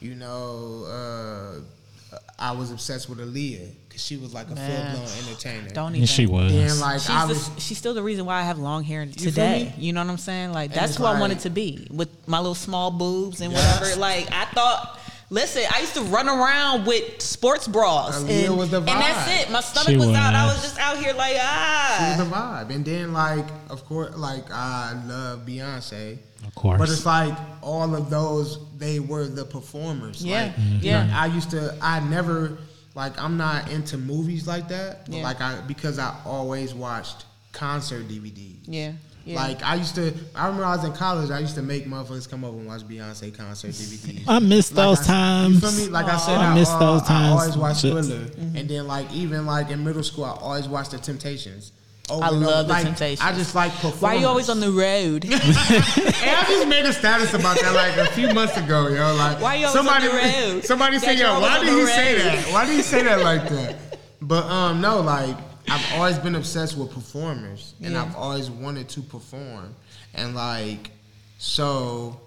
you 0.00 0.14
know, 0.14 0.84
uh, 0.84 2.18
I 2.38 2.52
was 2.52 2.70
obsessed 2.70 3.08
with 3.08 3.18
Aaliyah 3.18 3.72
she 3.98 4.16
was 4.16 4.32
like 4.32 4.46
a 4.50 4.56
full 4.56 4.64
blown 4.66 5.08
entertainer. 5.26 5.68
Don't 5.70 5.94
even. 5.94 6.06
She 6.06 6.26
was. 6.26 6.52
And 6.54 6.80
like 6.80 7.00
She's, 7.00 7.10
I 7.10 7.26
the- 7.26 7.60
she's 7.60 7.78
still 7.78 7.94
the 7.94 8.02
reason 8.02 8.24
why 8.24 8.40
I 8.40 8.42
have 8.42 8.58
long 8.58 8.84
hair 8.84 9.04
today. 9.06 9.72
me? 9.76 9.84
You 9.86 9.92
know 9.92 10.02
what 10.02 10.10
I'm 10.10 10.18
saying? 10.18 10.52
Like 10.52 10.72
that's 10.72 10.92
it's 10.92 10.98
who 10.98 11.04
I 11.04 11.18
wanted 11.20 11.40
to 11.40 11.50
be 11.50 11.86
with 11.90 12.08
my 12.28 12.38
little 12.38 12.54
small 12.54 12.90
boobs 12.90 13.40
and 13.40 13.52
Yes. 13.52 13.80
whatever. 13.80 14.00
Like 14.00 14.28
I 14.32 14.44
thought 14.46 15.00
Listen, 15.30 15.62
I 15.70 15.80
used 15.80 15.92
to 15.92 16.00
run 16.04 16.26
around 16.26 16.86
with 16.86 17.20
sports 17.20 17.68
bras, 17.68 18.22
and, 18.24 18.56
was 18.56 18.70
the 18.70 18.78
and 18.78 18.86
that's 18.88 19.42
it. 19.46 19.52
My 19.52 19.60
stomach 19.60 19.88
She 19.90 19.96
was, 19.98 20.08
out. 20.16 20.32
I 20.32 20.46
was. 20.46 20.54
was 20.54 20.62
just 20.62 20.78
out 20.80 20.96
here 20.96 21.12
like 21.12 21.34
It 21.34 21.40
ah. 21.42 22.14
was 22.18 22.26
the 22.26 22.34
vibe. 22.34 22.74
And 22.74 22.82
then 22.82 23.12
like, 23.12 23.44
of 23.68 23.84
course, 23.84 24.16
like 24.16 24.50
I 24.50 24.94
love 25.06 25.40
Beyonce. 25.44 26.16
Of 26.46 26.54
course. 26.54 26.78
But 26.78 26.88
it's 26.88 27.04
like 27.04 27.36
all 27.60 27.94
of 27.94 28.08
those, 28.08 28.58
they 28.78 29.00
were 29.00 29.26
the 29.26 29.44
performers. 29.44 30.24
Yeah, 30.24 30.44
Like, 30.44 30.56
Mm-hmm. 30.56 30.78
yeah. 30.80 31.10
I 31.12 31.26
used 31.26 31.50
to. 31.50 31.76
I 31.82 32.00
never 32.00 32.56
like. 32.98 33.18
I'm 33.22 33.36
not 33.36 33.70
into 33.70 33.96
movies 33.96 34.46
like 34.46 34.68
that. 34.68 35.06
But 35.06 35.14
Yeah. 35.16 35.22
like 35.22 35.40
I 35.40 35.60
because 35.66 35.98
I 35.98 36.14
always 36.26 36.74
watched 36.74 37.24
concert 37.52 38.06
DVDs. 38.08 38.58
Yeah, 38.66 38.92
yeah. 39.24 39.36
Like 39.36 39.62
I 39.62 39.74
used 39.76 39.94
to. 39.94 40.12
I 40.34 40.46
remember 40.46 40.66
I 40.66 40.76
was 40.76 40.84
in 40.84 40.92
college. 40.92 41.30
I 41.30 41.38
used 41.38 41.54
to 41.54 41.62
make 41.62 41.86
motherfuckers 41.86 42.28
come 42.28 42.44
over 42.44 42.58
and 42.58 42.66
watch 42.66 42.82
Beyonce 42.82 43.34
concert 43.36 43.70
DVDs. 43.72 44.24
I 44.28 44.38
miss 44.38 44.70
Like 44.72 44.76
those 44.84 45.00
I- 45.00 45.12
times. 45.12 45.54
You 45.62 45.68
feel 45.70 45.86
me? 45.86 45.92
Like 45.92 46.06
I 46.06 46.18
said, 46.18 46.36
I 46.38 46.52
I, 46.52 46.54
miss 46.54 46.68
uh, 46.68 46.78
those 46.78 47.02
I 47.02 47.06
times. 47.06 47.40
always 47.40 47.56
watched 47.56 47.80
Shit. 47.80 47.92
Thriller, 47.92 48.26
and 48.56 48.68
then 48.68 48.86
like 48.86 49.10
even 49.12 49.46
like 49.46 49.70
in 49.70 49.84
middle 49.84 50.02
school, 50.02 50.24
I 50.24 50.30
always 50.32 50.68
watched 50.68 50.90
The 50.92 50.98
Temptations. 50.98 51.72
I 52.10 52.30
love 52.30 52.66
The 52.66 52.72
Like, 52.72 52.84
Temptations. 52.84 53.20
I 53.20 53.32
just 53.32 53.54
like 53.54 53.72
performers. 53.72 54.00
Why 54.00 54.16
are 54.16 54.18
you 54.20 54.26
always 54.26 54.48
on 54.48 54.60
the 54.60 54.70
road? 54.70 55.24
And 55.24 55.34
I 55.34 56.44
just 56.48 56.68
made 56.68 56.84
a 56.86 56.92
status 56.92 57.34
about 57.34 57.60
that 57.60 57.74
like 57.74 57.96
a 57.96 58.10
few 58.12 58.32
months 58.32 58.56
ago, 58.56 58.88
yo. 58.88 59.14
Like 59.14 59.40
Why 59.40 59.56
you 59.56 59.66
always 59.66 59.72
somebody, 59.74 60.08
on 60.08 60.14
the 60.14 60.52
road? 60.54 60.64
somebody 60.64 60.98
said, 60.98 61.18
yo, 61.18 61.40
why 61.40 61.58
did 61.62 61.68
he 61.68 61.86
say 61.86 62.18
that? 62.18 62.52
Why 62.52 62.66
did 62.66 62.76
he 62.76 62.82
say 62.82 63.02
that 63.02 63.20
like 63.20 63.48
that? 63.48 63.76
But 64.20 64.44
um, 64.46 64.80
no, 64.80 65.00
like 65.00 65.36
I've 65.70 65.92
always 65.94 66.18
been 66.18 66.34
obsessed 66.34 66.76
with 66.76 66.90
performers, 66.92 67.74
and 67.82 67.92
Yeah. 67.92 68.02
I've 68.02 68.16
always 68.16 68.50
wanted 68.50 68.88
to 68.90 69.00
perform, 69.00 69.74
and 70.14 70.34
like 70.34 70.90
so. 71.38 72.20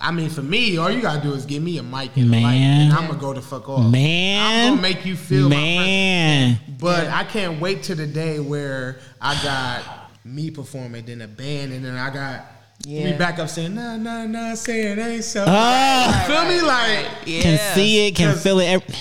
I 0.00 0.12
mean, 0.12 0.30
for 0.30 0.42
me, 0.42 0.76
all 0.78 0.90
you 0.90 1.00
gotta 1.02 1.20
do 1.20 1.32
is 1.34 1.44
give 1.44 1.62
me 1.62 1.78
a 1.78 1.82
mic 1.82 2.16
and 2.16 2.26
a 2.32 2.40
light, 2.40 2.42
Man. 2.52 2.80
and 2.90 2.92
I'm 2.92 3.06
gonna 3.08 3.18
go 3.18 3.32
the 3.34 3.42
fuck 3.42 3.68
off. 3.68 3.90
Man. 3.90 4.68
I'm 4.68 4.76
gonna 4.76 4.82
make 4.82 5.04
you 5.04 5.16
feel 5.16 5.48
Man. 5.48 6.56
presence. 6.56 6.78
But 6.80 7.08
I 7.08 7.24
can't 7.24 7.60
wait 7.60 7.82
to 7.84 7.94
the 7.94 8.06
day 8.06 8.38
where 8.38 9.00
I 9.20 9.34
got 9.42 10.10
me 10.24 10.50
performing, 10.50 11.04
then 11.06 11.20
a 11.22 11.28
band, 11.28 11.72
and 11.72 11.84
then 11.84 11.96
I 11.96 12.10
got 12.14 12.44
me 12.86 13.10
Yeah. 13.10 13.16
back 13.18 13.38
up 13.40 13.48
saying, 13.48 13.74
nah, 13.74 13.96
nah, 13.96 14.24
nah, 14.26 14.54
say 14.54 14.82
it 14.92 14.98
ain't 14.98 15.24
so. 15.24 15.44
Ah. 15.48 16.20
you 16.28 16.32
feel 16.34 16.44
me? 16.48 16.62
Like, 16.62 17.06
yeah. 17.26 17.42
Can 17.42 17.74
see 17.74 18.06
it, 18.06 18.14
can 18.14 18.36
feel 18.36 18.60
it. 18.60 18.66
ev- 18.66 18.96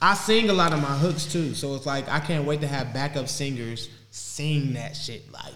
I 0.00 0.14
sing 0.14 0.50
a 0.50 0.52
lot 0.52 0.72
of 0.72 0.80
my 0.82 0.98
hooks 0.98 1.26
too, 1.26 1.54
so 1.54 1.76
it's 1.76 1.86
like 1.86 2.08
I 2.08 2.18
can't 2.18 2.44
wait 2.44 2.60
to 2.62 2.66
have 2.66 2.92
backup 2.92 3.28
singers 3.28 3.88
sing 4.10 4.72
that 4.74 4.96
shit 4.96 5.30
like 5.32 5.54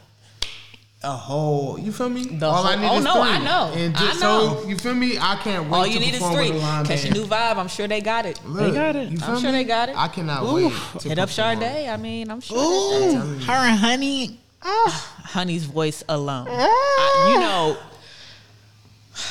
a 1.07 1.13
whole. 1.13 1.79
You 1.79 1.93
feel 1.93 2.09
me? 2.09 2.25
The 2.25 2.47
All 2.47 2.67
I 2.67 2.77
need 2.77 2.87
oh, 2.87 2.99
is 2.99 3.05
no, 3.05 3.13
three. 3.13 3.23
I 3.23 3.39
know. 3.39 3.73
And 3.75 3.97
I 3.97 4.13
know. 4.15 4.61
so 4.61 4.69
you 4.69 4.77
feel 4.77 4.95
me, 4.95 5.17
I 5.19 5.37
can't 5.37 5.65
wait. 5.65 5.73
All 5.73 5.85
to 5.85 5.91
you 5.91 6.01
need 6.01 6.15
is 6.15 6.21
three. 6.21 6.51
a 6.51 6.55
live 6.55 6.87
Catch 6.87 7.05
a 7.05 7.11
new 7.13 7.25
vibe. 7.25 7.57
I'm 7.57 7.69
sure 7.69 7.87
they 7.87 8.01
got 8.01 8.27
it. 8.27 8.41
Look, 8.45 8.75
got 8.75 8.97
it. 8.97 9.09
you 9.11 9.19
I'm 9.23 9.33
feel 9.35 9.41
sure 9.41 9.53
they 9.53 9.65
got 9.65 9.89
it. 9.89 9.97
I 9.97 10.09
cannot 10.09 10.43
Ooh. 10.43 10.55
wait. 10.55 10.73
To 11.01 11.09
Hit 11.09 11.19
up 11.19 11.29
perform. 11.29 11.61
Sade. 11.61 11.89
I 11.89 11.97
mean, 11.97 12.31
I'm 12.31 12.41
sure. 12.41 12.59
Ooh, 12.59 13.39
her 13.39 13.53
and 13.53 13.79
honey. 13.79 14.41
Ah. 14.63 15.13
Honey's 15.27 15.65
voice 15.65 16.03
alone. 16.09 16.47
Ah. 16.51 16.67
I, 16.67 17.33
you 17.33 17.41
know, 17.41 17.79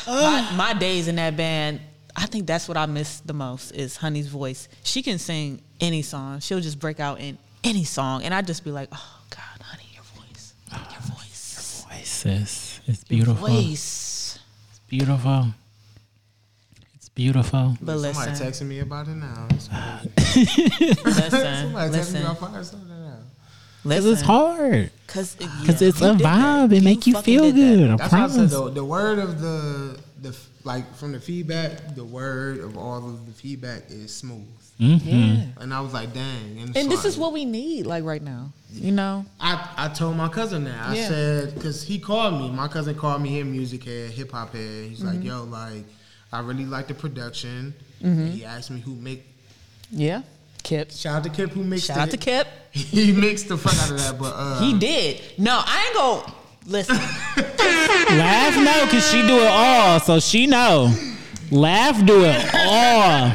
ah. 0.08 0.54
my, 0.56 0.74
my 0.74 0.80
days 0.80 1.08
in 1.08 1.16
that 1.18 1.36
band. 1.36 1.82
I 2.18 2.28
think 2.28 2.48
that's 2.48 2.70
what 2.70 2.78
I 2.78 2.86
miss 2.86 3.20
the 3.20 3.34
most 3.34 3.72
is 3.72 3.98
Honey's 3.98 4.28
voice. 4.28 4.70
She 4.84 5.04
can 5.04 5.20
sing 5.20 5.62
any 5.82 6.02
song. 6.02 6.40
She'll 6.40 6.62
just 6.62 6.80
break 6.80 7.02
out 7.02 7.20
in 7.20 7.38
any 7.62 7.84
song, 7.84 8.24
and 8.24 8.34
I 8.34 8.42
just 8.42 8.64
be 8.64 8.72
like, 8.72 8.88
"Oh 8.94 9.22
God, 9.30 9.62
Honey, 9.62 9.90
your 9.94 10.04
voice, 10.04 10.54
your 10.72 11.02
voice, 12.24 12.24
Voice, 12.24 12.50
sis. 12.50 12.80
It's 12.88 13.04
your 13.10 13.26
beautiful. 13.26 13.48
voice." 13.48 14.40
It's 14.70 14.80
beautiful. 14.88 15.48
It's 16.96 17.10
beautiful. 17.10 17.78
But 17.82 17.98
listen. 17.98 18.24
Somebody 18.36 18.46
texting 18.52 18.68
me 18.68 18.80
about 18.80 19.08
it 19.08 19.16
now. 19.16 19.48
Somebody 19.58 20.10
listen, 20.18 21.30
texting 21.32 21.74
me 21.74 21.90
listen, 21.90 22.22
about 22.22 22.40
fire 22.40 22.64
something 22.64 22.90
now. 22.90 23.18
Because 23.84 24.06
it's 24.08 24.22
hard. 24.22 24.90
Cause, 25.08 25.36
Because 25.36 25.82
it's 25.82 26.02
you 26.02 26.08
a 26.08 26.12
did 26.14 26.20
that. 26.26 26.70
vibe. 26.70 26.74
It 26.74 26.84
make 26.84 27.06
you 27.06 27.14
fucking 27.14 27.24
feel 27.26 27.44
did 27.52 27.56
that. 27.56 27.60
good. 27.78 27.90
I 27.92 27.96
That's 27.98 28.12
why 28.12 28.20
I 28.24 28.28
said 28.28 28.34
promise. 28.36 28.52
the, 28.52 28.70
the 28.72 28.86
word 28.86 29.20
of 29.20 29.40
the 29.42 30.00
the 30.22 30.36
like 30.64 30.96
from 30.96 31.12
the 31.12 31.20
feedback. 31.20 31.94
The 31.96 32.04
word 32.04 32.60
of 32.62 32.78
all 32.78 32.98
of 33.08 33.26
the 33.28 33.32
feedback 33.32 33.84
is 33.90 34.12
smooth, 34.14 34.48
Mm-hmm. 34.80 35.08
Yeah. 35.10 35.46
and 35.62 35.74
I 35.74 35.80
was 35.82 35.94
like, 35.94 36.14
dang. 36.14 36.60
And, 36.60 36.76
And 36.76 36.84
so 36.86 36.90
this 36.90 37.06
I- 37.06 37.08
is 37.10 37.18
what 37.18 37.32
we 37.34 37.46
need, 37.46 37.86
like 37.86 38.04
right 38.04 38.22
now. 38.22 38.52
You 38.74 38.92
know, 38.92 39.26
I, 39.40 39.70
I 39.78 39.88
told 39.88 40.18
my 40.18 40.28
cousin 40.28 40.66
that. 40.66 40.90
I 40.90 40.96
Yeah. 40.96 41.08
said, 41.08 41.56
because 41.56 41.82
he 41.82 41.98
called 41.98 42.42
me. 42.42 42.50
My 42.52 42.68
cousin 42.68 42.94
called 42.96 43.22
me, 43.22 43.30
he 43.30 43.44
music 43.44 43.86
head, 43.86 44.12
hip 44.12 44.32
hop 44.32 44.54
head. 44.54 44.90
He's 44.90 45.00
Mm-hmm. 45.00 45.08
like, 45.16 45.24
yo, 45.24 45.44
like, 45.46 45.86
I 46.34 46.40
really 46.42 46.66
like 46.66 46.88
the 46.88 46.94
production. 46.94 47.74
And 48.02 48.34
he 48.34 48.44
asked 48.44 48.70
me 48.72 48.82
who 48.82 48.96
make, 48.96 49.26
yeah. 49.92 50.24
Kip, 50.64 50.92
shout 50.92 51.18
out 51.18 51.24
to 51.24 51.30
Kip 51.30 51.52
who 51.52 51.64
mixed 51.64 51.86
shout 51.88 52.00
out 52.00 52.10
to 52.10 52.18
Kip. 52.18 52.48
he 52.72 53.12
mixed 53.14 53.48
the 53.48 53.58
fuck 53.58 53.76
out 53.84 53.92
of 53.92 53.98
that, 54.00 54.18
but 54.20 54.34
uh, 54.36 54.60
He 54.66 54.78
did. 54.78 55.22
No, 55.38 55.62
I 55.64 55.86
ain't 55.86 55.96
gonna 55.96 56.34
listen. 56.66 56.96
Lav 58.18 58.56
no, 58.58 58.86
because 58.86 59.10
she 59.12 59.22
do 59.28 59.38
it 59.40 59.48
all. 59.48 60.00
So 60.00 60.20
she 60.20 60.48
know. 60.48 60.94
Lav 61.52 62.06
do 62.06 62.24
it 62.26 62.56
all. 62.56 63.32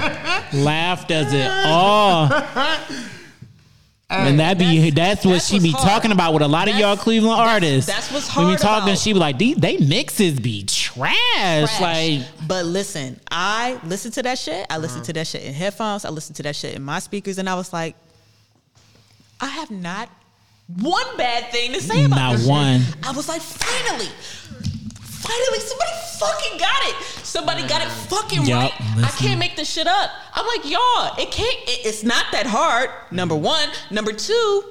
Lav 0.62 1.07
does 1.07 1.33
it 1.33 1.51
all. 1.66 2.31
And 4.12 4.40
that 4.40 4.59
be 4.59 4.90
that's 4.90 5.25
what 5.25 5.35
that's 5.35 5.46
she 5.49 5.61
be 5.61 5.70
hard. 5.70 5.88
talking 5.88 6.11
about 6.11 6.33
with 6.35 6.42
a 6.42 6.49
lot 6.49 6.68
of 6.68 6.75
y'all 6.77 6.96
Cleveland 6.96 7.40
artists. 7.40 7.88
that's 7.88 8.11
what's 8.11 8.35
When 8.37 8.49
we 8.49 8.57
talking, 8.57 8.88
about- 8.88 8.99
she 8.99 9.12
be 9.12 9.18
like, 9.20 9.38
these 9.38 9.57
they 9.57 9.77
mixes 9.77 10.40
be 10.40 10.64
trash. 10.64 11.14
Trash. 11.79 11.81
Like 11.81 12.23
but 12.49 12.64
listen, 12.66 13.20
I 13.31 13.79
listened 13.85 14.14
to 14.14 14.23
that 14.25 14.37
shit. 14.38 14.66
I 14.68 14.79
listened 14.79 15.05
to 15.05 15.12
that 15.12 15.29
shit 15.29 15.44
in 15.44 15.55
headphones. 15.55 16.05
I 16.05 16.09
listened 16.11 16.35
to 16.37 16.42
that 16.42 16.57
shit 16.57 16.75
in 16.75 16.83
my 16.83 16.99
speakers, 16.99 17.38
and 17.38 17.49
I 17.49 17.55
was 17.55 17.73
like, 17.73 17.94
I 19.40 19.46
have 19.46 19.70
not 19.70 20.09
one 20.77 21.16
bad 21.16 21.53
thing 21.53 21.73
to 21.75 21.81
say 21.81 22.05
about 22.05 22.16
Not 22.16 22.33
this 22.33 22.40
shit. 22.42 22.51
one. 22.51 22.83
I 23.05 23.12
was 23.12 23.29
like, 23.29 23.40
finally, 23.42 24.09
finally, 25.20 25.61
somebody 25.61 25.90
fucking 26.18 26.59
got 26.59 26.83
it. 26.85 26.96
Somebody 27.24 27.62
got 27.66 27.83
it 27.83 27.88
fucking 27.88 28.44
Yup, 28.44 28.72
right. 28.96 29.04
I 29.04 29.11
can't 29.16 29.38
make 29.38 29.56
this 29.56 29.70
shit 29.70 29.87
up. 29.87 30.11
I'm 30.35 30.46
like, 30.46 30.70
y'all, 30.70 31.14
it 31.18 31.30
can't. 31.30 31.56
It, 31.68 31.87
it's 31.87 32.02
not 32.02 32.26
that 32.33 32.46
hard. 32.46 32.90
Number 33.11 33.35
one. 33.35 33.68
Number 33.90 34.12
two. 34.12 34.64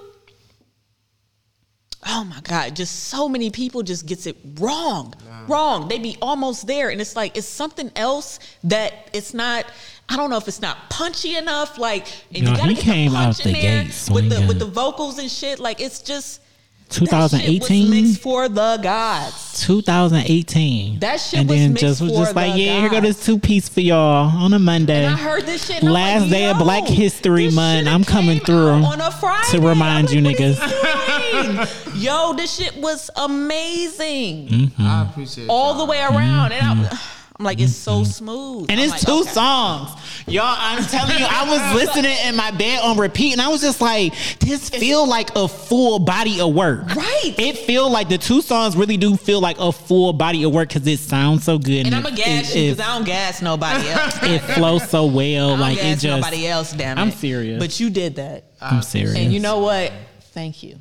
Oh 2.08 2.24
my 2.24 2.40
God, 2.42 2.76
just 2.76 3.06
so 3.06 3.28
many 3.28 3.50
people 3.50 3.84
just 3.84 4.06
gets 4.06 4.26
it 4.26 4.38
wrong. 4.60 5.14
Wrong. 5.48 5.88
They 5.88 6.00
be 6.00 6.18
almost 6.22 6.66
there. 6.66 6.90
And 6.90 7.02
it's 7.02 7.16
like 7.16 7.36
it's 7.38 7.48
something 7.48 7.92
else 7.96 8.40
that 8.64 9.10
it's 9.14 9.34
not 9.34 9.66
I 10.08 10.16
don't 10.16 10.30
know 10.30 10.38
if 10.38 10.48
it's 10.48 10.62
not 10.62 10.90
punchy 10.90 11.36
enough. 11.36 11.78
Like 11.78 12.08
and 12.34 12.44
Yo, 12.44 12.52
you 12.52 12.58
gotta 12.58 12.70
he 12.70 12.76
get 12.76 12.84
came 12.84 13.12
the 13.12 13.18
punch 13.18 13.40
out 13.40 13.46
in 13.46 13.54
the 13.54 13.62
there 13.62 13.84
gate 13.84 14.10
with 14.12 14.30
the 14.30 14.46
with 14.48 14.60
the 14.60 14.66
vocals 14.66 15.20
and 15.20 15.30
shit. 15.30 15.60
Like 15.60 15.82
it's 15.82 16.02
just 16.02 16.42
that 16.42 16.42
shit 16.42 16.42
was 16.42 16.49
2018? 16.90 17.90
mixed 17.90 18.22
for 18.22 18.50
the 18.50 18.80
gods. 18.82 19.66
2018. 19.66 21.00
That 21.00 21.18
shit 21.18 21.40
and 21.40 21.50
was 21.50 21.58
then 21.58 21.70
mixed 21.74 21.82
just 21.82 22.02
was 22.02 22.12
just 22.12 22.36
like, 22.36 22.54
the 22.54 22.60
yeah, 22.60 22.80
here 22.82 22.90
go 22.90 23.02
this 23.02 23.24
two 23.24 23.40
piece 23.40 23.70
for 23.70 23.82
y'all 23.82 24.28
on 24.36 24.54
a 24.54 24.60
Monday. 24.60 25.06
And 25.06 25.14
I 25.14 25.18
heard 25.18 25.46
this 25.46 25.66
shit. 25.66 25.80
And 25.80 25.90
I'm 25.90 25.94
Last 25.94 26.22
like, 26.24 26.32
day 26.32 26.50
of 26.50 26.58
Black 26.58 26.88
History 26.88 27.52
Month, 27.52 27.88
I'm 27.88 28.04
coming 28.04 28.40
through 28.40 28.70
on 28.70 29.02
a 29.02 29.12
Friday. 29.12 29.52
to 29.52 29.62
remind 29.62 30.10
I'm 30.10 30.16
you 30.16 30.22
niggas. 30.22 30.58
is 30.60 31.48
he 31.48 31.92
doing? 31.94 32.02
Yo, 32.02 32.34
this 32.34 32.56
shit 32.56 32.78
was 32.78 33.10
amazing. 33.16 34.48
Mm-hmm. 34.48 34.82
I 34.82 35.10
appreciate 35.10 35.48
all 35.50 35.72
y'all. 35.72 35.86
the 35.86 35.92
way 35.92 36.00
around. 36.02 36.54
And 36.54 36.90
I, 36.90 37.00
I'm 37.40 37.46
like, 37.46 37.62
it's 37.62 37.74
so 37.74 38.04
smooth. 38.04 38.66
And 38.70 38.82
I'm 38.82 38.84
it's 38.90 38.92
like, 38.92 39.02
two 39.02 39.22
okay. 39.22 39.30
songs. 39.30 39.92
Y'all, 40.28 40.44
I'm 40.46 40.84
telling 40.84 41.18
you, 41.18 41.26
I 41.26 41.50
was 41.50 41.82
listening 41.82 42.14
in 42.26 42.36
my 42.36 42.52
bed 42.52 42.82
on 42.84 42.98
repeat 42.98 43.32
and 43.32 43.42
I 43.42 43.48
was 43.48 43.62
just 43.62 43.80
like, 43.80 44.14
this 44.40 44.70
feel 44.70 45.08
like 45.08 45.34
a 45.38 45.48
full 45.48 46.00
body 46.00 46.42
of 46.42 46.54
work. 46.54 46.94
Right. 46.94 47.34
It 47.38 47.58
feel 47.60 47.90
like 47.90 48.10
the 48.10 48.18
two 48.18 48.42
songs 48.42 48.76
really 48.76 48.98
do 48.98 49.16
feel 49.16 49.40
like 49.40 49.56
a 49.58 49.72
full 49.72 50.12
body 50.12 50.44
of 50.44 50.54
work 50.54 50.68
because 50.68 50.86
it 50.86 51.00
sounds 51.00 51.46
so 51.46 51.58
good. 51.58 51.86
And 51.86 51.96
it- 51.96 51.98
I'm 51.98 52.06
a 52.06 52.12
gas 52.12 52.54
it- 52.54 52.60
you 52.60 52.72
because 52.76 52.86
I 52.86 52.98
don't 52.98 53.06
gas 53.06 53.42
nobody 53.42 53.88
else. 53.90 54.20
it 54.22 54.40
flows 54.40 54.90
so 54.90 55.06
well. 55.06 55.48
I 55.48 55.50
don't 55.52 55.60
like 55.62 55.78
it 55.78 56.00
just. 56.00 56.04
nobody 56.04 56.46
else, 56.46 56.74
damn 56.74 56.98
it. 56.98 57.02
I'm 57.02 57.12
serious. 57.12 57.58
But 57.58 57.80
you 57.80 57.90
did 57.90 58.18
that. 58.18 58.44
I'm 58.60 58.82
serious. 58.82 59.16
And 59.16 59.32
you 59.32 59.40
know 59.40 59.60
what? 59.60 59.94
Thank 60.34 60.62
you. 60.62 60.78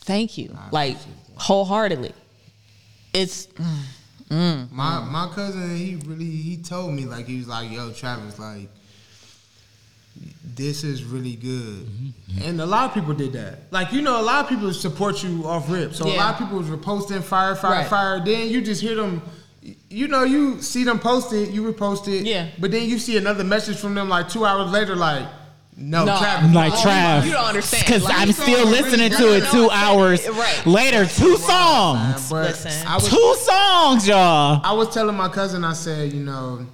Thank 0.00 0.38
you. 0.38 0.58
Like, 0.72 0.96
wholeheartedly. 1.36 2.14
It's, 3.14 3.46
mm, 3.46 3.78
My 4.30 5.00
my 5.04 5.30
cousin, 5.34 5.76
he 5.76 5.96
really 6.06 6.24
he 6.26 6.56
told 6.58 6.92
me 6.92 7.04
like 7.06 7.26
he 7.26 7.38
was 7.38 7.48
like, 7.48 7.70
"Yo, 7.70 7.90
Travis, 7.92 8.38
like 8.38 8.68
this 10.54 10.84
is 10.84 11.04
really 11.04 11.36
good." 11.36 11.86
Mm-hmm. 11.86 12.42
And 12.42 12.60
a 12.60 12.66
lot 12.66 12.88
of 12.88 12.94
people 12.94 13.14
did 13.14 13.32
that. 13.34 13.60
Like 13.70 13.92
you 13.92 14.02
know, 14.02 14.20
a 14.20 14.22
lot 14.22 14.44
of 14.44 14.48
people 14.48 14.72
support 14.72 15.22
you 15.22 15.46
off 15.46 15.70
rip. 15.70 15.94
So 15.94 16.06
a 16.06 16.14
lot 16.16 16.34
of 16.34 16.38
people 16.40 16.58
was 16.58 16.68
reposting 16.68 17.22
fire, 17.22 17.54
fire, 17.54 17.70
Right. 17.72 17.86
fire. 17.86 18.24
Then 18.24 18.48
you 18.48 18.60
just 18.60 18.82
hear 18.82 18.94
them. 18.96 19.22
You 19.90 20.08
know, 20.08 20.24
you 20.24 20.62
see 20.62 20.84
them 20.84 20.98
post 20.98 21.32
it, 21.32 21.50
you 21.50 21.62
repost 21.70 22.08
it. 22.08 22.24
Yeah. 22.26 22.48
But 22.58 22.70
then 22.70 22.88
you 22.88 22.98
see 22.98 23.16
another 23.18 23.44
message 23.44 23.76
from 23.76 23.94
them 23.94 24.08
like 24.08 24.28
two 24.28 24.44
hours 24.46 24.70
later, 24.70 24.96
like, 24.96 25.26
"No, 25.78 26.04
No. 26.04 26.18
Travis." 26.18 26.54
like 26.54 26.72
Oh, 26.72 26.76
Trav. 26.76 27.24
you 27.24 27.32
don't 27.32 27.44
understand. 27.44 27.84
Because 27.86 28.02
Like, 28.04 28.18
I'm 28.18 28.32
still 28.32 28.66
listening 28.66 29.12
really 29.12 29.40
to 29.40 29.46
it 29.46 29.50
two 29.50 29.70
hours 29.70 30.22
saying. 30.22 30.36
Right. 30.36 30.66
later. 30.66 31.06
Two 31.06 31.36
songs. 31.36 32.28
But 32.28 32.48
Listen. 32.48 32.86
I 32.86 32.94
was 32.96 33.08
Two 33.08 33.34
songs, 33.40 34.06
y'all. 34.08 34.60
I 34.64 34.72
was 34.72 34.92
telling 34.92 35.16
my 35.16 35.28
cousin, 35.28 35.64
I 35.64 35.72
said, 35.74 36.12
you 36.12 36.20
know, 36.24 36.66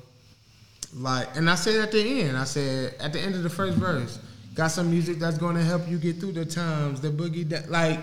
like, 0.97 1.37
and 1.37 1.51
I 1.51 1.55
said 1.57 1.77
at 1.81 1.93
the 1.93 2.23
end, 2.23 2.37
I 2.37 2.45
said 2.45 2.95
at 3.01 3.13
the 3.13 3.21
end 3.21 3.35
of 3.35 3.43
the 3.43 3.51
first 3.51 3.77
verse, 3.77 4.19
got 4.55 4.69
some 4.69 4.91
music 4.91 5.19
that's 5.19 5.37
going 5.39 5.57
to 5.57 5.63
help 5.63 5.89
you 5.89 5.99
get 5.99 6.19
through 6.21 6.33
the 6.33 6.45
times, 6.47 7.01
the 7.01 7.09
boogie, 7.11 7.49
da- 7.49 7.67
like, 7.69 7.99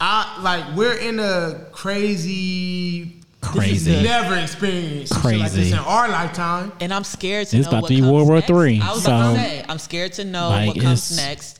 I 0.00 0.38
like 0.42 0.76
we're 0.76 0.94
in 0.96 1.18
a 1.20 1.66
crazy, 1.72 3.21
Crazy. 3.42 4.02
never 4.02 4.36
experienced 4.36 5.14
shit 5.14 5.38
like 5.38 5.52
this 5.52 5.72
in 5.72 5.78
our 5.78 6.08
lifetime. 6.08 6.72
And 6.80 6.94
I'm 6.94 7.04
scared 7.04 7.48
to 7.48 7.58
It's 7.58 7.66
know 7.66 7.70
about 7.70 7.82
what 7.82 7.88
to 7.88 7.94
be 7.94 8.00
comes 8.00 8.12
World 8.12 8.26
War 8.28 8.36
next. 8.36 8.46
Three, 8.48 8.80
I 8.80 8.92
was 8.92 9.04
about 9.04 9.34
to 9.34 9.40
so, 9.40 9.42
say, 9.42 9.64
I'm 9.68 9.78
scared 9.78 10.12
to 10.14 10.24
know 10.24 10.48
like, 10.48 10.68
what 10.68 10.80
comes 10.80 11.10
it's- 11.12 11.16
next. 11.28 11.58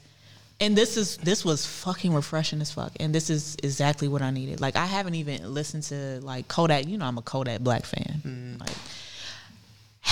And 0.60 0.76
this 0.76 0.96
is 0.96 1.16
this 1.16 1.44
was 1.44 1.66
fucking 1.66 2.14
refreshing 2.14 2.60
as 2.60 2.70
fuck. 2.70 2.92
And 3.00 3.12
this 3.12 3.30
is 3.30 3.56
exactly 3.64 4.06
what 4.06 4.22
I 4.22 4.30
needed. 4.30 4.60
Like 4.60 4.76
I 4.76 4.86
haven't 4.86 5.16
even 5.16 5.52
listened 5.52 5.82
to 5.84 6.20
like 6.22 6.46
Kodak. 6.46 6.86
You 6.86 6.98
know 6.98 7.04
I'm 7.04 7.18
a 7.18 7.22
Kodak 7.22 7.60
Black 7.62 7.84
fan. 7.84 8.22
Mm. 8.24 8.60
Like 8.60 8.76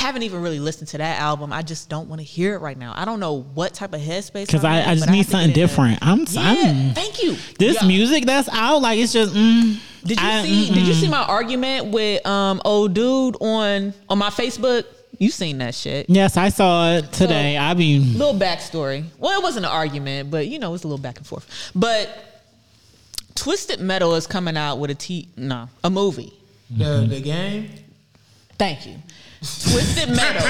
haven't 0.00 0.22
even 0.22 0.42
really 0.42 0.60
listened 0.60 0.88
to 0.88 0.98
that 0.98 1.20
album. 1.20 1.52
I 1.52 1.62
just 1.62 1.88
don't 1.88 2.08
want 2.08 2.20
to 2.20 2.24
hear 2.24 2.54
it 2.54 2.58
right 2.60 2.76
now. 2.76 2.92
I 2.96 3.04
don't 3.04 3.20
know 3.20 3.42
what 3.54 3.74
type 3.74 3.92
of 3.94 4.00
headspace. 4.00 4.46
Because 4.46 4.64
I'm 4.64 4.88
I, 4.88 4.94
just 4.94 5.08
need 5.10 5.18
have 5.18 5.26
something 5.26 5.52
different. 5.52 5.98
I'm, 6.02 6.20
Yeah, 6.28 6.40
I'm 6.40 6.94
thank 6.94 7.22
you. 7.22 7.36
this 7.58 7.76
Yeah. 7.80 7.86
music 7.88 8.24
that's 8.26 8.48
out. 8.50 8.82
Like 8.82 8.98
it's 8.98 9.12
just. 9.12 9.34
Mm, 9.34 9.78
Did 10.04 10.20
you 10.20 10.26
I- 10.26 10.42
see? 10.42 10.70
Did 10.74 10.86
you 10.86 10.94
see 10.94 11.08
my 11.08 11.22
argument 11.24 11.86
with 11.88 12.26
um 12.26 12.60
old 12.64 12.94
dude 12.94 13.36
on 13.40 13.94
on 14.08 14.18
my 14.18 14.30
Facebook? 14.30 14.84
You 15.18 15.30
seen 15.30 15.58
that 15.58 15.74
shit? 15.74 16.06
Yes, 16.08 16.38
I 16.38 16.48
saw 16.48 16.92
it 16.92 17.12
today. 17.12 17.58
I 17.58 17.74
mean, 17.74 18.16
little 18.16 18.32
backstory. 18.40 19.04
Well, 19.18 19.38
it 19.38 19.42
wasn't 19.42 19.66
an 19.66 19.72
argument, 19.72 20.30
but 20.30 20.46
you 20.48 20.58
know, 20.58 20.72
it's 20.72 20.82
a 20.84 20.86
little 20.86 21.02
back 21.02 21.18
and 21.18 21.26
forth. 21.26 21.70
But 21.74 22.08
Twisted 23.34 23.80
Metal 23.80 24.14
is 24.14 24.26
coming 24.26 24.56
out 24.56 24.78
with 24.78 24.90
a 24.90 24.94
t 24.94 25.28
no 25.36 25.68
a 25.84 25.90
movie. 25.90 26.32
The 26.70 27.06
the 27.08 27.20
game, 27.20 27.70
Thank 28.58 28.86
you. 28.86 28.96
Twisted 29.40 30.10
Metal, 30.10 30.42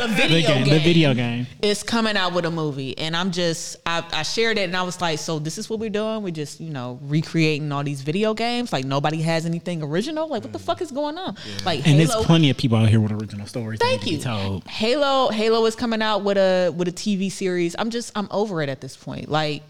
the 0.00 0.06
the, 0.06 0.14
video 0.14 0.48
game, 0.48 0.64
game, 0.64 0.72
the 0.72 0.78
video 0.78 1.12
game. 1.14 1.46
is 1.60 1.82
coming 1.82 2.16
out 2.16 2.34
with 2.34 2.44
a 2.44 2.50
movie, 2.52 2.96
and 2.96 3.16
I'm 3.16 3.32
just 3.32 3.76
I, 3.84 4.04
I 4.12 4.22
shared 4.22 4.58
it, 4.58 4.62
and 4.62 4.76
I 4.76 4.82
was 4.82 5.00
like, 5.00 5.18
so 5.18 5.40
this 5.40 5.58
is 5.58 5.68
what 5.68 5.80
we're 5.80 5.90
doing? 5.90 6.22
We're 6.22 6.30
just 6.30 6.60
you 6.60 6.70
know 6.70 7.00
recreating 7.02 7.72
all 7.72 7.82
these 7.82 8.00
video 8.02 8.34
games. 8.34 8.72
Like 8.72 8.84
nobody 8.84 9.22
has 9.22 9.44
anything 9.44 9.82
original. 9.82 10.28
Like 10.28 10.44
what 10.44 10.52
the 10.52 10.60
fuck 10.60 10.80
is 10.80 10.92
going 10.92 11.18
on? 11.18 11.36
Like 11.64 11.78
And 11.78 11.96
Halo, 11.98 12.04
there's 12.06 12.26
plenty 12.26 12.48
of 12.50 12.56
people 12.56 12.78
out 12.78 12.88
here 12.88 13.00
with 13.00 13.10
original 13.10 13.46
stories. 13.48 13.80
Thank 13.80 14.06
you. 14.06 14.18
to 14.18 14.24
Told. 14.24 14.64
Halo 14.68 15.30
Halo 15.30 15.66
is 15.66 15.74
coming 15.74 16.00
out 16.00 16.22
with 16.22 16.36
a 16.38 16.70
with 16.76 16.86
a 16.86 16.92
TV 16.92 17.32
series. 17.32 17.74
I'm 17.76 17.90
just 17.90 18.12
I'm 18.16 18.28
over 18.30 18.62
it 18.62 18.68
at 18.68 18.80
this 18.80 18.96
point. 18.96 19.28
Like 19.28 19.64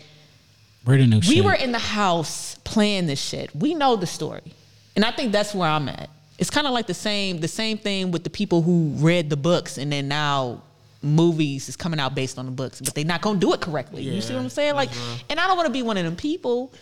We're 0.84 0.98
the 0.98 1.06
new 1.06 1.16
we 1.20 1.22
shit. 1.22 1.44
were 1.44 1.54
in 1.54 1.72
the 1.72 1.78
house 1.78 2.56
playing 2.64 3.06
this 3.06 3.20
shit. 3.20 3.54
We 3.56 3.72
know 3.74 3.96
the 3.96 4.06
story, 4.06 4.52
and 4.94 5.06
I 5.06 5.10
think 5.10 5.32
that's 5.32 5.54
where 5.54 5.70
I'm 5.70 5.88
at. 5.88 6.10
It's 6.38 6.50
kind 6.50 6.66
of 6.66 6.72
like 6.72 6.86
the 6.86 6.94
same 6.94 7.38
the 7.38 7.48
same 7.48 7.78
thing 7.78 8.10
with 8.10 8.24
the 8.24 8.30
people 8.30 8.62
who 8.62 8.92
read 8.96 9.28
the 9.28 9.36
books 9.36 9.76
and 9.76 9.92
then 9.92 10.08
now 10.08 10.62
movies 11.02 11.68
is 11.68 11.76
coming 11.76 12.00
out 12.00 12.14
based 12.14 12.38
on 12.38 12.46
the 12.46 12.52
books, 12.52 12.80
but 12.80 12.94
they're 12.94 13.04
not 13.04 13.20
gonna 13.20 13.38
do 13.38 13.52
it 13.52 13.60
correctly. 13.60 14.02
you 14.02 14.20
see 14.20 14.34
what 14.34 14.42
I'm 14.42 14.48
saying? 14.48 14.74
Like, 14.74 14.90
uh-huh. 14.90 15.24
and 15.30 15.40
I 15.40 15.46
don't 15.46 15.56
want 15.56 15.66
to 15.66 15.72
be 15.72 15.82
one 15.82 15.96
of 15.96 16.04
them 16.04 16.16
people, 16.16 16.72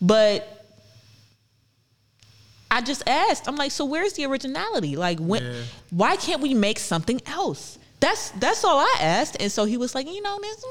but 0.00 0.64
I 2.70 2.80
just 2.80 3.06
asked. 3.08 3.48
I'm 3.48 3.56
like, 3.56 3.70
so 3.70 3.84
where's 3.84 4.14
the 4.14 4.26
originality? 4.26 4.96
Like, 4.96 5.18
when? 5.18 5.42
Yeah. 5.42 5.62
Why 5.90 6.16
can't 6.16 6.40
we 6.40 6.54
make 6.54 6.78
something 6.78 7.20
else? 7.26 7.78
That's 8.00 8.30
that's 8.32 8.64
all 8.64 8.78
I 8.78 8.98
asked. 9.00 9.36
And 9.40 9.50
so 9.50 9.64
he 9.64 9.76
was 9.76 9.94
like, 9.94 10.06
you 10.06 10.20
know, 10.20 10.38
there's 10.40 10.64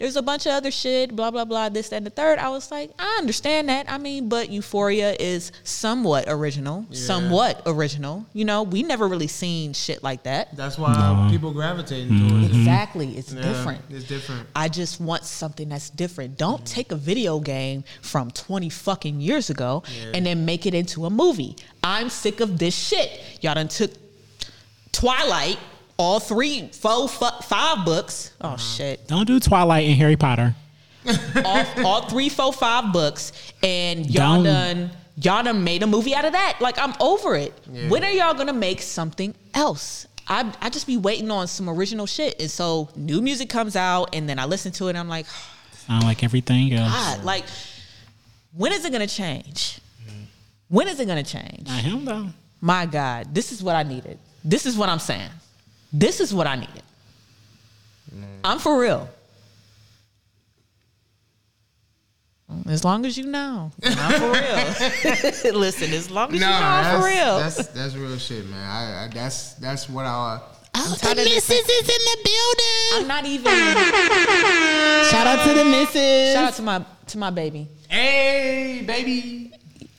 there's 0.00 0.16
a 0.16 0.22
bunch 0.22 0.46
of 0.46 0.52
other 0.52 0.70
shit, 0.70 1.14
blah 1.14 1.30
blah 1.30 1.44
blah, 1.44 1.68
this 1.68 1.90
that, 1.90 1.96
and 1.96 2.06
the 2.06 2.10
third. 2.10 2.38
I 2.38 2.48
was 2.48 2.70
like, 2.70 2.90
I 2.98 3.18
understand 3.18 3.68
that. 3.68 3.90
I 3.90 3.98
mean, 3.98 4.28
but 4.30 4.50
Euphoria 4.50 5.14
is 5.20 5.52
somewhat 5.62 6.24
original, 6.26 6.86
somewhat 6.90 7.62
original. 7.66 8.24
You 8.32 8.46
know, 8.46 8.62
we 8.62 8.82
never 8.82 9.06
really 9.06 9.26
seen 9.26 9.74
shit 9.74 10.02
like 10.02 10.22
that. 10.22 10.56
that's 10.56 10.78
why 10.78 11.28
people 11.30 11.52
gravitating 11.52 12.08
towards 12.08 12.46
it. 12.46 12.50
Mm-hmm. 12.50 12.60
Exactly, 12.60 13.16
it's 13.16 13.32
Yeah, 13.32 13.42
different. 13.42 13.82
It's 13.90 14.04
different. 14.04 14.48
I 14.56 14.68
just 14.68 15.00
want 15.00 15.24
something 15.24 15.68
that's 15.68 15.90
different. 15.90 16.38
Don't 16.38 16.56
mm-hmm. 16.56 16.64
take 16.64 16.92
a 16.92 16.96
video 16.96 17.38
game 17.38 17.84
from 18.00 18.30
20 18.30 18.70
fucking 18.70 19.20
years 19.20 19.50
ago 19.50 19.82
and 20.14 20.24
then 20.24 20.46
make 20.46 20.64
it 20.64 20.72
into 20.74 21.04
a 21.04 21.10
movie. 21.10 21.56
I'm 21.84 22.08
sick 22.08 22.40
of 22.40 22.58
this 22.58 22.74
shit. 22.74 23.20
Y'all 23.42 23.54
done 23.54 23.68
took 23.68 23.90
Twilight, 24.92 25.58
all 26.00 26.18
three, 26.20 26.68
four, 26.68 27.08
fu- 27.08 27.42
five 27.42 27.84
books. 27.84 28.32
Oh 28.40 28.56
shit. 28.56 29.06
Don't 29.06 29.26
do 29.26 29.38
Twilight 29.38 29.86
and 29.86 29.96
Harry 29.96 30.16
Potter. 30.16 30.54
all, 31.44 31.64
all 31.84 32.02
three, 32.08 32.28
four, 32.28 32.52
five 32.52 32.92
books, 32.92 33.32
and 33.62 34.06
y'all 34.06 34.42
Don't- 34.42 34.44
done 34.44 34.90
y'all 35.22 35.42
done 35.42 35.62
made 35.64 35.82
a 35.82 35.86
movie 35.86 36.14
out 36.14 36.24
of 36.24 36.32
that. 36.32 36.58
Like 36.60 36.78
I'm 36.78 36.94
over 37.00 37.34
it. 37.36 37.52
Yeah. 37.70 37.88
When 37.88 38.04
are 38.04 38.10
y'all 38.10 38.34
gonna 38.34 38.52
make 38.52 38.80
something 38.82 39.34
else? 39.54 40.06
I 40.28 40.50
I 40.60 40.70
just 40.70 40.86
be 40.86 40.96
waiting 40.96 41.30
on 41.30 41.46
some 41.48 41.68
original 41.68 42.06
shit, 42.06 42.40
and 42.40 42.50
so 42.50 42.88
new 42.96 43.20
music 43.20 43.48
comes 43.50 43.76
out, 43.76 44.14
and 44.14 44.28
then 44.28 44.38
I 44.38 44.44
listen 44.46 44.72
to 44.72 44.86
it, 44.86 44.90
and 44.90 44.98
I'm 44.98 45.08
like, 45.08 45.26
Sound 45.86 46.04
like 46.04 46.22
everything 46.24 46.72
else. 46.72 46.92
God, 46.92 47.24
like 47.24 47.44
when 48.54 48.72
is 48.72 48.84
it 48.84 48.92
gonna 48.92 49.06
change? 49.06 49.80
When 50.68 50.86
is 50.88 51.00
it 51.00 51.06
gonna 51.06 51.22
change? 51.24 51.66
Not 51.66 51.80
him 51.82 52.04
though. 52.04 52.26
My 52.60 52.86
God, 52.86 53.34
this 53.34 53.52
is 53.52 53.62
what 53.62 53.74
I 53.76 53.82
needed. 53.82 54.18
This 54.44 54.66
is 54.66 54.76
what 54.76 54.88
I'm 54.88 54.98
saying. 54.98 55.30
This 55.92 56.20
is 56.20 56.32
what 56.32 56.46
I 56.46 56.56
needed. 56.56 56.82
Mm. 58.14 58.24
I'm 58.44 58.58
for 58.58 58.80
real. 58.80 59.08
As 62.66 62.84
long 62.84 63.06
as 63.06 63.16
you 63.16 63.26
know, 63.26 63.70
I'm 63.84 64.20
for 64.20 64.32
real. 64.32 65.54
Listen, 65.58 65.92
as 65.92 66.10
long 66.10 66.34
as 66.34 66.40
No, 66.40 66.46
you 66.46 66.52
know, 66.52 66.60
I'm 66.60 67.00
for 67.00 67.06
real. 67.06 67.38
that's 67.38 67.68
that's 67.68 67.94
real 67.94 68.18
shit, 68.18 68.48
man. 68.48 68.68
I, 68.68 69.04
I 69.04 69.08
that's 69.08 69.54
that's 69.54 69.88
what 69.88 70.04
I. 70.04 70.40
Oh, 70.74 70.96
the 71.00 71.10
of 71.10 71.16
missus 71.16 71.50
is 71.50 71.88
in 71.88 72.02
the 72.10 72.18
building. 72.24 72.92
I'm 72.94 73.08
not 73.08 73.24
even. 73.24 73.52
Shout 75.10 75.26
out 75.26 75.46
to 75.46 75.54
the 75.54 75.64
missus. 75.64 76.32
Shout 76.32 76.44
out 76.44 76.54
to 76.54 76.62
my 76.62 76.84
to 77.08 77.18
my 77.18 77.30
baby. 77.30 77.68
Hey, 77.88 78.84
baby, 78.86 79.39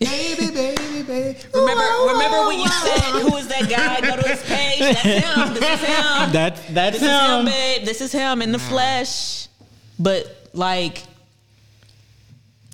baby, 0.01 0.51
baby, 0.53 1.03
baby. 1.03 1.39
Remember, 1.53 1.83
remember 2.13 2.47
when 2.47 2.59
you 2.59 2.67
said 2.67 3.01
who 3.21 3.35
is 3.37 3.47
that 3.47 3.69
guy? 3.69 4.01
Go 4.01 4.21
to 4.21 4.27
his 4.27 4.41
page. 4.43 4.79
That's 4.79 4.99
him. 5.01 5.53
This 5.53 5.81
is 5.81 5.87
him. 5.87 6.31
That's 6.31 6.61
that's 6.69 6.99
this 6.99 7.03
is 7.03 7.09
him, 7.09 7.39
him. 7.39 7.45
babe. 7.45 7.85
This 7.85 8.01
is 8.01 8.11
him 8.11 8.41
in 8.41 8.51
the 8.51 8.59
flesh. 8.59 9.47
But 9.99 10.49
like, 10.53 11.03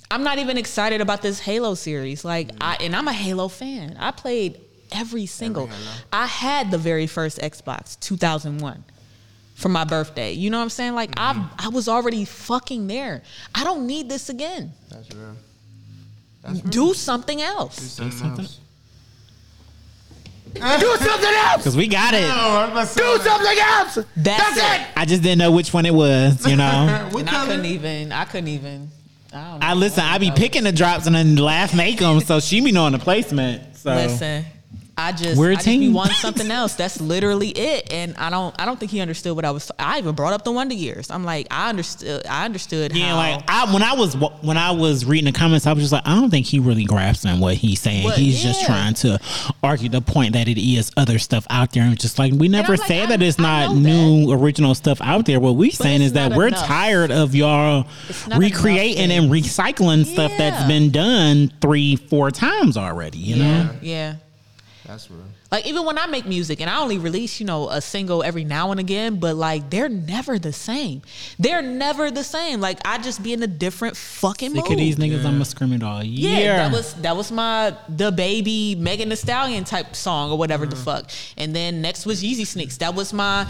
I'm 0.10 0.24
not 0.24 0.38
even 0.40 0.58
excited 0.58 1.02
about 1.02 1.22
this 1.22 1.40
Halo 1.40 1.76
series. 1.76 2.24
Like, 2.24 2.52
I 2.62 2.78
and 2.82 2.96
I'm 2.96 3.08
a 3.08 3.14
Halo 3.14 3.48
fan. 3.48 3.98
I 4.00 4.12
played 4.12 4.60
every 4.92 5.26
single. 5.26 5.68
Halo. 5.68 5.92
I 6.14 6.26
had 6.28 6.72
the 6.72 6.78
very 6.78 7.08
first 7.08 7.40
Xbox, 7.40 8.00
2001. 8.00 8.84
For 9.56 9.70
my 9.70 9.86
birthday, 9.86 10.34
you 10.34 10.52
know 10.52 10.58
what 10.60 10.64
I'm 10.66 10.70
saying? 10.70 10.94
Like 10.94 11.16
Mm-hmm. 11.16 11.42
I, 11.60 11.66
I 11.66 11.70
was 11.70 11.88
already 11.88 12.26
fucking 12.26 12.86
there. 12.86 13.24
I 13.56 13.64
don't 13.64 13.88
need 13.88 14.08
this 14.08 14.30
again. 14.30 14.72
That's 14.90 15.10
real. 15.16 15.36
That's 16.48 16.64
real. 16.64 16.72
Do 16.72 16.94
something 16.94 17.42
else. 17.42 17.76
something, 17.80 18.18
something. 18.18 18.46
else. 18.46 18.60
Do 20.54 20.96
something 20.96 21.34
else. 21.34 21.64
Cause 21.64 21.78
we 21.78 21.88
got 21.88 22.14
it. 22.14 22.24
I 22.24 22.68
was 22.68 22.72
about 22.72 22.88
to 22.88 23.24
say, 23.24 23.30
something 23.30 23.60
else. 23.60 24.00
That's, 24.16 24.58
it. 24.58 24.88
I 24.96 25.06
just 25.06 25.22
didn't 25.22 25.40
know 25.40 25.52
which 25.52 25.74
one 25.74 25.86
it 25.86 25.94
was. 25.94 26.48
You 26.48 26.56
know. 26.56 27.10
And 27.18 27.30
I 27.30 27.46
couldn't 27.46 27.66
even. 27.66 28.12
I 28.12 28.26
couldn't 28.26 28.48
even. 28.48 28.90
I 29.34 29.52
don't 29.52 29.60
know. 29.60 29.68
I 29.68 29.74
listen. 29.74 30.04
I 30.04 30.18
be 30.18 30.32
picking 30.32 30.64
the 30.64 30.72
drops 30.72 31.06
and 31.06 31.16
then 31.16 31.36
last 31.36 31.76
make 31.76 32.00
them, 32.00 32.20
so 32.22 32.40
she 32.40 32.62
be 32.62 32.72
knowing 32.72 32.94
the 32.94 33.00
placement. 33.00 33.76
So 33.76 33.94
Listen, 33.94 34.46
I 35.00 35.12
just 35.12 35.38
We're 35.38 35.50
a 35.50 35.54
I 35.54 35.56
just 35.56 35.66
be 35.68 35.78
team. 35.80 35.94
wanting 35.94 36.16
something 36.16 36.50
else. 36.50 36.74
That's 36.74 37.00
literally 37.00 37.50
it. 37.50 37.94
And 37.94 38.16
I 38.18 38.30
don't 38.32 38.60
I 38.60 38.66
don't 38.66 38.80
think 38.80 38.92
he 38.92 39.00
understood 39.00 39.36
what 39.36 39.46
I 39.46 39.52
was. 39.52 39.72
I 39.78 40.00
even 40.00 40.16
brought 40.16 40.34
up 40.34 40.44
the 40.44 40.52
Wonder 40.52 40.74
Years. 40.74 41.12
I'm 41.12 41.24
like 41.24 41.48
I 41.52 41.70
understood. 41.70 42.26
I 42.28 42.46
understood 42.46 42.96
Yeah, 42.96 43.10
how. 43.10 43.16
like 43.18 43.44
I 43.48 43.72
when 43.74 43.84
I 43.84 43.94
was 43.94 44.16
when 44.42 44.58
I 44.58 44.72
was 44.72 45.06
reading 45.06 45.32
the 45.32 45.38
comments, 45.38 45.68
I 45.68 45.74
was 45.74 45.84
just 45.84 45.94
like, 45.94 46.08
I 46.08 46.16
don't 46.16 46.32
think 46.32 46.48
he 46.48 46.60
really 46.60 46.84
grasping 46.84 47.40
what 47.40 47.56
he's 47.56 47.80
saying. 47.80 48.10
He's 48.12 48.42
just 48.42 48.66
trying 48.66 48.96
to 48.96 49.20
argue 49.64 49.90
the 49.90 50.02
point 50.02 50.34
that 50.34 50.48
it 50.48 50.58
is 50.60 50.92
other 50.98 51.20
stuff 51.20 51.46
out 51.50 51.74
there, 51.74 51.84
and 51.84 52.00
just 52.00 52.18
like 52.18 52.34
we 52.34 52.48
never 52.48 52.76
like, 52.76 52.88
said 52.88 53.04
I- 53.04 53.18
that 53.18 53.22
it's 53.22 53.38
not 53.38 53.76
know 53.76 53.82
new 54.18 54.32
original 54.34 54.74
stuff 54.74 55.00
out 55.02 55.26
there. 55.26 55.40
What 55.40 55.56
we're 55.58 55.70
saying 55.72 56.02
is 56.02 56.14
that 56.14 56.30
not 56.30 56.38
we're 56.38 56.50
tired 56.50 57.12
of 57.12 57.36
y'all 57.36 57.86
recreating 58.36 59.12
and 59.12 59.30
recycling 59.32 60.06
stuff 60.06 60.32
that's 60.38 60.66
been 60.68 60.90
done 60.92 61.52
three, 61.62 61.96
four 61.96 62.32
times 62.32 62.78
already. 62.78 63.20
You 63.20 63.36
know, 63.38 63.44
yeah, 63.44 63.72
yeah. 63.82 64.16
That's 64.88 65.12
real. 65.12 65.20
Like 65.52 65.68
even 65.68 65.86
when 65.86 65.98
I 65.98 66.08
make 66.08 66.26
music 66.26 66.62
and 66.62 66.70
I 66.70 66.80
only 66.80 66.98
release, 66.98 67.42
you 67.42 67.46
know, 67.46 67.70
a 67.70 67.82
single 67.82 68.24
every 68.24 68.46
now 68.46 68.72
and 68.72 68.80
again, 68.80 69.20
but 69.20 69.36
like 69.36 69.70
they're 69.70 69.90
never 69.90 70.40
the 70.40 70.54
same. 70.54 71.02
They're 71.38 71.62
never 71.62 72.10
the 72.10 72.24
same. 72.24 72.62
Like 72.62 72.80
I 72.86 72.98
just 72.98 73.22
be 73.22 73.34
in 73.34 73.44
a 73.44 73.48
different 73.48 73.98
fucking 73.98 74.52
sick 74.54 74.64
mood. 74.64 74.72
of 74.72 74.78
these 74.78 74.96
niggas. 74.96 75.26
I'm 75.26 75.42
a 75.42 75.46
screaming 75.46 75.84
all 75.84 76.04
year. 76.04 76.40
Yeah, 76.40 76.58
that 76.58 76.72
was 76.72 76.94
that 76.96 77.18
was 77.18 77.32
my 77.32 77.76
the 77.90 78.12
baby 78.12 78.76
Megan 78.76 79.10
Thee 79.10 79.16
Stallion 79.18 79.66
type 79.66 79.96
song 79.96 80.32
or 80.32 80.38
whatever 80.38 80.66
the 80.66 80.78
fuck. 80.78 81.12
And 81.36 81.54
then 81.54 81.82
next 81.82 82.06
was 82.06 82.24
Yeezy 82.24 82.48
Sneaks. 82.48 82.78
That 82.78 82.96
was 82.96 83.12
my 83.12 83.46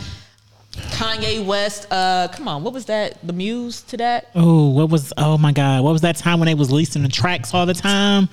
Kanye 0.74 1.46
West. 1.46 1.88
Uh, 1.92 2.28
come 2.32 2.48
on, 2.48 2.64
what 2.64 2.74
was 2.74 2.86
that? 2.86 3.18
The 3.26 3.34
muse 3.34 3.82
to 3.84 3.98
that? 3.98 4.30
Oh, 4.36 4.70
what 4.70 4.90
was? 4.90 5.14
Oh 5.18 5.38
my 5.38 5.52
God, 5.52 5.84
what 5.84 5.92
was 5.92 6.02
that 6.02 6.18
time 6.18 6.40
when 6.40 6.48
they 6.48 6.56
was 6.56 6.70
releasing 6.70 7.04
the 7.04 7.10
tracks 7.10 7.54
all 7.54 7.66
the 7.66 7.74
time? 7.74 8.30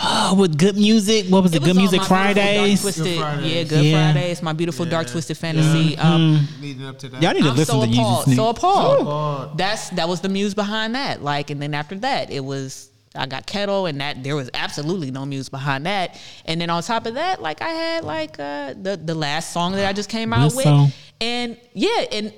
Oh, 0.00 0.34
with 0.38 0.56
good 0.58 0.76
music. 0.76 1.26
What 1.26 1.42
was 1.42 1.52
it? 1.52 1.56
It 1.56 1.60
was 1.62 1.68
Good 1.68 1.76
Music 1.76 2.00
My 2.00 2.32
Beautiful 2.32 2.34
Dark 2.34 2.34
Fridays. 2.34 2.80
Twisted, 2.82 3.04
Good 3.04 3.18
Fridays. 3.18 3.52
yeah, 3.52 3.62
Good 3.64 3.84
Yeah. 3.84 4.12
Fridays. 4.12 4.42
My 4.42 4.52
beautiful 4.52 4.84
dark 4.86 5.06
twisted 5.08 5.36
fantasy. 5.38 5.98
Um, 5.98 6.48
Leading 6.60 6.86
up 6.86 6.98
to 7.00 7.08
that. 7.08 7.22
Y'all 7.22 7.32
need 7.32 7.42
to 7.42 7.50
I'm 7.50 7.56
listen 7.56 7.74
so 7.80 7.84
to 7.84 7.86
Yeezy 7.90 7.98
appalled. 8.00 8.24
Sneak. 8.24 8.36
So 8.36 8.48
appalled. 8.48 9.00
appalled. 9.00 9.58
That's 9.58 9.90
that 9.90 10.08
was 10.08 10.20
the 10.20 10.28
muse 10.28 10.54
behind 10.54 10.94
that. 10.94 11.22
Like, 11.22 11.50
and 11.50 11.60
then 11.60 11.74
after 11.74 11.96
that, 11.96 12.30
it 12.30 12.44
was 12.44 12.90
I 13.16 13.26
got 13.26 13.46
kettle, 13.46 13.86
and 13.86 14.00
that 14.00 14.22
there 14.22 14.36
was 14.36 14.50
absolutely 14.54 15.10
no 15.10 15.24
muse 15.26 15.48
behind 15.48 15.86
that. 15.86 16.20
And 16.44 16.60
then 16.60 16.70
on 16.70 16.82
top 16.82 17.06
of 17.06 17.14
that, 17.14 17.42
like 17.42 17.62
I 17.62 17.68
had 17.70 18.04
like 18.04 18.38
uh, 18.38 18.74
the 18.80 18.96
the 19.02 19.14
last 19.14 19.52
song 19.52 19.72
that 19.72 19.86
I 19.88 19.92
just 19.92 20.08
came 20.10 20.32
out 20.32 20.44
This 20.44 20.56
with, 20.56 20.64
song? 20.64 20.92
and 21.20 21.56
yeah, 21.74 22.04
and 22.12 22.32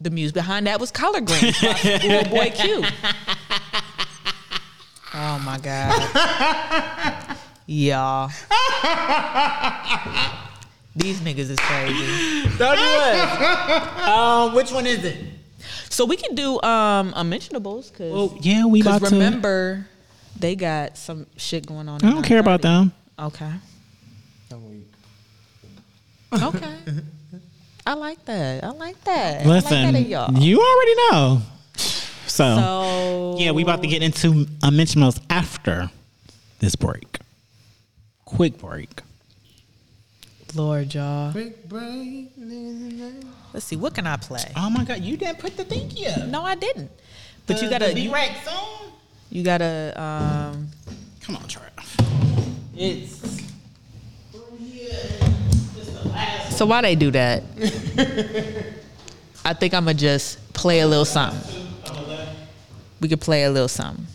the 0.00 0.10
muse 0.10 0.32
behind 0.32 0.66
that 0.66 0.80
was 0.80 0.90
Collard 0.90 1.26
Green 1.26 1.52
by 1.62 1.74
Schoolboy 1.98 2.50
Q. 2.52 2.82
Oh 5.12 5.38
my 5.44 5.58
god, 5.58 7.36
y'all. 7.66 8.30
These 10.96 11.20
niggas 11.20 11.50
is 11.50 11.58
crazy. 11.58 12.48
Don't 12.58 12.76
do. 12.76 14.02
Um, 14.10 14.54
which 14.54 14.70
one 14.72 14.86
is 14.86 15.04
it? 15.04 15.16
So 15.88 16.04
we 16.04 16.16
can 16.16 16.34
do 16.34 16.60
um 16.62 17.12
unmentionables 17.16 17.90
because 17.90 18.12
Well, 18.12 18.38
yeah, 18.40 18.64
we 18.66 18.80
about 18.82 19.02
to. 19.04 19.10
remember 19.10 19.86
they 20.38 20.54
got 20.56 20.96
some 20.96 21.26
shit 21.36 21.66
going 21.66 21.88
on. 21.88 22.04
I 22.04 22.10
don't 22.10 22.22
care 22.24 22.38
about 22.40 22.62
them. 22.62 22.92
Okay. 23.18 23.50
Okay. 26.32 26.74
I 27.86 27.94
like 27.94 28.24
that. 28.26 28.62
I 28.62 28.70
like 28.70 29.02
that. 29.04 29.34
I 29.42 29.44
like 29.44 29.64
Listen, 29.64 29.92
that 29.94 30.06
y'all. 30.06 30.32
you 30.38 30.60
already 30.60 30.94
know. 31.10 31.42
So, 32.40 32.56
so 32.56 33.36
yeah, 33.38 33.50
we 33.50 33.62
about 33.62 33.82
to 33.82 33.86
get 33.86 34.02
into 34.02 34.46
unmentionables 34.62 35.20
after 35.28 35.90
this 36.60 36.74
break. 36.74 37.18
Quick 38.24 38.56
break. 38.56 39.02
Lord, 40.54 40.94
y'all. 40.94 41.34
Big 41.34 41.68
brain. 41.68 42.30
Let's 43.52 43.66
see. 43.66 43.76
What 43.76 43.92
can 43.92 44.06
I 44.06 44.16
play? 44.16 44.50
Oh 44.56 44.70
my 44.70 44.84
God, 44.84 45.00
you 45.00 45.18
didn't 45.18 45.38
put 45.38 45.58
the 45.58 45.66
thingy 45.66 46.16
up. 46.16 46.28
No, 46.28 46.42
I 46.42 46.54
didn't. 46.54 46.90
But 47.46 47.60
you 47.60 47.68
gotta. 47.68 47.92
be 47.94 48.08
rack 48.08 48.42
song. 48.42 48.92
you 49.28 49.44
gotta. 49.44 49.92
Um. 50.00 50.68
Come 51.20 51.36
on, 51.36 51.42
Trav. 51.42 51.68
It's. 52.74 53.20
So 56.56 56.64
why 56.64 56.80
they 56.80 56.94
do 56.94 57.10
that? 57.10 57.42
I 59.44 59.52
think 59.52 59.74
I'm 59.74 59.84
gonna 59.84 59.92
just 59.92 60.54
play 60.54 60.80
a 60.80 60.86
little 60.86 61.04
something. 61.04 61.69
We 63.00 63.08
could 63.08 63.20
play 63.20 63.44
a 63.44 63.50
little 63.50 63.68
something. 63.68 64.06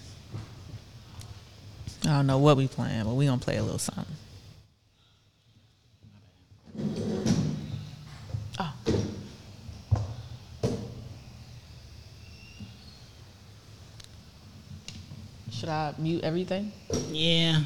I 2.04 2.10
don't 2.10 2.28
know 2.28 2.38
what 2.38 2.56
we 2.56 2.68
playing, 2.68 3.06
but 3.06 3.16
we 3.16 3.26
gonna 3.26 3.40
play 3.40 3.58
a 3.58 3.64
little 3.64 3.80
something. 3.80 4.06
Oh. 8.60 8.74
Should 15.52 15.70
I 15.70 15.96
mute 15.98 16.24
everything? 16.24 16.72
Yeah. 17.10 17.62
Yeah, 17.62 17.64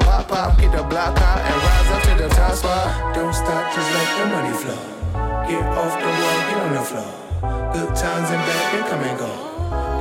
pop 0.00 0.28
pop. 0.28 0.58
Get 0.58 0.72
the 0.72 0.82
block 0.82 1.16
out 1.18 1.40
and 1.40 1.56
rise 1.62 1.90
up 1.90 2.02
to 2.02 2.22
the 2.22 2.28
top 2.28 2.54
spot. 2.54 3.14
Don't 3.14 3.34
stop, 3.34 3.74
just 3.74 3.90
let 3.92 4.08
the 4.18 4.26
money 4.32 4.54
flow. 4.56 4.82
Get 5.48 5.64
off 5.76 5.94
the 6.00 6.06
wall, 6.06 6.38
get 6.48 6.60
on 6.62 6.72
the 6.74 6.84
floor. 6.84 7.12
Good 7.72 7.94
times 7.96 8.28
and 8.30 8.42
bad, 8.46 8.64
they 8.72 8.82
come 8.88 9.02
and 9.02 9.18
go. 9.18 9.30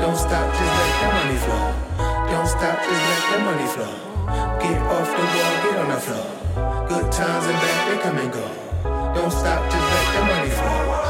Don't 0.01 0.17
stop, 0.17 0.47
just 0.53 0.73
let 0.77 0.93
the 1.01 1.07
money 1.17 1.37
flow. 1.45 1.65
Don't 2.31 2.47
stop, 2.47 2.77
just 2.83 3.01
let 3.09 3.23
the 3.31 3.37
money 3.43 3.67
flow. 3.73 3.93
Get 4.61 4.81
off 4.95 5.09
the 5.17 5.25
wall, 5.33 5.53
get 5.63 5.75
on 5.81 5.89
the 5.89 5.99
floor. 5.99 6.27
Good 6.87 7.11
times 7.11 7.45
and 7.45 7.59
bad, 7.63 7.79
they 7.87 7.97
come 8.03 8.17
and 8.17 8.31
go. 8.31 8.45
Don't 9.15 9.31
stop, 9.31 9.61
just 9.71 9.87
let 9.93 10.07
the 10.15 10.21
money 10.25 10.49
flow. 10.49 11.00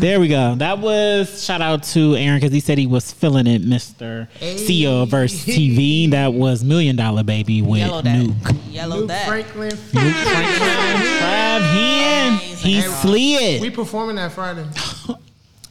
There 0.00 0.18
we 0.18 0.28
go. 0.28 0.54
That 0.54 0.78
was 0.78 1.44
shout 1.44 1.60
out 1.60 1.82
to 1.84 2.16
Aaron 2.16 2.38
because 2.40 2.52
he 2.52 2.60
said 2.60 2.78
he 2.78 2.86
was 2.86 3.12
feeling 3.12 3.46
it, 3.46 3.62
Mister 3.62 4.28
CEO 4.40 5.02
of 5.02 5.10
Verse 5.10 5.44
TV. 5.44 6.10
That 6.10 6.32
was 6.32 6.64
Million 6.64 6.96
Dollar 6.96 7.22
Baby 7.22 7.60
with 7.62 7.80
Yellow 7.80 8.00
that. 8.02 8.16
Nuke. 8.26 8.56
Yellow 8.72 8.96
Luke 9.00 9.08
that. 9.08 9.28
Franklin. 9.28 9.76
Grab 9.92 11.62
him. 11.62 12.38
He 12.58 12.80
slid. 12.80 13.60
We 13.60 13.70
performing 13.70 14.16
that 14.16 14.32
Friday. 14.32 14.66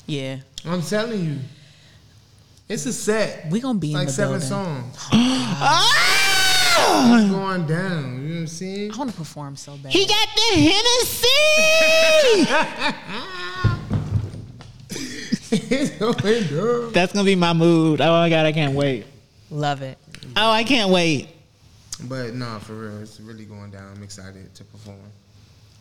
Yeah. 0.05 0.37
I'm 0.65 0.81
telling 0.81 1.23
you. 1.23 1.37
It's 2.67 2.83
a 2.87 2.93
set. 2.93 3.45
We 3.51 3.59
gonna 3.59 3.77
be 3.77 3.89
It's 3.89 3.93
in 3.93 3.99
like 3.99 4.07
the 4.07 4.13
seven 4.13 4.39
building. 4.39 4.47
songs. 4.47 4.97
Ah! 5.61 7.19
It's 7.21 7.29
going 7.31 7.67
down. 7.67 8.13
You 8.23 8.27
know 8.29 8.33
what 8.33 8.39
I'm 8.41 8.47
saying? 8.47 8.91
I 8.91 8.97
want 8.97 9.11
to 9.11 9.15
perform 9.17 9.55
so 9.55 9.75
bad. 9.77 9.91
He 9.91 10.07
got 10.07 10.27
the 10.35 10.55
Hennessy. 10.55 11.27
it's 15.51 15.91
going 15.91 16.47
down. 16.47 16.91
That's 16.91 17.13
gonna 17.13 17.25
be 17.25 17.35
my 17.35 17.53
mood. 17.53 18.01
Oh 18.01 18.11
my 18.11 18.29
god, 18.29 18.45
I 18.45 18.51
can't 18.51 18.75
wait. 18.75 19.05
Love 19.49 19.81
it. 19.81 19.97
Oh, 20.37 20.51
I 20.51 20.63
can't 20.63 20.91
wait. 20.91 21.29
But 22.03 22.33
no, 22.33 22.59
for 22.59 22.73
real, 22.73 23.01
it's 23.01 23.19
really 23.19 23.45
going 23.45 23.71
down. 23.71 23.93
I'm 23.95 24.03
excited 24.03 24.53
to 24.55 24.63
perform. 24.63 24.97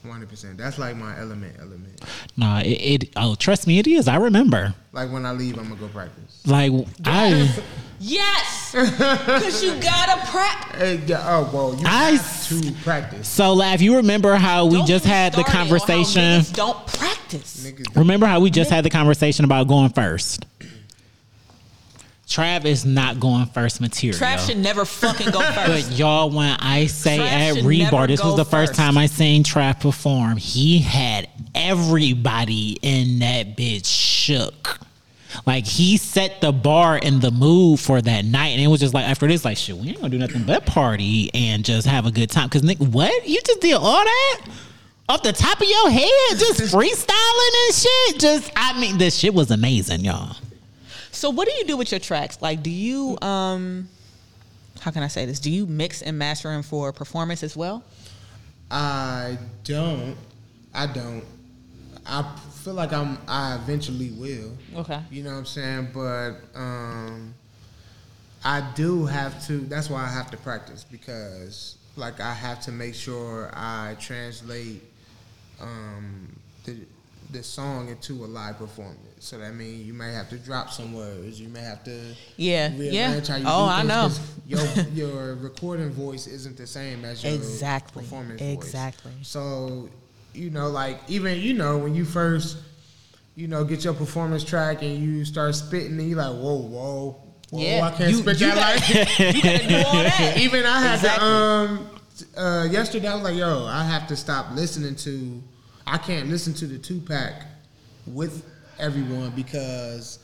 100%. 0.09 0.57
That's 0.57 0.79
like 0.79 0.97
my 0.97 1.19
element, 1.19 1.57
element. 1.61 2.01
Nah, 2.37 2.61
it, 2.61 3.05
it. 3.05 3.13
Oh, 3.17 3.35
trust 3.35 3.67
me, 3.67 3.79
it 3.79 3.87
is. 3.87 4.09
I 4.09 4.17
remember. 4.17 4.75
Like 4.93 5.11
when 5.13 5.27
I 5.27 5.33
leave, 5.33 5.59
I'm 5.59 5.69
gonna 5.69 5.81
go 5.81 5.89
practice. 5.89 6.43
Like 6.47 6.73
I, 7.05 7.49
Yes, 8.01 8.73
because 8.73 9.63
you 9.63 9.73
gotta 9.81 10.25
prep. 10.31 10.77
Oh, 11.25 11.51
well, 11.53 11.75
you 11.75 11.85
I 11.87 12.13
have 12.13 12.49
to 12.49 12.73
practice. 12.85 13.27
so 13.29 13.55
laugh. 13.55 13.81
You 13.81 13.97
remember 13.97 14.35
how 14.37 14.67
we 14.67 14.79
Don't 14.79 14.87
just 14.87 15.05
had 15.05 15.33
the 15.33 15.43
started 15.43 15.51
on 15.51 15.57
how 15.57 15.63
conversation? 15.65 16.45
Don't 16.55 16.87
practice. 16.87 17.67
Niggas, 17.67 17.97
Remember 17.97 18.27
how 18.27 18.41
we 18.41 18.51
just 18.51 18.71
had 18.71 18.85
the 18.85 18.91
conversation 18.91 19.45
about 19.45 19.67
going 19.67 19.91
first? 19.91 20.47
Trav 22.29 22.67
is 22.67 22.85
not 22.85 23.19
going 23.19 23.47
first 23.47 23.81
material. 23.81 24.19
Trav 24.21 24.47
should 24.47 24.59
never 24.59 24.85
fucking 24.85 25.31
go 25.31 25.41
first. 25.53 25.89
But 25.89 25.99
y'all, 25.99 26.29
when 26.29 26.59
I 26.61 26.87
say 26.87 27.19
Trav 27.19 27.23
at 27.23 27.55
Rebar, 27.65 28.07
this 28.07 28.23
was 28.23 28.37
the 28.37 28.45
first 28.45 28.73
first. 28.73 28.79
time 28.79 28.99
I 28.99 29.07
seen 29.07 29.45
Trav 29.45 29.81
perform. 29.81 30.37
He 30.37 30.79
had 30.79 31.29
everybody 31.55 32.79
in 32.83 33.21
that 33.21 33.57
bitch 33.57 33.87
shook. 33.87 34.79
Like 35.47 35.67
he 35.67 35.97
set 35.97 36.41
the 36.41 36.53
bar 36.53 37.01
and 37.03 37.23
the 37.23 37.31
mood 37.31 37.81
for 37.81 38.03
that 38.03 38.25
night, 38.25 38.49
and 38.49 38.61
it 38.61 38.67
was 38.67 38.81
just 38.81 38.93
like 38.93 39.07
after 39.07 39.27
this, 39.27 39.45
like 39.45 39.57
shit, 39.57 39.77
we 39.77 39.89
ain't 39.89 39.97
gonna 39.97 40.11
do 40.11 40.19
nothing 40.19 40.45
but 40.45 40.67
party 40.67 41.31
and 41.33 41.65
just 41.65 41.87
have 41.87 42.05
a 42.07 42.11
good 42.11 42.31
time. 42.31 42.49
Cause 42.51 42.63
Nick, 42.63 42.79
what 42.79 43.27
you 43.27 43.41
just 43.45 43.61
did 43.61 43.75
all 43.75 44.05
that 44.05 44.41
off 45.09 45.23
the 45.23 45.33
top 45.33 45.61
of 45.61 45.69
your 45.69 45.91
head, 45.91 46.39
just 46.39 46.61
freestyling 46.75 47.67
and 47.67 47.75
shit. 47.75 48.21
Just, 48.21 48.53
I 48.55 48.79
mean, 48.79 48.99
this 48.99 49.17
shit 49.17 49.33
was 49.33 49.51
amazing, 49.51 50.05
y'all. 50.05 50.37
So 51.19 51.31
what 51.31 51.49
do 51.49 51.55
you 51.55 51.65
do 51.65 51.77
with 51.77 51.91
your 51.91 51.99
tracks? 51.99 52.41
Like, 52.41 52.63
do 52.63 52.71
you 52.71 53.19
um, 53.23 53.89
how 54.81 54.93
can 54.93 55.03
I 55.03 55.09
say 55.09 55.27
this? 55.27 55.41
Do 55.41 55.51
you 55.51 55.67
mix 55.67 56.01
and 56.01 56.17
master 56.17 56.49
them 56.49 56.63
for 56.63 56.93
performance 56.93 57.43
as 57.43 57.57
well? 57.57 57.83
I 58.71 59.37
don't. 59.65 60.17
I 60.73 60.87
don't. 60.87 61.25
I 62.07 62.23
feel 62.63 62.75
like 62.75 62.93
I'm. 62.93 63.19
I 63.27 63.57
eventually 63.57 64.11
will. 64.11 64.53
Okay. 64.77 65.01
You 65.11 65.25
know 65.25 65.33
what 65.33 65.39
I'm 65.39 65.47
saying? 65.47 65.89
But 65.93 66.35
um, 66.55 67.35
I 68.45 68.61
do 68.77 69.05
have 69.05 69.45
to. 69.49 69.59
That's 69.59 69.91
why 69.91 70.05
I 70.05 70.09
have 70.09 70.31
to 70.31 70.37
practice 70.37 70.85
because, 70.89 71.79
like, 71.97 72.21
I 72.21 72.33
have 72.33 72.61
to 72.61 72.71
make 72.71 72.95
sure 72.95 73.51
I 73.55 73.97
translate 73.99 74.85
um, 75.61 76.39
the 76.65 76.77
the 77.31 77.43
song 77.43 77.89
into 77.89 78.25
a 78.25 78.27
live 78.27 78.57
performance. 78.59 78.99
So 79.21 79.39
that 79.39 79.55
means 79.55 79.87
you 79.87 79.93
may 79.93 80.13
have 80.13 80.29
to 80.31 80.37
drop 80.39 80.71
some 80.71 80.95
words. 80.95 81.41
You 81.41 81.49
may 81.49 81.61
have 81.61 81.85
to 81.85 82.15
Yeah, 82.37 82.69
yeah. 82.71 83.09
rearrange 83.09 83.27
how 83.29 83.37
you 83.37 83.45
Oh, 83.47 83.67
I 83.69 83.83
know. 83.83 84.11
Your 84.47 84.61
your 84.95 85.35
recording 85.35 85.91
voice 85.91 86.27
isn't 86.27 86.57
the 86.57 86.67
same 86.67 87.05
as 87.05 87.23
your 87.23 87.35
Exactly. 87.35 88.03
performance 88.03 88.41
voice. 88.41 88.55
Exactly. 88.55 89.13
So, 89.23 89.89
you 90.33 90.51
know, 90.51 90.69
like 90.69 91.01
even 91.09 91.39
you 91.41 91.53
know 91.55 91.77
when 91.79 91.95
you 91.95 92.05
first, 92.07 92.57
you 93.37 93.47
know, 93.49 93.63
get 93.65 93.85
your 93.85 93.95
performance 93.95 94.43
track 94.45 94.83
and 94.83 94.97
you 94.99 95.25
start 95.25 95.55
spitting, 95.55 95.99
and 96.01 96.09
you 96.09 96.17
like, 96.17 96.27
whoa, 96.35 96.57
whoa, 96.63 97.17
whoa, 97.51 97.61
Yeah, 97.61 97.83
I 97.87 97.91
can't 97.97 98.11
you- 98.11 98.17
spit 98.19 98.41
you 98.41 98.47
that 98.55 98.81
gotta- 98.81 98.99
like. 98.99 99.19
You 99.37 99.43
gotta 99.43 99.69
do 99.69 99.77
all 99.87 100.03
that. 100.03 100.37
even 100.41 100.65
I 100.65 100.81
had 100.81 100.95
Exactly. 100.95 101.29
to 101.29 101.35
um 101.35 101.91
uh 102.37 102.69
yesterday 102.71 103.09
I 103.09 103.15
was 103.15 103.23
like, 103.25 103.37
yo, 103.37 103.65
I 103.67 103.85
have 103.85 104.07
to 104.09 104.17
stop 104.17 104.53
listening 104.55 104.95
to 104.97 105.43
I 105.89 105.99
can't 105.99 106.29
listen 106.29 106.55
to 106.55 106.67
the 106.67 106.79
two 106.79 107.01
pack 107.01 107.43
with 108.07 108.45
everyone 108.79 109.31
because 109.31 110.19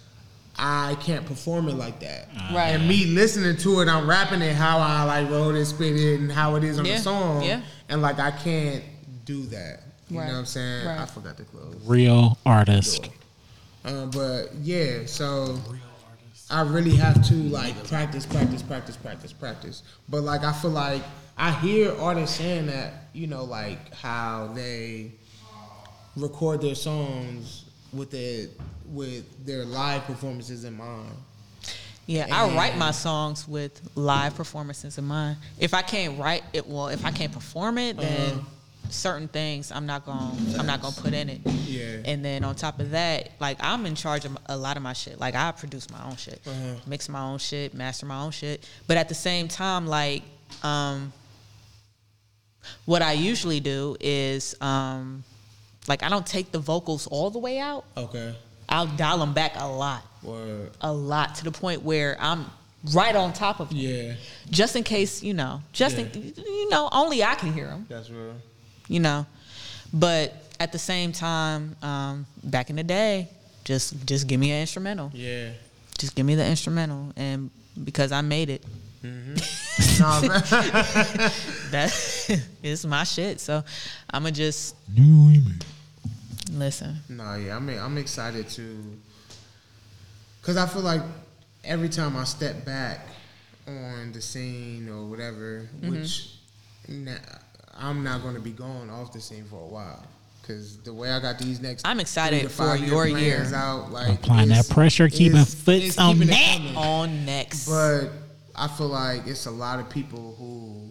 I 0.56 0.96
can't 1.00 1.26
perform 1.26 1.68
it 1.68 1.74
like 1.74 2.00
that. 2.00 2.28
Right. 2.52 2.68
And 2.70 2.88
me 2.88 3.06
listening 3.06 3.56
to 3.56 3.80
it, 3.80 3.88
I'm 3.88 4.08
rapping 4.08 4.42
it 4.42 4.54
how 4.54 4.78
I 4.78 5.02
like 5.04 5.30
wrote 5.30 5.54
it, 5.56 5.64
spit 5.66 5.96
it, 5.96 6.20
and 6.20 6.30
how 6.30 6.54
it 6.56 6.64
is 6.64 6.78
on 6.78 6.84
Yeah, 6.84 6.96
the 6.96 7.02
song. 7.02 7.42
yeah. 7.42 7.60
And 7.88 8.02
like 8.02 8.18
I 8.18 8.30
can't 8.30 8.84
do 9.24 9.42
that. 9.46 9.80
You 10.08 10.18
Right, 10.20 10.26
know 10.26 10.32
what 10.34 10.38
I'm 10.40 10.46
saying? 10.46 10.86
right. 10.86 11.00
I 11.00 11.06
forgot 11.06 11.36
to 11.38 11.44
close. 11.44 11.76
Real 11.86 12.38
artist. 12.44 13.08
Uh, 13.84 14.06
but 14.06 14.54
yeah, 14.62 15.06
so 15.06 15.58
I 16.50 16.60
really 16.60 16.94
have 16.96 17.26
to 17.28 17.34
like 17.34 17.86
practice, 17.88 18.26
practice, 18.26 18.62
practice, 18.62 18.96
practice, 18.96 19.32
practice. 19.32 19.82
But 20.08 20.22
like 20.22 20.42
I 20.44 20.52
feel 20.52 20.70
like 20.70 21.02
I 21.36 21.50
hear 21.52 21.92
artists 21.98 22.36
saying 22.36 22.66
that, 22.66 23.08
you 23.12 23.26
know, 23.26 23.44
like 23.44 23.92
how 23.94 24.50
they 24.54 25.12
record 26.16 26.60
their 26.62 26.74
songs 26.74 27.64
with 27.92 28.10
their 28.10 28.46
with 28.86 29.46
their 29.46 29.64
live 29.64 30.04
performances 30.04 30.64
in 30.64 30.76
mind. 30.76 31.10
Yeah, 32.06 32.26
I 32.30 32.54
write 32.54 32.76
my 32.76 32.90
songs 32.90 33.48
with 33.48 33.80
live 33.94 34.34
performances 34.34 34.98
in 34.98 35.04
mind. 35.04 35.38
If 35.58 35.72
I 35.72 35.80
can't 35.80 36.18
write 36.18 36.42
it, 36.52 36.66
well, 36.66 36.88
if 36.88 37.02
I 37.04 37.10
can't 37.10 37.32
perform 37.32 37.78
it, 37.78 37.96
then 37.96 38.44
certain 38.90 39.26
things 39.26 39.72
I'm 39.72 39.86
not 39.86 40.04
gonna 40.04 40.30
I'm 40.58 40.66
not 40.66 40.82
gonna 40.82 40.94
put 40.94 41.14
in 41.14 41.30
it. 41.30 41.40
Yeah. 41.46 42.02
And 42.04 42.22
then 42.22 42.44
on 42.44 42.54
top 42.56 42.78
of 42.78 42.90
that, 42.90 43.30
like 43.40 43.56
I'm 43.60 43.86
in 43.86 43.94
charge 43.94 44.26
of 44.26 44.36
a 44.46 44.56
lot 44.56 44.76
of 44.76 44.82
my 44.82 44.92
shit. 44.92 45.18
Like 45.18 45.34
I 45.34 45.50
produce 45.52 45.88
my 45.90 46.04
own 46.04 46.16
shit, 46.16 46.40
Uh-huh. 46.46 46.74
mix 46.86 47.08
my 47.08 47.22
own 47.22 47.38
shit, 47.38 47.72
master 47.72 48.04
my 48.04 48.20
own 48.20 48.30
shit. 48.32 48.68
But 48.86 48.98
at 48.98 49.08
the 49.08 49.14
same 49.14 49.48
time, 49.48 49.86
like 49.86 50.22
um, 50.62 51.10
what 52.84 53.00
I 53.02 53.12
usually 53.12 53.60
do 53.60 53.96
is 54.00 54.54
um, 54.60 55.24
like 55.88 56.02
I 56.02 56.08
don't 56.08 56.26
take 56.26 56.52
the 56.52 56.58
vocals 56.58 57.06
all 57.08 57.30
the 57.30 57.38
way 57.38 57.58
out. 57.58 57.84
Okay. 57.96 58.34
I'll 58.68 58.86
dial 58.86 59.18
them 59.18 59.34
back 59.34 59.52
a 59.56 59.66
lot 59.68 60.02
Or 60.26 60.68
a 60.80 60.90
lot 60.92 61.34
to 61.36 61.44
the 61.44 61.50
point 61.50 61.82
where 61.82 62.16
I'm 62.18 62.46
right 62.94 63.14
on 63.14 63.32
top 63.34 63.60
of 63.60 63.68
them. 63.68 63.78
yeah, 63.78 64.14
Just 64.50 64.74
in 64.76 64.82
case, 64.84 65.22
you 65.22 65.34
know, 65.34 65.60
just 65.72 65.98
in, 65.98 66.10
you 66.36 66.68
know, 66.70 66.88
only 66.90 67.22
I 67.22 67.34
can 67.34 67.52
hear 67.52 67.66
them, 67.66 67.86
that's 67.88 68.08
real. 68.10 68.34
you 68.88 69.00
know. 69.00 69.26
But 69.92 70.32
at 70.58 70.72
the 70.72 70.78
same 70.78 71.12
time, 71.12 71.76
um, 71.82 72.26
back 72.42 72.70
in 72.70 72.76
the 72.76 72.82
day, 72.82 73.28
just 73.64 74.06
just 74.06 74.26
give 74.26 74.40
me 74.40 74.50
an 74.50 74.60
instrumental. 74.62 75.10
Yeah. 75.14 75.50
Just 75.98 76.14
give 76.16 76.26
me 76.26 76.34
the 76.34 76.44
instrumental, 76.46 77.12
and 77.16 77.50
because 77.84 78.10
I 78.12 78.20
made 78.22 78.50
it, 78.50 78.62
Nah, 80.00 80.20
man. 80.22 80.42
that 81.70 82.40
is 82.62 82.84
my 82.86 83.04
shit. 83.04 83.40
So 83.40 83.62
I'ma 84.10 84.30
just 84.30 84.74
listen. 86.58 86.96
No, 87.08 87.34
yeah, 87.34 87.56
I'm 87.56 87.68
I'm 87.68 87.98
excited 87.98 88.48
to, 88.50 88.96
cause 90.42 90.56
I 90.56 90.66
feel 90.66 90.82
like 90.82 91.02
every 91.64 91.88
time 91.88 92.16
I 92.16 92.24
step 92.24 92.64
back 92.64 93.06
on 93.66 94.12
the 94.12 94.20
scene 94.20 94.88
or 94.88 95.06
whatever, 95.06 95.68
Mm-hmm. 95.80 95.90
which 95.90 96.30
na- 96.88 97.12
I'm 97.76 98.04
not 98.04 98.22
going 98.22 98.34
to 98.34 98.40
be 98.40 98.50
going 98.52 98.90
off 98.90 99.12
the 99.12 99.20
scene 99.20 99.44
for 99.44 99.56
a 99.62 99.66
while, 99.66 100.04
cause 100.46 100.78
the 100.84 100.92
way 100.92 101.10
I 101.10 101.20
got 101.20 101.38
these 101.38 101.60
next, 101.60 101.86
I'm 101.86 102.00
excited 102.00 102.40
three 102.40 102.48
to 102.48 102.54
for 102.54 102.76
your 102.76 103.06
plans 103.08 103.20
year. 103.50 103.54
out, 103.54 103.90
like 103.90 104.18
Applying 104.20 104.48
that 104.50 104.68
pressure, 104.68 105.08
keeping 105.08 105.32
it's- 105.40 105.54
foot 105.54 105.82
it's 105.82 105.98
on 105.98 106.14
keeping 106.14 106.28
it 106.28 106.32
that. 106.32 106.56
coming. 106.58 106.76
On 106.76 107.24
next, 107.26 107.66
But 107.68 108.10
I 108.54 108.68
feel 108.68 108.88
like 108.88 109.26
it's 109.26 109.46
a 109.46 109.50
lot 109.50 109.80
of 109.80 109.88
people 109.90 110.36
who 110.38 110.90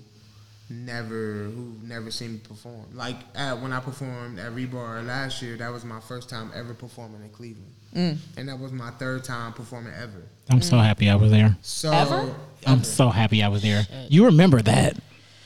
never 0.69 1.43
who 1.45 1.75
never 1.83 2.09
seen 2.11 2.33
me 2.33 2.39
perform. 2.39 2.85
Like 2.93 3.17
at, 3.35 3.59
when 3.61 3.73
I 3.73 3.79
performed 3.79 4.39
at 4.39 4.51
Rebar 4.53 5.05
last 5.05 5.41
year, 5.41 5.57
that 5.57 5.71
was 5.71 5.83
my 5.85 5.99
first 5.99 6.29
time 6.29 6.51
ever 6.55 6.73
performing 6.73 7.21
in 7.23 7.29
Cleveland, 7.29 7.73
Mm. 7.95 8.17
and 8.37 8.49
that 8.49 8.57
was 8.59 8.71
my 8.71 8.89
third 8.91 9.23
time 9.23 9.53
performing 9.53 9.93
ever. 9.93 10.23
I'm 10.49 10.61
so 10.61 10.77
happy 10.77 11.09
I 11.09 11.15
was 11.15 11.31
there. 11.31 11.55
So 11.61 11.91
Ever? 11.91 12.33
I'm 12.65 12.83
so 12.83 13.09
happy 13.09 13.43
I 13.43 13.47
was 13.49 13.61
there. 13.61 13.85
You 14.09 14.25
remember 14.25 14.61
that? 14.63 14.97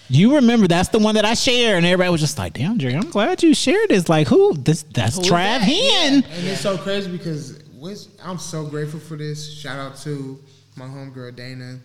You 0.10 0.36
remember 0.36 0.68
that's 0.68 0.88
the 0.90 1.00
one 1.00 1.16
that 1.16 1.26
I 1.26 1.34
shared, 1.34 1.78
and 1.78 1.86
everybody 1.86 2.10
was 2.10 2.22
just 2.22 2.38
like, 2.38 2.54
"Damn, 2.54 2.78
Jerry, 2.78 2.96
I'm 2.96 3.10
glad 3.10 3.44
you 3.44 3.54
shared 3.54 3.90
this." 3.90 4.08
Like, 4.08 4.28
who? 4.28 4.54
This 4.54 4.84
that's 4.94 5.16
Who 5.16 5.22
is 5.24 5.28
Trav 5.28 5.34
that? 5.34 5.62
Hen. 5.62 6.24
And 6.24 6.48
it's 6.48 6.62
so 6.62 6.78
crazy 6.78 7.12
because 7.12 7.60
I'm 8.24 8.38
so 8.40 8.66
grateful 8.66 9.00
for 9.02 9.18
this. 9.18 9.54
Shout 9.54 9.78
out 9.80 9.98
to 10.04 10.40
my 10.78 10.86
homegirl 10.86 11.36
Dana. 11.36 11.80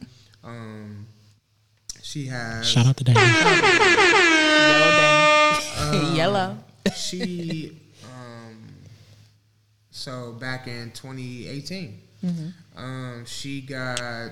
Um, 0.45 1.07
she 2.13 2.27
has 2.27 2.69
Shout 2.69 2.87
out 2.87 2.97
to 2.99 3.05
Dan. 3.05 3.15
Yellow 3.17 4.91
Dana. 5.01 6.15
Yellow. 6.15 6.59
she 6.95 7.81
um 8.05 8.69
so 9.91 10.33
back 10.33 10.67
in 10.67 10.91
2018 10.91 11.99
um 12.77 13.25
she 13.25 13.61
got 13.63 14.31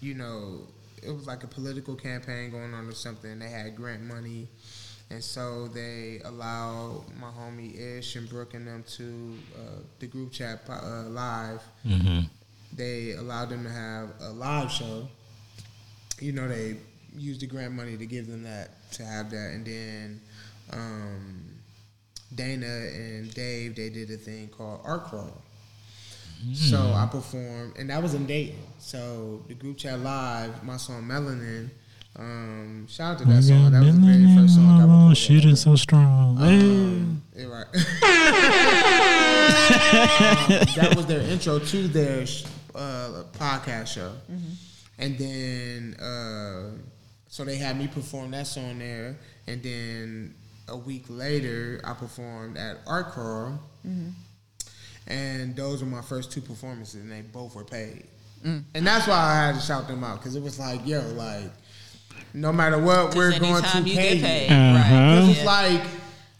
you 0.00 0.14
know 0.14 0.60
it 1.02 1.10
was 1.10 1.26
like 1.26 1.42
a 1.44 1.46
political 1.48 1.94
campaign 1.96 2.50
going 2.50 2.72
on 2.72 2.86
or 2.88 2.92
something 2.92 3.38
they 3.40 3.48
had 3.48 3.74
grant 3.74 4.02
money 4.02 4.46
and 5.10 5.22
so 5.24 5.66
they 5.68 6.20
allowed 6.24 7.02
my 7.20 7.28
homie 7.30 7.98
ish 7.98 8.14
and 8.16 8.28
brooke 8.28 8.54
and 8.54 8.66
them 8.66 8.84
to 8.88 9.34
uh, 9.58 9.80
the 9.98 10.06
group 10.06 10.30
chat 10.32 10.62
uh, 10.70 11.02
live 11.08 11.62
they 12.76 13.12
allowed 13.12 13.48
them 13.48 13.64
to 13.64 13.70
have 13.70 14.10
a 14.20 14.30
live 14.30 14.70
show 14.70 15.08
you 16.20 16.32
know 16.32 16.46
they 16.48 16.76
used 17.16 17.40
the 17.40 17.46
grant 17.46 17.72
money 17.74 17.96
to 17.96 18.06
give 18.06 18.26
them 18.28 18.42
that 18.44 18.70
to 18.92 19.04
have 19.04 19.30
that 19.30 19.50
and 19.54 19.64
then 19.66 20.20
um, 20.72 21.42
Dana 22.34 22.66
and 22.66 23.32
Dave 23.34 23.74
they 23.76 23.88
did 23.88 24.10
a 24.10 24.16
thing 24.16 24.48
called 24.48 24.80
Art 24.84 25.04
Crawl. 25.04 25.42
So 26.54 26.92
I 26.94 27.08
performed, 27.10 27.76
and 27.78 27.90
that 27.90 28.00
was 28.00 28.14
in 28.14 28.24
Dayton. 28.24 28.60
So 28.78 29.42
the 29.48 29.54
group 29.54 29.76
chat 29.76 29.98
live, 29.98 30.62
my 30.62 30.76
song 30.76 31.02
Melanin. 31.02 31.68
Um, 32.16 32.86
shout 32.88 33.14
out 33.14 33.18
to 33.18 33.24
that 33.24 33.42
song. 33.42 33.72
That 33.72 33.82
was 33.82 33.96
the 33.98 34.06
very 34.06 34.36
first 34.36 34.54
song 34.54 34.80
I 34.80 34.84
Oh, 34.84 34.86
recorded. 34.86 35.16
shit 35.16 35.44
is 35.44 35.60
so 35.62 35.74
strong. 35.74 36.38
Um, 36.40 37.22
yeah, 37.34 37.46
right. 37.46 37.66
Um, 37.66 37.72
that 40.76 40.94
was 40.96 41.06
their 41.06 41.20
intro 41.22 41.58
to 41.58 41.88
their 41.88 42.22
uh, 42.74 43.22
podcast 43.38 43.88
show, 43.88 44.12
and 44.98 45.18
then 45.18 45.94
uh, 46.00 46.70
so 47.28 47.44
they 47.44 47.56
had 47.56 47.78
me 47.78 47.86
perform 47.88 48.30
that 48.32 48.46
song 48.46 48.78
there, 48.78 49.16
and 49.46 49.62
then 49.62 50.34
a 50.68 50.76
week 50.76 51.04
later 51.08 51.80
I 51.84 51.92
performed 51.94 52.56
at 52.56 52.78
Art 52.86 53.08
Crawl, 53.12 53.58
and 55.06 55.56
those 55.56 55.82
were 55.82 55.88
my 55.88 56.02
first 56.02 56.32
two 56.32 56.40
performances, 56.40 56.96
and 57.00 57.10
they 57.10 57.22
both 57.22 57.54
were 57.54 57.64
paid, 57.64 58.04
and 58.44 58.64
that's 58.86 59.06
why 59.06 59.14
I 59.16 59.46
had 59.46 59.54
to 59.56 59.60
shout 59.60 59.88
them 59.88 60.04
out 60.04 60.18
because 60.18 60.36
it 60.36 60.42
was 60.42 60.58
like, 60.58 60.86
yo, 60.86 61.00
like. 61.14 61.50
No 62.34 62.52
matter 62.52 62.78
what, 62.78 63.14
we're 63.14 63.30
going 63.30 63.42
to 63.42 63.46
anytime 63.48 63.86
you 63.86 63.94
pay 63.96 64.20
paid, 64.20 64.50
you. 64.50 64.56
Uh-huh. 64.56 64.94
right? 64.94 65.30
It's 65.30 65.38
Yeah. 65.38 65.44
like, 65.44 65.82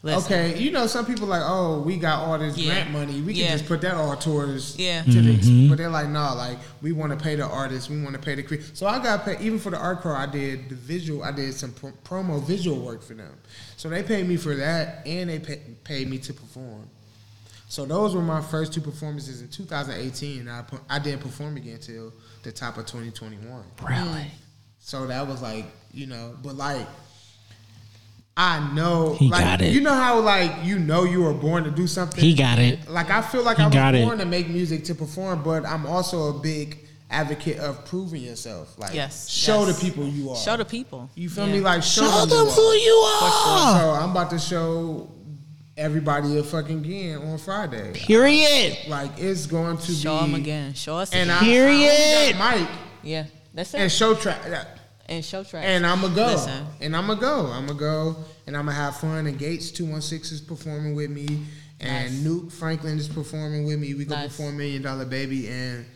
Listen. 0.00 0.22
okay, 0.32 0.58
you 0.58 0.70
know, 0.70 0.86
some 0.86 1.04
people 1.04 1.26
like, 1.26 1.42
oh, 1.44 1.80
we 1.80 1.96
got 1.96 2.20
all 2.20 2.38
this 2.38 2.56
Yeah. 2.56 2.72
grant 2.72 2.90
money, 2.92 3.20
we 3.20 3.32
can 3.34 3.42
Yeah. 3.42 3.52
just 3.52 3.66
put 3.66 3.80
that 3.80 3.94
all 3.94 4.14
towards 4.16 4.76
Yeah. 4.78 5.02
to 5.02 5.10
Mm-hmm. 5.10 5.68
but 5.70 5.78
they're 5.78 5.88
like, 5.90 6.08
no, 6.08 6.34
like 6.36 6.58
we 6.82 6.92
want 6.92 7.10
to 7.10 7.18
pay 7.22 7.34
the 7.34 7.44
artists, 7.44 7.90
we 7.90 8.00
want 8.00 8.14
to 8.14 8.20
pay 8.20 8.36
the 8.36 8.44
cre 8.44 8.56
So 8.74 8.86
I 8.86 9.02
got 9.02 9.24
paid 9.24 9.40
even 9.40 9.58
for 9.58 9.70
the 9.70 9.76
art 9.78 10.00
car. 10.02 10.14
I 10.14 10.26
did 10.26 10.68
the 10.68 10.76
visual, 10.76 11.24
I 11.24 11.32
did 11.32 11.52
some 11.54 11.72
pro- 11.72 11.90
promo 12.04 12.40
visual 12.40 12.78
work 12.78 13.02
for 13.02 13.14
them. 13.14 13.32
So 13.76 13.88
they 13.88 14.04
paid 14.04 14.28
me 14.28 14.36
for 14.36 14.54
that, 14.54 15.04
and 15.04 15.30
they 15.30 15.40
pay, 15.40 15.60
paid 15.82 16.08
me 16.08 16.18
to 16.18 16.32
perform. 16.32 16.88
So 17.68 17.84
those 17.84 18.14
were 18.14 18.22
my 18.22 18.40
first 18.40 18.72
two 18.72 18.80
performances 18.80 19.40
in 19.42 19.48
2018. 19.48 20.48
I 20.48 20.62
pu- 20.62 20.80
I 20.88 21.00
didn't 21.00 21.22
perform 21.22 21.56
again 21.56 21.78
till 21.80 22.12
the 22.44 22.52
top 22.52 22.78
of 22.78 22.86
2021. 22.86 23.62
Really? 23.82 24.30
So 24.78 25.06
that 25.08 25.26
was 25.26 25.42
like, 25.42 25.66
you 25.92 26.06
know, 26.06 26.34
but 26.42 26.54
like 26.56 26.86
I 28.40 28.72
know 28.72 29.14
He 29.14 29.28
like 29.28 29.42
got 29.44 29.60
it. 29.62 29.72
you 29.74 29.80
know 29.80 29.94
how 29.94 30.20
like 30.20 30.52
you 30.62 30.78
know 30.78 31.02
you 31.02 31.22
were 31.24 31.34
born 31.34 31.64
to 31.64 31.72
do 31.72 31.86
something. 31.88 32.22
He 32.22 32.34
got 32.34 32.58
it. 32.60 32.88
Like 32.88 33.10
I 33.10 33.20
feel 33.20 33.42
like 33.42 33.56
He 33.56 33.64
I 33.64 33.66
was 33.66 33.74
got 33.74 33.94
it. 33.96 34.04
born 34.04 34.18
to 34.18 34.24
make 34.26 34.48
music 34.48 34.84
to 34.84 34.94
perform, 34.94 35.42
but 35.42 35.66
I'm 35.66 35.84
also 35.86 36.28
a 36.36 36.40
big 36.40 36.78
advocate 37.10 37.58
of 37.58 37.84
proving 37.84 38.22
yourself. 38.22 38.78
Like 38.78 38.94
Yes, 38.94 39.28
show 39.28 39.66
yes. 39.66 39.76
the 39.80 39.84
people 39.84 40.06
you 40.06 40.30
are. 40.30 40.36
Show 40.36 40.56
the 40.56 40.64
people. 40.64 41.10
you 41.16 41.28
feel 41.28 41.46
Yeah. 41.48 41.54
me? 41.54 41.60
Like 41.60 41.82
show, 41.82 42.02
Show 42.02 42.26
them 42.26 42.28
them 42.28 42.46
you 42.46 42.52
who 42.52 42.60
are. 42.62 42.74
you 42.76 42.94
are. 42.94 43.80
So 43.80 43.90
I'm 44.04 44.10
about 44.12 44.30
to 44.30 44.38
show 44.38 45.10
everybody 45.76 46.38
a 46.38 46.44
fucking 46.44 46.78
again 46.78 47.18
on 47.18 47.38
Friday. 47.38 47.92
Period. 47.94 48.78
Like 48.86 49.10
it's 49.18 49.46
going 49.46 49.78
to 49.78 49.82
Show 49.82 49.92
be 49.92 49.94
show 49.98 50.18
them 50.20 50.34
again. 50.36 50.74
Show 50.74 50.96
us 50.98 51.12
And 51.12 51.28
again. 51.28 51.42
I, 51.42 51.44
Period. 51.44 51.90
I 51.90 52.14
only 52.20 52.32
got 52.34 52.38
Mike 52.60 52.68
yeah, 53.02 53.24
that's 53.52 53.70
it. 53.74 53.76
and 53.78 53.82
And, 53.84 53.92
show 53.92 54.14
track. 54.14 54.40
Show 55.24 55.42
tracks. 55.44 55.66
And 55.66 55.86
I'm 55.86 56.00
gonna 56.00 56.14
go. 56.14 56.26
Listen. 56.26 56.66
And 56.80 56.96
I'm 56.96 57.06
gonna 57.06 57.20
go. 57.20 57.46
I'm 57.46 57.66
gonna 57.66 57.78
go. 57.78 58.16
And 58.46 58.56
I'm 58.56 58.66
gonna 58.66 58.76
have 58.76 58.96
fun. 58.96 59.26
And 59.26 59.38
Gates 59.38 59.70
two 59.70 59.86
one 59.86 60.02
six 60.02 60.32
is 60.32 60.40
performing 60.40 60.94
with 60.94 61.10
me. 61.10 61.44
And 61.80 62.12
Nice. 62.12 62.32
Nuke 62.32 62.52
Franklin 62.52 62.98
is 62.98 63.08
performing 63.08 63.64
with 63.66 63.78
me. 63.78 63.94
We 63.94 64.04
gonna 64.04 64.22
Nice. 64.22 64.36
perform 64.36 64.56
Million 64.58 64.82
Dollar 64.82 65.04
Baby. 65.04 65.48
And 65.48 65.86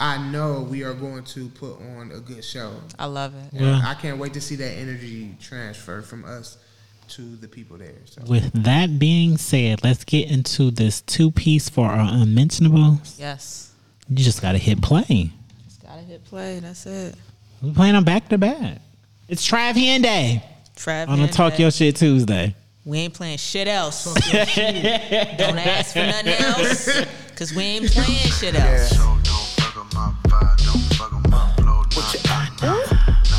I 0.00 0.18
know 0.30 0.62
we 0.62 0.82
are 0.82 0.94
going 0.94 1.22
to 1.24 1.48
put 1.50 1.78
on 1.80 2.10
a 2.12 2.18
good 2.20 2.44
show. 2.44 2.74
I 2.98 3.06
love 3.06 3.34
it. 3.34 3.60
Yeah. 3.60 3.82
I 3.84 3.94
can't 3.94 4.18
wait 4.18 4.32
to 4.34 4.40
see 4.40 4.56
that 4.56 4.72
energy 4.78 5.36
transfer 5.40 6.02
from 6.02 6.24
us 6.24 6.58
to 7.08 7.36
the 7.36 7.46
people 7.46 7.76
there. 7.76 7.94
So 8.06 8.22
With 8.26 8.50
that 8.64 8.98
being 8.98 9.36
said, 9.36 9.84
let's 9.84 10.02
get 10.02 10.30
into 10.30 10.70
this 10.70 11.02
two 11.02 11.30
piece 11.30 11.68
for 11.68 11.86
our 11.86 12.00
unmentionables. 12.12 13.18
Yes. 13.20 13.70
You 14.08 14.16
just 14.24 14.40
gotta 14.42 14.58
hit 14.58 14.80
play. 14.82 15.30
Just 15.66 15.82
gotta 15.82 16.00
hit 16.00 16.24
play. 16.24 16.58
That's 16.60 16.86
it. 16.86 17.14
We're 17.62 17.72
playing 17.72 17.94
them 17.94 18.04
back 18.04 18.28
to 18.30 18.38
back. 18.38 18.78
It's 19.28 19.48
Trav 19.48 19.74
Hen 19.74 20.02
Day 20.02 20.42
Trav 20.76 21.08
on 21.08 21.18
the 21.20 21.26
Van 21.26 21.32
Talk 21.34 21.52
Day. 21.54 21.62
Your 21.62 21.70
Shit 21.70 21.96
Tuesday. 21.96 22.54
We 22.84 22.98
ain't 22.98 23.14
playing 23.14 23.38
shit 23.38 23.68
else. 23.68 24.04
Don't 24.04 24.16
ask 25.58 25.92
for 25.92 26.00
nothing 26.00 26.34
else. 26.34 27.06
Cause 27.36 27.54
we 27.54 27.62
ain't 27.62 27.90
playing 27.90 28.18
shit 28.18 28.54
else. 28.56 28.90
So 28.90 28.96
don't 28.96 29.20
fuck 29.22 29.76
up 29.76 29.94
my 29.94 30.12
vibe, 30.24 30.64
don't 30.64 30.80
fuck 30.96 31.12
up 31.12 31.30
my 31.30 31.54
flow. 31.54 31.84
What 31.94 32.14
you 32.14 32.20
Now 32.66 32.78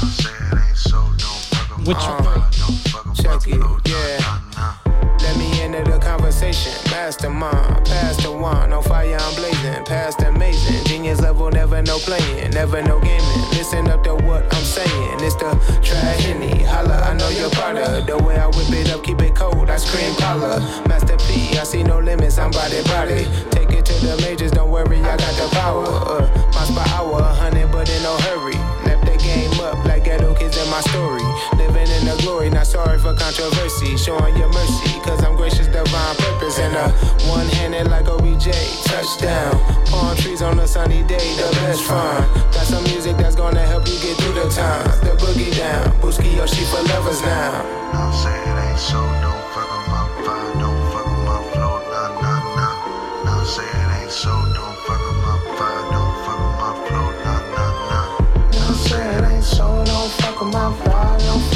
say 0.07 0.30
it 0.30 0.67
ain't 0.67 0.78
so, 0.78 0.99
don't 0.99 1.19
fuck 1.19 1.71
up 1.80 1.88
What 1.88 1.97
my 1.97 2.03
you- 2.03 2.24
vibe, 2.24 2.59
don't 2.59 2.78
fuck 2.88 3.07
up 3.07 3.15
Check 3.43 3.53
it, 3.53 3.89
yeah. 3.89 4.93
Let 5.24 5.38
me 5.38 5.61
into 5.63 5.89
the 5.89 5.99
conversation. 5.99 6.74
Mastermind, 6.91 7.86
pass 7.86 8.21
the 8.21 8.32
wine, 8.32 8.69
no 8.69 8.82
fire, 8.82 9.17
I'm 9.19 9.36
blazing. 9.36 9.84
Past 9.86 10.21
amazing, 10.21 10.84
genius 10.86 11.21
level, 11.21 11.49
never 11.49 11.82
no 11.82 11.97
playing, 11.97 12.51
never 12.51 12.82
no 12.84 12.99
gaming. 12.99 13.41
Listen 13.51 13.88
up 13.89 14.03
to 14.03 14.15
what 14.15 14.43
I'm 14.53 14.63
saying. 14.63 15.17
It's 15.21 15.36
the 15.36 15.51
try 15.82 15.97
Henny, 15.97 16.63
holla, 16.63 16.97
I 17.01 17.13
know 17.13 17.30
you're 17.30 17.49
proud 17.51 17.78
of 17.78 18.05
the 18.05 18.17
way 18.17 18.38
I 18.38 18.47
whip 18.47 18.69
it 18.71 18.91
up, 18.91 19.03
keep 19.03 19.21
it 19.21 19.36
cold. 19.36 19.69
I 19.69 19.78
scream 19.78 20.13
holla, 20.19 20.59
Master 20.88 21.17
P, 21.17 21.57
I 21.57 21.63
see 21.63 21.84
no 21.84 21.99
limits, 21.99 22.38
I'm 22.38 22.51
body 22.51 22.84
body. 22.84 23.26
Take 23.51 23.71
it 23.71 23.86
to 23.86 23.93
the 24.05 24.17
majors, 24.21 24.51
don't 24.51 24.69
worry, 24.69 24.99
I 24.99 25.17
got 25.17 25.34
the 25.36 25.47
power. 25.55 25.86
Uh, 25.88 26.51
miles 26.53 26.71
per 26.71 26.86
hour, 26.95 27.21
hundred, 27.21 27.71
but 27.71 27.89
in 27.89 28.03
no 28.03 28.17
hurry. 28.17 28.57
Left 28.86 29.05
the 29.05 29.17
game 29.17 29.59
up 29.61 29.84
like 29.86 30.03
ghetto 30.03 30.36
kids 30.36 30.57
in 30.57 30.69
my 30.69 30.82
story. 30.82 31.24
Living 31.57 31.88
glory, 32.24 32.49
not 32.49 32.65
sorry 32.65 32.97
for 32.97 33.13
controversy. 33.13 33.97
Showing 33.97 34.36
your 34.38 34.49
mercy, 34.49 34.99
cause 35.01 35.24
I'm 35.24 35.36
gracious, 35.36 35.67
divine 35.67 36.15
purpose. 36.15 36.57
And 36.59 36.76
uh, 36.76 36.89
one 37.28 37.47
handed 37.47 37.89
like 37.89 38.07
OBJ, 38.07 38.47
touchdown. 38.86 39.53
Palm 39.88 40.15
trees 40.17 40.41
on 40.41 40.59
a 40.59 40.67
sunny 40.67 41.03
day, 41.03 41.36
the 41.36 41.49
best 41.61 41.84
fun. 41.84 42.24
Got 42.55 42.65
some 42.65 42.84
music 42.86 43.17
that's 43.17 43.36
gonna 43.36 43.65
help 43.65 43.88
you 43.88 43.99
get 43.99 44.17
through 44.17 44.34
the 44.34 44.49
times. 44.49 44.99
The 45.01 45.13
boogie 45.21 45.55
down, 45.55 45.91
Booski 46.01 46.36
Yoshi 46.36 46.63
for 46.65 46.82
lovers 46.89 47.21
now. 47.21 47.51
Now 47.93 48.11
say 48.11 48.34
it 48.34 48.69
ain't 48.69 48.80
so, 48.80 48.99
don't 49.21 49.43
fuck 49.53 49.69
up 49.69 49.88
my 49.88 50.03
vibe, 50.26 50.59
don't 50.59 50.82
fuck 50.91 51.07
up 51.07 51.19
my 51.28 51.39
flow. 51.51 51.78
Nah, 51.91 52.21
nah, 52.24 52.55
nah. 52.57 53.26
Now 53.26 53.43
say 53.43 53.63
it 53.63 54.01
ain't 54.01 54.11
so, 54.11 54.32
don't 54.32 54.78
fuck 54.88 55.03
up 55.09 55.15
my 55.26 55.36
vibe, 55.57 55.91
don't 55.91 56.15
fuck 56.26 56.39
up 56.39 56.53
my 56.61 56.71
flow. 56.88 57.07
Nah, 57.26 57.41
nah, 57.55 57.89
nah. 57.91 58.05
Now 58.51 58.74
say 58.74 59.17
it 59.17 59.24
ain't 59.32 59.43
so, 59.43 59.84
don't 59.86 60.11
fuck 60.19 60.41
up 60.41 60.47
my 60.47 60.67
vibe, 60.84 61.19
don't 61.28 61.53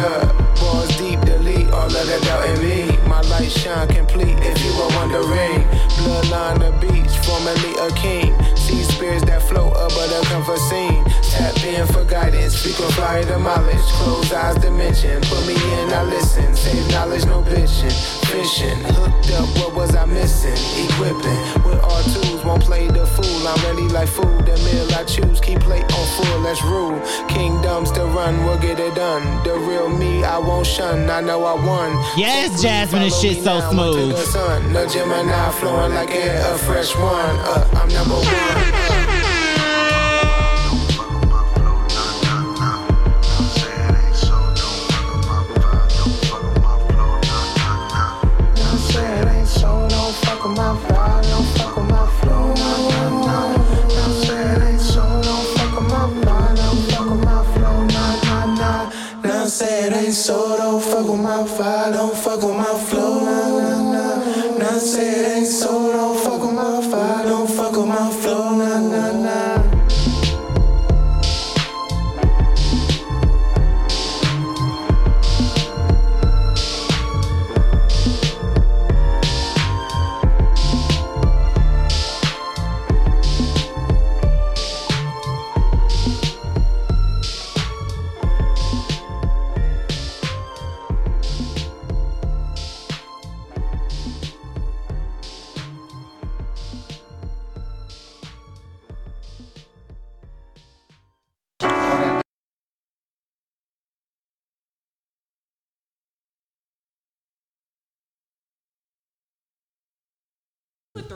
up. 0.00 0.36
Balls 0.60 0.88
deep, 0.96 1.20
delete 1.20 1.70
all 1.70 1.86
of 1.86 1.92
the 1.92 2.20
doubt 2.24 2.48
in 2.48 2.58
me. 2.60 2.96
My 3.08 3.20
light 3.22 3.50
shine 3.50 3.88
complete. 3.88 4.36
If 4.40 4.62
you 4.64 4.72
were 4.76 4.90
wondering, 4.96 5.64
bloodline 6.00 6.58
the 6.60 6.72
beach, 6.80 7.12
formerly 7.24 7.72
a 7.80 7.90
king. 7.94 8.30
Sea 8.56 8.82
spirits 8.84 9.24
that 9.24 9.42
float 9.42 9.72
above 9.72 10.10
the 10.10 10.20
comfort 10.28 10.58
scene. 10.58 11.02
Tap 11.30 11.56
in 11.64 11.86
for 11.88 12.04
guidance. 12.04 12.56
speak 12.56 12.74
Frequent 12.74 12.94
flyer 12.94 13.24
demolish. 13.24 13.86
Close 13.98 14.32
eyes 14.32 14.56
dimension. 14.56 15.20
Put 15.22 15.46
me 15.46 15.54
in, 15.54 15.90
I 15.90 16.02
listen. 16.04 16.54
Save 16.54 16.90
knowledge, 16.92 17.24
no 17.26 17.42
bitching. 17.42 17.96
Fishing. 18.30 18.78
Hooked 18.94 19.30
up, 19.32 19.48
what 19.58 19.74
was 19.74 19.96
I 19.96 20.04
missing? 20.04 20.60
Equipping. 20.84 21.40
With 21.64 21.80
all 21.82 22.02
tools, 22.12 22.29
won't 22.44 22.62
play 22.62 22.88
the 22.88 23.06
fool. 23.06 23.48
I'm 23.48 23.60
ready 23.64 23.88
like 23.92 24.08
food. 24.08 24.46
The 24.46 24.56
meal 24.64 24.88
I 24.98 25.04
choose. 25.04 25.40
Keep 25.40 25.60
plate 25.60 25.84
on 25.84 26.06
full, 26.16 26.38
let's 26.40 26.62
rule. 26.62 27.00
Kingdoms 27.28 27.90
to 27.92 28.04
run, 28.04 28.44
we'll 28.44 28.58
get 28.58 28.78
it 28.80 28.94
done. 28.94 29.42
The 29.44 29.54
real 29.54 29.88
me, 29.88 30.24
I 30.24 30.38
won't 30.38 30.66
shun. 30.66 31.08
I 31.10 31.20
know 31.20 31.44
I 31.44 31.54
won. 31.54 31.92
Yes, 32.16 32.62
Jasmine, 32.62 33.02
this 33.02 33.14
Follow 33.14 33.34
shit 33.34 33.44
so 33.44 33.70
smooth. 33.70 34.10
the 34.10 34.16
sun. 34.16 34.72
No 34.72 34.86
Gemini 34.86 35.50
flowing 35.52 35.94
like 35.94 36.10
air, 36.10 36.54
a 36.54 36.58
fresh 36.58 36.94
one. 36.96 37.36
Uh, 37.52 37.68
I'm 37.74 37.88
number 37.88 38.14
one. 38.14 38.99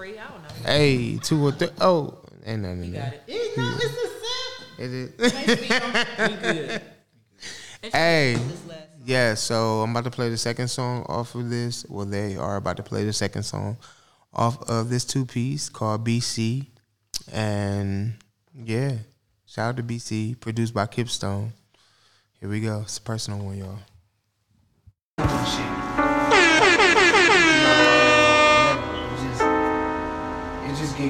Three, 0.04 0.18
I 0.18 0.28
don't 0.28 0.42
know. 0.42 0.70
Hey, 0.70 1.16
two 1.16 1.46
or 1.46 1.52
three. 1.52 1.70
Oh, 1.80 2.18
ain't 2.44 2.60
nothing 2.60 2.78
You 2.80 2.84
in 2.84 2.92
there. 2.92 3.14
It's 3.26 3.56
not, 3.56 3.80
it's 4.78 5.14
It 6.58 6.60
is. 6.60 6.82
hey, 7.94 8.38
yeah. 9.06 9.32
So 9.32 9.80
I'm 9.80 9.92
about 9.92 10.04
to 10.04 10.10
play 10.10 10.28
the 10.28 10.36
second 10.36 10.68
song 10.68 11.06
off 11.08 11.34
of 11.34 11.48
this. 11.48 11.86
Well, 11.88 12.04
they 12.04 12.36
are 12.36 12.56
about 12.56 12.76
to 12.76 12.82
play 12.82 13.04
the 13.06 13.14
second 13.14 13.44
song 13.44 13.78
off 14.34 14.68
of 14.68 14.90
this 14.90 15.06
two 15.06 15.24
piece 15.24 15.70
called 15.70 16.06
BC, 16.06 16.66
and 17.32 18.12
yeah, 18.54 18.96
shout 19.46 19.70
out 19.70 19.76
to 19.78 19.82
BC, 19.82 20.38
produced 20.38 20.74
by 20.74 20.84
Kip 20.84 21.08
Stone. 21.08 21.54
Here 22.40 22.50
we 22.50 22.60
go. 22.60 22.80
It's 22.82 22.98
a 22.98 23.00
personal 23.00 23.38
one, 23.38 23.56
y'all. 23.56 23.78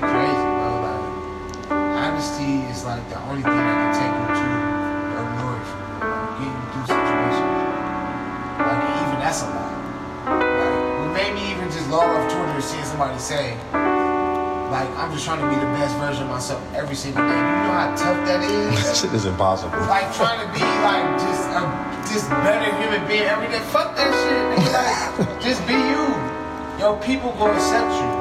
Get 0.01 0.11
crazy, 0.11 0.47
bro. 0.59 0.71
Like 0.83 1.71
honesty 1.71 2.67
is 2.71 2.85
like 2.85 3.05
the 3.11 3.19
only 3.31 3.43
thing 3.43 3.55
that 3.55 3.79
can 3.79 3.93
take 3.95 4.15
you 4.19 4.27
to 4.35 4.47
your 5.15 5.27
glory 5.39 5.63
from 5.71 5.83
getting 6.39 6.59
you 6.59 6.67
through 6.75 6.87
situations. 6.91 7.55
Like 8.59 8.83
even 8.99 9.19
that's 9.23 9.41
a 9.43 9.49
lie. 9.55 9.79
Like 11.15 11.35
me 11.35 11.43
even 11.51 11.71
just 11.71 11.89
log 11.91 12.11
off 12.11 12.27
Twitter 12.33 12.59
is 12.59 12.65
seeing 12.65 12.85
somebody 12.85 13.19
say, 13.19 13.55
like 14.75 14.91
I'm 14.99 15.13
just 15.15 15.25
trying 15.25 15.43
to 15.43 15.49
be 15.49 15.55
the 15.55 15.71
best 15.79 15.95
version 15.99 16.25
of 16.25 16.31
myself 16.31 16.61
every 16.75 16.97
single 16.97 17.23
day. 17.23 17.39
You 17.39 17.59
know 17.63 17.79
how 17.79 17.95
tough 17.95 18.19
that 18.27 18.43
is? 18.43 18.75
That 18.85 18.97
shit 18.97 19.13
is 19.15 19.27
impossible. 19.27 19.79
like 19.87 20.11
trying 20.15 20.43
to 20.43 20.49
be 20.51 20.65
like 20.83 21.07
just 21.23 21.45
a 21.55 21.63
just 22.11 22.31
better 22.43 22.71
human 22.83 23.07
being 23.07 23.31
every 23.31 23.49
day. 23.49 23.63
Fuck 23.71 23.95
that 23.97 24.11
shit, 24.11 24.43
nigga. 24.59 24.71
Like, 24.75 25.43
just 25.47 25.63
be 25.67 25.75
you. 25.75 26.03
Yo, 26.79 26.97
people 26.99 27.31
gonna 27.39 27.55
accept 27.55 27.91
you. 28.03 28.14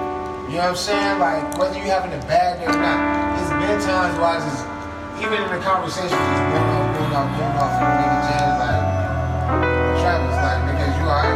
You 0.54 0.60
know 0.62 0.70
what 0.70 0.78
I'm 0.78 0.86
saying? 0.86 1.18
Like 1.18 1.58
whether 1.58 1.82
you 1.82 1.90
having 1.90 2.14
a 2.14 2.22
bad 2.30 2.62
day 2.62 2.70
or 2.70 2.78
not. 2.78 3.02
There's 3.34 3.50
been 3.58 3.74
times 3.90 4.14
where 4.22 4.30
I 4.30 4.38
just 4.38 4.62
even 5.18 5.42
in 5.42 5.50
the 5.50 5.58
conversation 5.66 6.14
just 6.14 6.46
going 6.46 6.70
off, 6.70 6.94
going 6.94 7.10
off, 7.10 7.26
going 7.42 7.58
off 7.58 7.74
from 7.74 7.90
nigga 7.98 8.22
James 8.30 8.62
like 8.62 8.86
Travis, 9.98 10.38
like 10.46 10.62
nigga, 10.70 10.86
you 10.94 11.10
alright? 11.10 11.34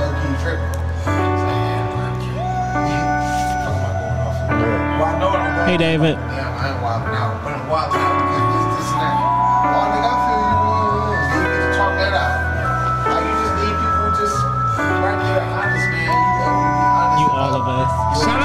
Low 0.00 0.16
key 0.16 0.32
tripping. 0.40 0.64
It's 0.64 1.44
like, 1.44 2.24
yeah, 2.24 2.88
man. 2.88 3.04
Fuck 3.68 3.76
am 3.76 3.84
I 3.84 3.92
going 4.00 4.16
off? 4.24 4.48
Well, 4.48 5.12
I 5.12 5.20
know 5.20 5.28
what 5.28 5.44
I'm 5.44 5.56
going 5.60 5.68
Hey. 5.68 5.76
David. 5.76 6.16
Yeah, 6.16 6.48
I 6.48 6.72
ain't 6.72 6.80
wilding 6.80 7.12
out, 7.20 7.44
but 7.44 7.52
I'm 7.52 7.68
wilding 7.68 8.00
out 8.00 8.13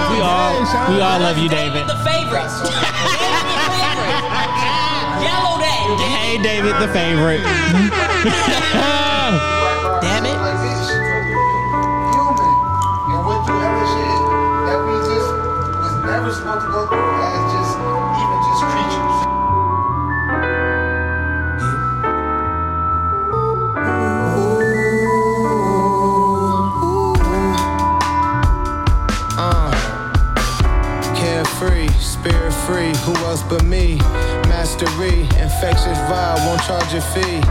We 0.10 0.22
all, 0.22 0.60
we 0.90 1.02
all 1.02 1.20
love 1.20 1.38
you, 1.38 1.50
David. 1.50 1.86
The 1.88 1.96
favorite. 2.04 2.50
David 2.50 2.52
the 2.66 2.72
favorite. 3.78 4.26
Yellow 5.22 5.60
Day. 5.60 5.86
Hey, 6.04 6.38
David, 6.42 6.76
the 6.82 6.88
favorite. 6.92 7.44
else 33.30 33.44
but 33.44 33.64
me? 33.64 33.96
Mastery, 34.50 35.22
infectious 35.38 36.00
vibe, 36.10 36.40
won't 36.48 36.62
charge 36.64 36.94
a 36.94 37.02
fee. 37.14 37.42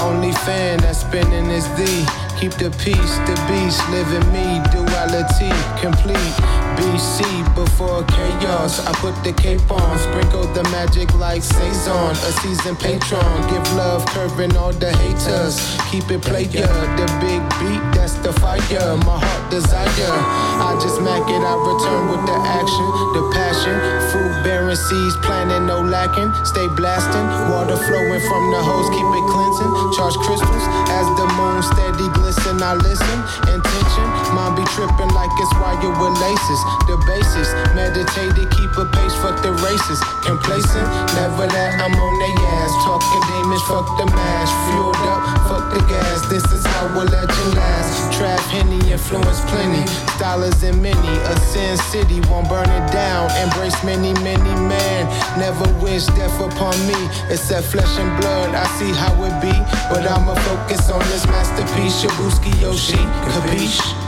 Only 0.00 0.32
fan 0.32 0.78
that's 0.78 1.00
spinning 1.00 1.50
is 1.50 1.68
thee. 1.76 2.06
Keep 2.40 2.52
the 2.52 2.70
peace, 2.82 3.14
the 3.28 3.36
beast, 3.46 3.80
living 3.90 4.26
me, 4.32 4.46
duality, 4.72 5.52
complete. 5.80 6.65
BC 6.76 7.24
before 7.54 8.04
chaos, 8.04 8.84
I 8.84 8.92
put 9.00 9.16
the 9.24 9.32
cape 9.32 9.64
on, 9.70 9.98
sprinkle 9.98 10.44
the 10.52 10.62
magic 10.68 11.08
like 11.16 11.40
Sazón, 11.40 12.12
a 12.12 12.32
seasoned 12.44 12.78
patron. 12.78 13.24
Give 13.48 13.64
love, 13.76 14.04
curving 14.12 14.54
all 14.56 14.72
the 14.72 14.92
haters. 14.92 15.56
Keep 15.90 16.10
it 16.12 16.22
player, 16.22 16.68
the 17.00 17.08
big 17.24 17.40
beat, 17.56 17.80
that's 17.96 18.14
the 18.20 18.32
fire. 18.44 18.96
My 19.08 19.16
heart 19.16 19.50
desire. 19.50 20.12
I 20.60 20.76
just 20.82 21.00
mac 21.00 21.24
it, 21.32 21.40
I 21.40 21.54
return 21.64 22.12
with 22.12 22.22
the 22.28 22.36
action, 22.60 22.88
the 23.16 23.24
passion. 23.32 23.76
Fruit 24.12 24.44
bearing 24.44 24.76
seeds, 24.76 25.16
planting 25.24 25.64
no 25.64 25.80
lacking. 25.80 26.28
Stay 26.44 26.68
blasting, 26.76 27.26
water 27.48 27.80
flowing 27.88 28.20
from 28.28 28.42
the 28.52 28.60
hose, 28.60 28.88
keep 28.92 29.08
it 29.08 29.26
cleansing. 29.32 29.72
Charge 29.96 30.16
crystals 30.20 30.64
as 30.92 31.06
the 31.16 31.26
moon 31.40 31.64
steady 31.64 32.08
glisten. 32.20 32.60
I 32.60 32.74
listen, 32.76 33.18
intention, 33.48 34.06
mind 34.36 34.60
be 34.60 34.64
tripping 34.76 35.12
like 35.16 35.32
it's 35.40 35.54
wired 35.56 35.96
with 35.96 36.14
laces. 36.20 36.60
The 36.86 36.96
basis, 37.06 37.48
meditated, 37.74 38.50
keep 38.50 38.72
a 38.78 38.86
pace, 38.86 39.14
fuck 39.22 39.42
the 39.42 39.52
races. 39.62 39.98
Complacent, 40.22 40.86
never 41.14 41.46
that 41.46 41.80
I'm 41.82 41.94
on 41.94 42.14
their 42.18 42.36
ass. 42.62 42.72
Talking 42.82 43.22
demons, 43.30 43.62
fuck 43.66 43.86
the 43.98 44.06
mask. 44.06 44.52
Fueled 44.70 45.02
up, 45.06 45.22
fuck 45.46 45.64
the 45.74 45.82
gas. 45.86 46.26
This 46.28 46.44
is 46.52 46.64
how 46.66 46.86
a 46.90 47.04
legend 47.04 47.50
lasts. 47.54 48.16
Trap 48.16 48.40
Henny, 48.50 48.80
influence 48.90 49.40
plenty. 49.50 49.84
Dollars 50.18 50.62
in 50.62 50.80
many, 50.82 51.14
a 51.30 51.34
sin 51.52 51.76
city 51.90 52.20
won't 52.30 52.48
burn 52.48 52.68
it 52.70 52.86
down. 52.92 53.30
Embrace 53.42 53.76
many, 53.84 54.12
many 54.24 54.54
men. 54.66 55.06
Never 55.38 55.66
wish 55.82 56.06
death 56.18 56.38
upon 56.40 56.74
me. 56.86 56.98
Except 57.30 57.66
flesh 57.66 57.98
and 57.98 58.10
blood, 58.20 58.54
I 58.54 58.64
see 58.78 58.92
how 58.92 59.14
it 59.22 59.34
be. 59.42 59.54
But 59.90 60.06
I'ma 60.06 60.34
focus 60.34 60.90
on 60.90 61.00
this 61.10 61.26
masterpiece. 61.26 62.02
Shabuski 62.02 62.52
Yoshi, 62.60 63.02
capiche? 63.30 64.05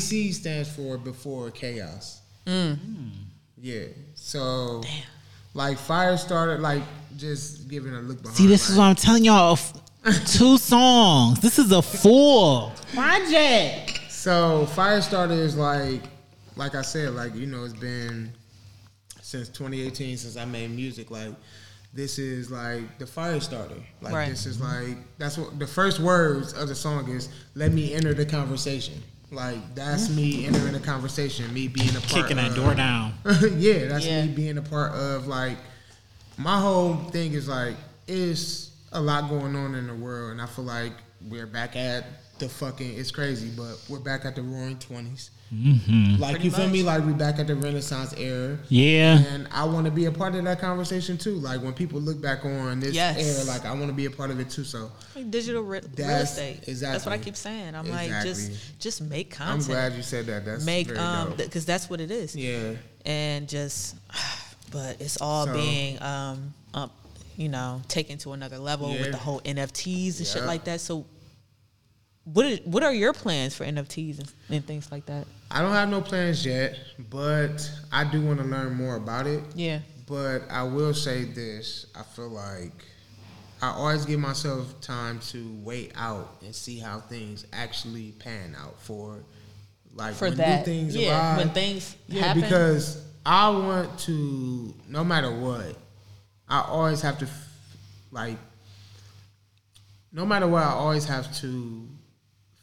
BC 0.00 0.32
stands 0.34 0.68
for 0.74 0.98
before 0.98 1.50
chaos. 1.50 2.20
Mm. 2.46 2.78
Hmm. 2.78 3.08
Yeah. 3.58 3.84
So, 4.14 4.82
like 5.54 5.78
fire 5.78 6.16
started, 6.16 6.60
like 6.60 6.82
just 7.16 7.68
giving 7.68 7.94
a 7.94 8.00
look 8.00 8.22
behind. 8.22 8.36
see, 8.36 8.46
this 8.46 8.70
is 8.70 8.76
what 8.78 8.84
I'm 8.84 8.94
telling 8.94 9.24
y'all. 9.24 9.52
f- 9.52 9.74
Two 10.26 10.56
songs. 10.56 11.40
This 11.40 11.58
is 11.58 11.70
a 11.72 11.82
full 11.82 12.72
project. 12.94 14.00
So 14.10 14.66
Firestarter 14.74 15.38
is 15.38 15.56
like, 15.56 16.00
like 16.56 16.74
I 16.74 16.80
said, 16.82 17.10
like 17.14 17.34
you 17.34 17.44
know, 17.46 17.64
it's 17.64 17.74
been 17.74 18.32
since 19.20 19.48
2018 19.50 20.16
since 20.16 20.36
I 20.38 20.46
made 20.46 20.70
music. 20.70 21.10
Like 21.10 21.34
this 21.92 22.18
is 22.18 22.50
like 22.50 22.98
the 22.98 23.04
Firestarter. 23.04 23.82
Like 24.00 24.14
Right. 24.14 24.28
this 24.30 24.46
is 24.46 24.58
like 24.58 24.96
that's 25.18 25.36
what 25.36 25.58
the 25.58 25.66
first 25.66 26.00
words 26.00 26.54
of 26.54 26.68
the 26.68 26.74
song 26.74 27.06
is. 27.10 27.28
Let 27.54 27.72
me 27.72 27.92
enter 27.92 28.14
the 28.14 28.24
conversation. 28.24 29.02
Like 29.30 29.74
that's 29.74 30.08
me 30.08 30.46
entering 30.46 30.72
the 30.72 30.80
conversation. 30.80 31.52
Me 31.54 31.68
being 31.68 31.90
a 31.90 32.00
part 32.00 32.08
Kicking 32.24 32.36
that 32.36 32.50
of- 32.50 32.56
door 32.56 32.74
down. 32.74 33.14
yeah, 33.56 33.86
that's 33.86 34.04
Yeah. 34.06 34.26
me 34.26 34.32
being 34.32 34.58
a 34.58 34.62
part 34.62 34.92
of 34.92 35.26
like 35.28 35.56
my 36.36 36.58
whole 36.58 36.96
thing 36.96 37.32
is 37.34 37.48
like 37.48 37.76
it's 38.08 38.70
a 38.92 39.00
lot 39.00 39.28
going 39.28 39.54
on 39.54 39.74
in 39.76 39.86
the 39.86 39.94
world, 39.94 40.32
and 40.32 40.42
I 40.42 40.46
feel 40.46 40.64
like 40.64 40.92
we're 41.28 41.46
back 41.46 41.76
at 41.76 42.04
the 42.40 42.48
fucking. 42.48 42.98
It's 42.98 43.10
crazy, 43.12 43.50
but 43.56 43.76
we're 43.88 44.00
back 44.00 44.24
at 44.24 44.34
the 44.34 44.42
Roaring 44.42 44.78
20s 45.52 46.18
Like 46.18 46.44
you 46.44 46.50
feel 46.50 46.68
me? 46.68 46.82
Like 46.82 47.04
we 47.04 47.12
back 47.12 47.38
at 47.38 47.46
the 47.46 47.54
Renaissance 47.56 48.14
era. 48.16 48.58
Yeah. 48.68 49.18
And 49.32 49.48
I 49.50 49.64
want 49.64 49.84
to 49.86 49.90
be 49.90 50.04
a 50.06 50.12
part 50.12 50.34
of 50.34 50.44
that 50.44 50.60
conversation 50.60 51.18
too. 51.18 51.34
Like 51.36 51.62
when 51.62 51.72
people 51.72 52.00
look 52.00 52.20
back 52.20 52.44
on 52.44 52.80
this 52.80 52.94
Yes. 52.94 53.18
era, 53.18 53.44
like 53.52 53.64
I 53.64 53.72
want 53.72 53.88
to 53.88 53.92
be 53.92 54.06
a 54.06 54.10
part 54.10 54.30
of 54.30 54.38
it 54.40 54.50
too. 54.50 54.64
So 54.64 54.90
Like 55.16 55.30
digital 55.30 55.62
re- 55.62 55.80
real 55.80 55.90
That's- 55.94 56.38
estate. 56.38 56.62
That's 56.80 57.04
what 57.04 57.12
I 57.12 57.18
keep 57.18 57.36
saying. 57.36 57.74
I'm 57.74 57.88
like, 57.90 58.10
just 58.22 58.78
just 58.78 59.02
make 59.02 59.30
content. 59.30 59.62
I'm 59.62 59.66
glad 59.66 59.92
you 59.94 60.02
said 60.02 60.26
that. 60.26 60.44
That's 60.44 60.64
make 60.64 60.86
very 60.88 60.98
um 60.98 61.28
dope. 61.30 61.38
because 61.38 61.64
that's 61.66 61.90
what 61.90 62.00
it 62.00 62.10
is. 62.10 62.36
yeah. 62.36 62.72
And 63.04 63.48
just, 63.48 63.96
but 64.70 65.00
it's 65.00 65.20
all 65.20 65.46
So- 65.46 65.52
being 65.54 66.00
um 66.02 66.54
up, 66.74 66.92
you 67.36 67.48
know, 67.48 67.82
taken 67.88 68.18
to 68.18 68.32
another 68.34 68.58
level 68.58 68.92
Yeah. 68.92 69.00
with 69.00 69.10
the 69.12 69.16
whole 69.18 69.40
NFTs 69.40 70.18
and 70.18 70.26
shit 70.26 70.44
like 70.44 70.64
that. 70.64 70.80
So. 70.80 71.06
What 72.24 72.46
is, 72.46 72.60
what 72.64 72.82
are 72.82 72.92
your 72.92 73.12
plans 73.12 73.56
for 73.56 73.64
NFTs 73.64 74.18
and, 74.18 74.32
and 74.50 74.64
things 74.64 74.92
like 74.92 75.06
that? 75.06 75.26
I 75.50 75.62
don't 75.62 75.72
have 75.72 75.88
no 75.88 76.00
plans 76.00 76.44
yet, 76.44 76.76
but 77.10 77.68
I 77.90 78.04
do 78.04 78.20
want 78.24 78.38
to 78.40 78.44
learn 78.44 78.74
more 78.74 78.96
about 78.96 79.26
it. 79.26 79.42
Yeah. 79.54 79.80
But 80.06 80.42
I 80.50 80.62
will 80.64 80.94
say 80.94 81.24
this: 81.24 81.86
I 81.94 82.02
feel 82.02 82.28
like 82.28 82.84
I 83.62 83.70
always 83.70 84.04
give 84.04 84.20
myself 84.20 84.80
time 84.80 85.18
to 85.30 85.58
wait 85.62 85.92
out 85.96 86.36
and 86.44 86.54
see 86.54 86.78
how 86.78 87.00
things 87.00 87.46
actually 87.52 88.12
pan 88.12 88.56
out 88.58 88.80
for, 88.80 89.18
like 89.94 90.14
For 90.14 90.28
when 90.28 90.36
that, 90.38 90.66
new 90.66 90.72
things 90.72 90.96
yeah, 90.96 91.10
arrive. 91.36 91.38
when 91.38 91.50
things 91.50 91.96
yeah, 92.08 92.22
happen. 92.22 92.42
because 92.42 93.04
I 93.24 93.50
want 93.50 93.98
to, 94.00 94.74
no 94.88 95.04
matter 95.04 95.30
what, 95.34 95.76
I 96.48 96.62
always 96.62 97.02
have 97.02 97.18
to, 97.18 97.28
like, 98.10 98.38
no 100.12 100.24
matter 100.26 100.48
what, 100.48 100.62
I 100.62 100.70
always 100.72 101.04
have 101.04 101.32
to 101.38 101.88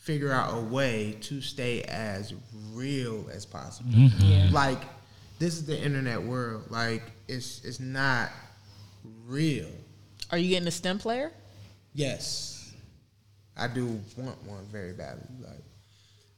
figure 0.07 0.31
out 0.31 0.57
a 0.57 0.61
way 0.61 1.17
to 1.19 1.41
stay 1.41 1.81
as 1.83 2.33
real 2.71 3.29
as 3.33 3.45
possible. 3.45 3.91
Mm-hmm. 3.91 4.53
Like, 4.55 4.79
this 5.37 5.55
is 5.55 5.65
the 5.65 5.77
internet 5.77 6.23
world. 6.23 6.63
Like, 6.71 7.03
it's 7.27 7.63
it's 7.65 7.81
not 7.81 8.29
real. 9.25 9.67
Are 10.31 10.37
you 10.37 10.49
getting 10.49 10.67
a 10.67 10.71
STEM 10.71 10.99
player? 10.99 11.31
Yes, 11.93 12.73
I 13.57 13.67
do 13.67 13.99
want 14.15 14.41
one 14.45 14.65
very 14.71 14.93
badly. 14.93 15.27
Like, 15.41 15.63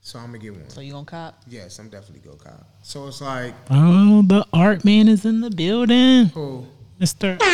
so 0.01 0.17
I'm 0.17 0.27
gonna 0.27 0.39
get 0.39 0.53
one. 0.53 0.67
So 0.69 0.81
you 0.81 0.91
gonna 0.93 1.05
cop? 1.05 1.43
Yes, 1.47 1.77
I'm 1.77 1.89
definitely 1.89 2.27
gonna 2.27 2.41
cop. 2.43 2.67
So 2.81 3.07
it's 3.07 3.21
like, 3.21 3.53
Oh, 3.69 4.23
the 4.23 4.47
art 4.51 4.83
man 4.83 5.07
is 5.07 5.25
in 5.25 5.41
the 5.41 5.51
building. 5.51 6.31
oh, 6.35 6.65
Mr. 6.99 7.37
Oh, 7.41 7.45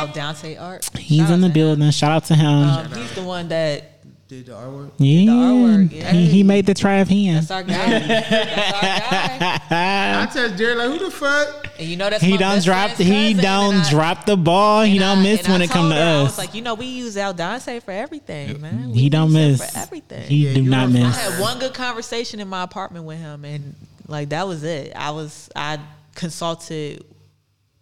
Al 0.00 0.08
Dante 0.12 0.56
Art. 0.56 0.88
He's 0.96 1.20
Shout 1.22 1.30
in 1.32 1.40
the 1.40 1.48
to 1.48 1.50
him. 1.50 1.52
building. 1.52 1.90
Shout 1.90 2.12
out 2.12 2.24
to 2.26 2.34
him. 2.34 2.46
Um, 2.46 2.92
he's 2.92 3.14
the 3.14 3.22
one 3.22 3.48
that 3.48 3.84
did 4.28 4.46
the 4.46 4.52
artwork. 4.52 4.90
yeah. 4.98 5.30
artwork, 5.32 5.92
yeah. 5.92 6.12
He, 6.12 6.26
he 6.26 6.42
made 6.42 6.66
the 6.66 6.74
tribe 6.74 7.08
hand. 7.08 7.38
that's 7.38 7.50
our 7.50 7.62
guy. 7.62 7.98
that's 7.98 8.72
our 8.72 9.58
guy. 9.70 10.22
I 10.22 10.26
text 10.32 10.56
Jerry 10.58 10.74
like, 10.74 10.90
who 10.90 10.98
the 11.06 11.10
fuck? 11.10 11.68
And 11.78 11.88
you 11.88 11.96
know 11.96 12.10
that's 12.10 12.22
He 12.22 12.32
my 12.32 12.36
don't 12.36 12.56
best 12.56 12.66
drop. 12.66 12.90
friend's 12.90 13.10
He 13.12 13.34
don't 13.34 13.74
I- 13.76 13.90
drop 13.90 14.26
the 14.26 14.36
ball. 14.36 14.82
He 14.82 14.92
and 14.92 15.00
don't 15.00 15.18
I- 15.18 15.22
miss 15.22 15.40
and 15.40 15.48
I 15.48 15.52
when 15.52 15.62
it 15.62 15.70
come 15.70 15.88
to 15.90 15.96
her, 15.96 16.02
I 16.02 16.14
us. 16.20 16.24
was 16.30 16.38
like, 16.38 16.54
you 16.54 16.60
know, 16.62 16.74
we 16.74 16.86
use 16.86 17.16
Al 17.16 17.32
Dante 17.32 17.80
for 17.80 17.92
everything, 17.92 18.60
man. 18.60 18.90
We 18.92 18.98
he 18.98 19.08
don't 19.08 19.32
miss. 19.32 19.70
for 19.72 19.78
everything. 19.78 20.28
He 20.28 20.48
Yeah, 20.48 20.54
do 20.54 20.62
not 20.62 20.90
miss. 20.90 21.16
I 21.16 21.20
had 21.30 21.40
one 21.40 21.58
good 21.58 21.72
conversation 21.74 22.38
in 22.40 22.48
my 22.48 22.62
apartment 22.64 23.06
with 23.06 23.18
him, 23.18 23.44
and 23.46 23.74
like 24.06 24.28
that 24.30 24.46
was 24.46 24.62
it. 24.62 24.92
I 24.94 25.10
was 25.12 25.48
I 25.56 25.78
consulted. 26.18 27.04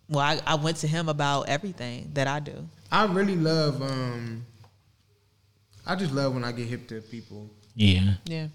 Well, 0.09 0.21
I, 0.21 0.41
I 0.47 0.55
went 0.55 0.77
to 0.79 0.87
him 0.87 1.09
about 1.09 1.49
everything 1.49 2.11
that 2.15 2.29
I 2.29 2.39
do. 2.39 2.69
I 2.93 3.07
really 3.07 3.35
love. 3.35 3.83
um 3.83 4.45
I 5.85 5.97
just 5.97 6.13
love 6.13 6.35
when 6.35 6.45
I 6.45 6.53
get 6.53 6.67
hip 6.67 6.87
to 6.89 7.01
people. 7.01 7.49
Yeah. 7.75 8.15
Yeah, 8.25 8.49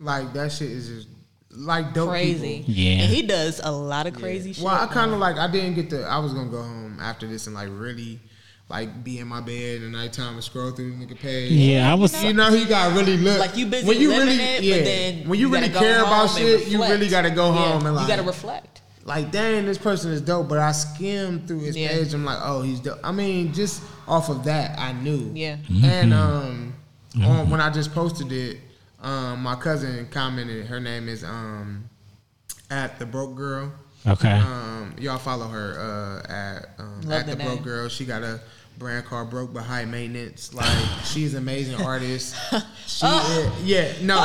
Like 0.00 0.32
that 0.32 0.52
shit 0.52 0.70
is 0.70 0.88
just 0.88 1.08
like 1.50 1.92
dope. 1.94 2.08
crazy. 2.10 2.58
People. 2.58 2.74
Yeah. 2.74 3.02
and 3.02 3.12
he 3.12 3.22
does 3.22 3.60
a 3.62 3.70
lot 3.70 4.06
of 4.06 4.14
crazy 4.14 4.52
shit. 4.52 4.64
Well, 4.64 4.74
I 4.74 4.86
kind 4.92 5.12
of 5.12 5.18
like. 5.18 5.36
I 5.36 5.50
didn't 5.50 5.74
get 5.74 5.90
to. 5.90 6.02
I 6.04 6.18
was 6.18 6.32
gonna 6.34 6.50
go 6.50 6.62
home 6.62 6.98
after 7.00 7.26
this 7.26 7.46
and 7.46 7.54
like 7.54 7.68
really, 7.70 8.20
like 8.68 9.02
be 9.04 9.18
in 9.18 9.26
my 9.28 9.40
bed 9.40 9.82
at 9.82 9.88
nighttime 9.90 10.34
and 10.34 10.44
scroll 10.44 10.70
through 10.72 10.96
the 10.96 11.06
nigga 11.06 11.18
page. 11.18 11.50
Yeah, 11.52 11.90
I 11.90 11.94
was. 11.94 12.22
You 12.22 12.32
know, 12.34 12.50
he 12.52 12.64
got 12.66 12.94
really 12.96 13.16
look 13.16 13.38
like 13.40 13.56
you 13.56 13.66
busy 13.66 13.86
when 13.88 14.00
you 14.00 14.08
living 14.10 14.26
really, 14.38 14.42
it, 14.42 14.62
yeah. 14.62 14.76
but 14.76 14.84
then 14.84 15.28
when 15.28 15.38
you, 15.40 15.50
gotta 15.50 15.62
really 15.66 15.74
care 15.78 16.00
about 16.00 16.28
home 16.30 16.42
and 16.46 16.60
shit, 16.60 16.68
you 16.68 16.80
really 16.82 17.08
got 17.08 17.22
to 17.22 17.30
go 17.30 17.52
Yeah, 17.54 17.72
home 17.72 17.86
and 17.86 17.96
like 17.96 18.02
you 18.02 18.08
got 18.08 18.16
to 18.22 18.26
reflect. 18.26 18.82
Like, 19.06 19.30
dang, 19.30 19.64
this 19.66 19.78
person 19.78 20.12
is 20.12 20.20
dope. 20.20 20.48
But 20.48 20.58
I 20.58 20.72
skimmed 20.72 21.46
through 21.48 21.60
his 21.60 21.76
Yeah. 21.76 21.88
page. 21.88 22.12
I'm 22.12 22.24
like, 22.24 22.38
oh, 22.42 22.62
he's 22.62 22.80
dope. 22.80 22.98
I 23.02 23.12
mean, 23.12 23.52
just 23.52 23.82
off 24.06 24.28
of 24.28 24.44
that, 24.44 24.78
I 24.78 24.92
knew. 24.92 25.30
Yeah. 25.34 25.56
And 25.84 26.12
um, 26.12 26.74
on, 27.22 27.48
when 27.50 27.60
I 27.60 27.70
just 27.70 27.94
posted 27.94 28.30
it, 28.32 28.58
um, 29.00 29.42
my 29.42 29.54
cousin 29.54 30.08
commented. 30.10 30.66
Her 30.66 30.80
name 30.80 31.08
is 31.08 31.22
um, 31.24 31.88
at 32.70 32.98
the 32.98 33.06
broke 33.06 33.36
girl. 33.36 33.72
Okay. 34.06 34.32
Um, 34.32 34.94
y'all 34.98 35.18
follow 35.18 35.48
her 35.48 35.78
uh, 36.28 36.32
at 36.32 36.68
um, 36.78 37.00
at 37.10 37.26
the 37.26 37.34
the, 37.36 37.44
broke 37.44 37.62
girl. 37.62 37.88
She 37.88 38.04
got 38.04 38.22
a 38.22 38.40
brand 38.78 39.04
called 39.06 39.30
Broke 39.30 39.52
but 39.52 39.62
High 39.64 39.84
Maintenance. 39.84 40.54
Like 40.54 40.68
she's 41.04 41.34
an 41.34 41.42
amazing 41.42 41.80
artist. 41.82 42.34
She 42.86 43.04
is, 43.04 43.64
yeah 43.64 43.92
no. 44.02 44.16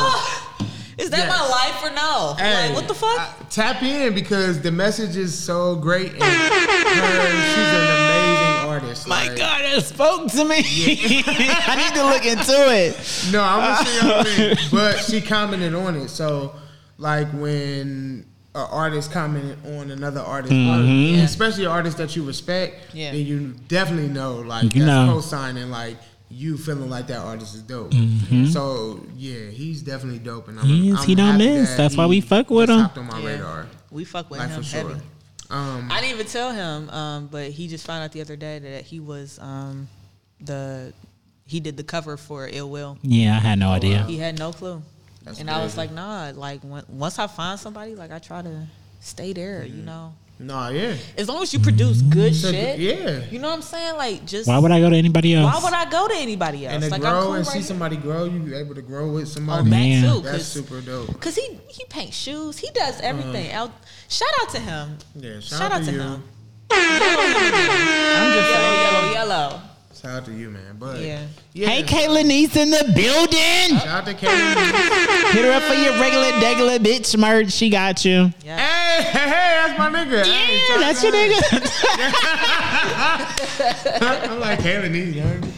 Is 0.98 1.10
that 1.10 1.20
Yes. 1.20 1.30
my 1.30 1.48
life 1.50 1.84
or 1.84 1.96
no? 1.96 2.36
Hey, 2.38 2.68
like 2.68 2.76
what 2.76 2.88
the 2.88 2.94
fuck? 2.94 3.20
I- 3.20 3.30
tap 3.50 3.82
in 3.84 4.14
because 4.14 4.62
the 4.62 4.72
message 4.72 5.16
is 5.18 5.38
so 5.38 5.76
great. 5.76 6.14
And 6.14 6.24
her, 6.24 7.44
she's 7.54 7.58
an 7.58 7.88
amazing 7.88 8.70
artist. 8.70 9.08
My 9.08 9.28
like, 9.30 9.38
God, 9.38 9.62
it 9.64 9.84
spoke 9.84 10.30
to 10.32 10.46
me. 10.46 10.56
I 11.28 11.76
need 11.78 11.94
to 11.96 12.06
look 12.06 12.26
into 12.26 12.54
it. 12.74 13.32
No, 13.32 13.42
I'm 13.44 13.84
gonna 14.06 14.26
see 14.26 14.50
y'all. 14.50 14.56
But 14.72 14.98
she 15.00 15.22
commented 15.22 15.74
on 15.76 15.96
it. 15.96 16.10
So 16.10 16.54
like 16.98 17.30
when 17.34 18.26
an 18.54 18.68
artist 18.70 19.12
commented 19.12 19.58
on 19.78 19.92
another 19.92 20.20
artist, 20.22 20.52
Mm-hmm. 20.54 21.16
Yeah. 21.18 21.24
especially 21.24 21.66
an 21.66 21.72
artist 21.72 21.98
that 21.98 22.16
you 22.16 22.24
respect, 22.24 22.94
Yeah. 22.94 23.12
then 23.12 23.26
you 23.26 23.56
definitely 23.70 24.10
know 24.10 24.36
like 24.36 24.64
You 24.76 24.84
that's 24.86 25.08
know. 25.08 25.14
co-signing 25.14 25.70
like 25.72 25.98
you 26.32 26.58
feeling 26.58 26.90
like 26.90 27.08
that 27.08 27.20
artist 27.20 27.56
is 27.56 27.62
dope. 27.62 27.94
So 28.52 29.02
yeah, 29.16 29.50
he's 29.50 29.82
definitely 29.82 30.20
dope, 30.20 30.48
and 30.48 30.60
I'm, 30.60 30.66
Mm-hmm. 30.66 30.74
He 30.84 30.90
is. 30.90 30.98
I'm 31.00 31.08
He 31.08 31.16
don't 31.16 31.32
happy 31.34 31.46
miss. 31.46 31.70
that 31.72 31.78
That's 31.78 31.98
why 31.98 32.06
we 32.06 32.22
fuck 32.22 32.50
with 32.50 32.70
him. 32.70 32.80
on 32.96 33.06
my 33.08 33.20
Yeah. 33.20 33.26
radar, 33.28 33.68
we 33.92 34.04
fuck 34.06 34.30
with 34.30 34.40
like 34.40 34.50
him 34.50 34.62
for 34.62 34.68
sure. 34.68 34.90
heavy. 34.90 35.02
Um, 35.50 35.90
I 35.92 36.00
didn't 36.00 36.14
even 36.16 36.28
tell 36.28 36.52
him, 36.54 36.90
um, 36.92 37.28
but 37.28 37.52
he 37.52 37.68
just 37.68 37.86
found 37.86 38.04
out 38.04 38.14
the 38.14 38.22
other 38.22 38.38
day 38.38 38.60
that 38.60 38.84
he 38.86 39.00
was 39.02 39.38
um, 39.40 39.88
the 40.40 40.94
he 41.46 41.60
did 41.60 41.76
the 41.76 41.84
cover 41.84 42.16
for 42.16 42.48
Ill 42.52 42.70
Will. 42.70 42.98
Yeah, 43.02 43.36
I 43.36 43.40
had 43.40 43.60
no 43.60 43.70
idea. 43.72 44.04
He 44.04 44.18
had 44.18 44.40
no 44.40 44.54
clue, 44.54 44.82
That's 45.24 45.40
and 45.42 45.50
I 45.50 45.62
was 45.62 45.76
like, 45.76 45.92
nah. 45.92 46.32
Like 46.34 46.62
when, 46.62 46.84
once 46.88 47.20
I 47.20 47.28
find 47.28 47.60
somebody, 47.60 47.96
like 47.96 48.12
I 48.12 48.20
try 48.20 48.42
to 48.42 48.68
stay 49.02 49.34
there. 49.34 49.62
Mm-hmm. 49.64 49.78
You 49.80 49.84
know, 49.84 50.14
nah, 50.42 50.70
yeah, 50.70 50.96
as 51.18 51.30
long 51.30 51.42
as 51.44 51.54
you 51.54 51.60
produce 51.60 52.02
good 52.02 52.34
So, 52.36 52.52
shit. 52.52 52.80
yeah. 52.80 53.22
You 53.32 53.40
know 53.40 53.48
what 53.50 53.56
I'm 53.56 53.62
saying? 53.62 53.96
Like 53.98 54.26
just 54.26 54.48
Why 54.48 54.58
would 54.58 54.72
I 54.72 54.80
go 54.80 54.90
to 54.90 54.96
anybody 54.96 55.36
else? 55.36 55.54
why 55.54 55.64
would 55.64 55.74
I 55.74 55.90
go 55.90 56.08
to 56.08 56.16
anybody 56.16 56.66
else? 56.66 56.74
and 56.74 56.84
to 56.84 56.90
like 56.90 57.04
I'm 57.04 57.12
grow 57.14 57.22
cool 57.22 57.34
and 57.36 57.46
right 57.46 57.52
see 57.54 57.60
here. 57.60 57.68
somebody 57.68 57.98
grow, 57.98 58.26
you 58.26 58.56
able 58.58 58.76
to 58.76 58.82
grow 58.82 59.12
with 59.12 59.28
somebody. 59.28 59.62
Oh, 59.62 59.64
somebody. 59.64 59.70
man. 59.70 60.02
that 60.04 60.14
too. 60.14 60.22
That's 60.22 60.46
super 60.46 60.82
dope. 60.82 61.20
Cause 61.22 61.36
he 61.36 61.60
he 61.70 61.86
paints 61.86 62.18
shoes. 62.18 62.58
He 62.58 62.70
does 62.72 62.96
uh-huh. 63.00 63.08
everything. 63.08 63.52
Out. 63.52 63.72
Shout 64.10 64.30
out 64.42 64.50
to 64.50 64.60
him. 64.60 64.98
Yeah, 65.16 65.40
shout, 65.40 65.44
Shout 65.44 65.62
out, 65.62 65.72
out 65.74 65.80
to 65.80 65.86
to 65.86 65.92
you. 65.92 66.02
him. 66.02 66.24
I'm 66.74 68.34
just 68.34 68.50
yellow, 68.52 68.74
yellow, 68.74 69.12
yellow. 69.14 69.62
Shout 70.02 70.12
out 70.12 70.26
to 70.26 70.32
you, 70.34 70.50
man. 70.50 70.78
But 70.80 71.00
Yeah. 71.00 71.22
yeah. 71.54 71.68
Hey, 71.68 71.84
Caitlin 71.84 72.32
East 72.32 72.58
in 72.58 72.72
the 72.72 72.92
building. 72.96 73.78
Shout 73.78 73.88
out 73.88 74.06
to 74.08 74.16
Katie. 74.16 74.34
Hit 75.38 75.46
her 75.46 75.52
up 75.52 75.62
for 75.62 75.76
your 75.76 75.94
regular, 76.00 76.32
regular 76.42 76.80
bitch 76.80 77.16
merch. 77.16 77.52
She 77.52 77.70
got 77.70 78.04
you. 78.04 78.34
Yeah. 78.44 78.58
hey, 78.58 79.04
hey, 79.04 79.30
hey, 79.30 79.68
that's 79.68 79.78
my 79.78 79.90
nigga. 79.92 80.26
Yeah, 80.26 80.58
shout 80.68 80.80
that's 80.80 81.04
your 81.04 81.12
nigga. 81.14 81.42
I'm 84.32 84.40
like 84.40 84.60
Kaylin 84.60 84.96
East, 84.96 85.18
man. 85.18 85.54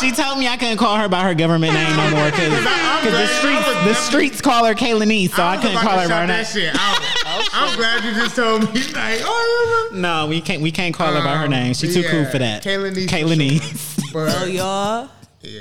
she 0.00 0.10
told 0.12 0.38
me 0.38 0.48
I 0.48 0.56
couldn't 0.56 0.78
call 0.78 0.96
her 0.96 1.08
by 1.08 1.24
her 1.24 1.34
government 1.34 1.74
name 1.74 1.96
no 1.96 2.10
more 2.10 2.30
because 2.30 2.50
the 3.04 3.26
streets 3.26 3.66
the 3.84 3.94
streets 3.94 4.40
call 4.40 4.64
her 4.64 4.74
Kayla 4.74 5.04
so 5.30 5.42
I, 5.42 5.56
was 5.56 5.64
couldn't 5.64 5.80
call 5.82 5.98
her 5.98 6.08
by 6.08 6.26
her 6.26 6.44
shout 6.44 6.54
name. 6.54 7.13
That. 7.38 7.50
I'm 7.52 7.76
glad 7.76 8.04
you 8.04 8.12
just 8.14 8.36
told 8.36 8.62
me. 8.74 8.80
Like, 8.92 9.20
oh, 9.22 9.90
No, 9.94 10.26
we 10.26 10.40
can't. 10.40 10.62
We 10.62 10.70
can't 10.70 10.94
call 10.94 11.12
her 11.12 11.22
by 11.22 11.36
her 11.36 11.44
Um, 11.44 11.50
name. 11.50 11.74
She's 11.74 11.94
too 11.94 12.02
cool 12.04 12.24
for 12.26 12.38
that. 12.38 12.62
Kayla 12.62 12.94
Niece 13.36 13.94
for 14.10 14.26
Kayla 14.26 14.30
sure. 14.30 14.30
So 14.40 14.44
y'all, 14.46 15.08
yeah. 15.42 15.60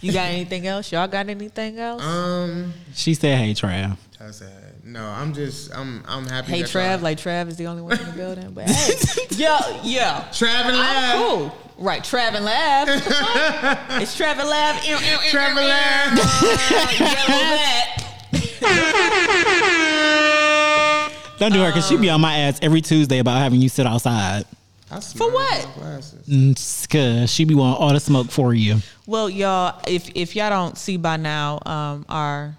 you 0.00 0.12
got 0.12 0.26
anything 0.30 0.66
else? 0.66 0.90
Y'all 0.92 1.06
got 1.08 1.28
anything 1.28 1.78
else? 1.78 2.02
Um, 2.02 2.72
She 2.94 3.14
said, 3.14 3.38
"Hey, 3.38 3.54
Trav." 3.54 3.96
I 4.20 4.30
said 4.30 4.50
no. 4.84 5.04
I'm 5.04 5.32
just. 5.34 5.72
I'm. 5.74 6.02
I'm 6.08 6.26
happy. 6.26 6.50
hey 6.52 6.62
Trav, 6.62 6.90
y'all- 6.96 6.98
like 7.00 7.18
Trav 7.18 7.48
is 7.48 7.56
the 7.56 7.66
only 7.68 7.82
one 7.82 7.98
in 7.98 8.06
the 8.06 8.12
building, 8.12 8.50
but 8.52 8.68
hey, 8.68 8.94
yeah, 9.30 9.80
yeah. 9.84 10.24
Trav 10.32 10.64
and 10.66 10.76
I'm 10.76 11.18
Lav. 11.18 11.28
cool. 11.28 11.52
Right, 11.78 12.02
Trav 12.02 12.34
and 12.34 12.44
Lav. 12.44 12.88
it's 14.02 14.14
Trav 14.18 14.38
and 14.38 14.48
Lav. 14.48 14.76
Trav 14.76 15.48
and 15.48 15.56
Lav. 15.56 16.18
Yellow 17.00 17.56
back. 17.56 17.98
Don't 21.42 21.52
do 21.52 21.58
her 21.58 21.70
because 21.70 21.88
she'd 21.88 22.00
be 22.00 22.08
on 22.08 22.20
my 22.20 22.38
ass 22.38 22.60
every 22.62 22.80
Tuesday 22.80 23.18
about 23.18 23.38
having 23.38 23.60
you 23.60 23.68
sit 23.68 23.84
outside. 23.84 24.44
I 24.92 25.00
smell 25.00 25.32
what? 25.32 25.66
my 25.66 25.72
Glasses. 25.72 26.28
Mm, 26.28 26.88
Cause 26.88 27.32
she 27.32 27.44
be 27.44 27.56
wanting 27.56 27.82
all 27.82 27.92
the 27.92 27.98
smoke 27.98 28.30
for 28.30 28.54
you. 28.54 28.76
Well, 29.08 29.28
y'all, 29.28 29.80
if 29.88 30.08
if 30.14 30.36
y'all 30.36 30.50
don't 30.50 30.78
see 30.78 30.98
by 30.98 31.16
now, 31.16 31.58
um, 31.66 32.06
our 32.08 32.54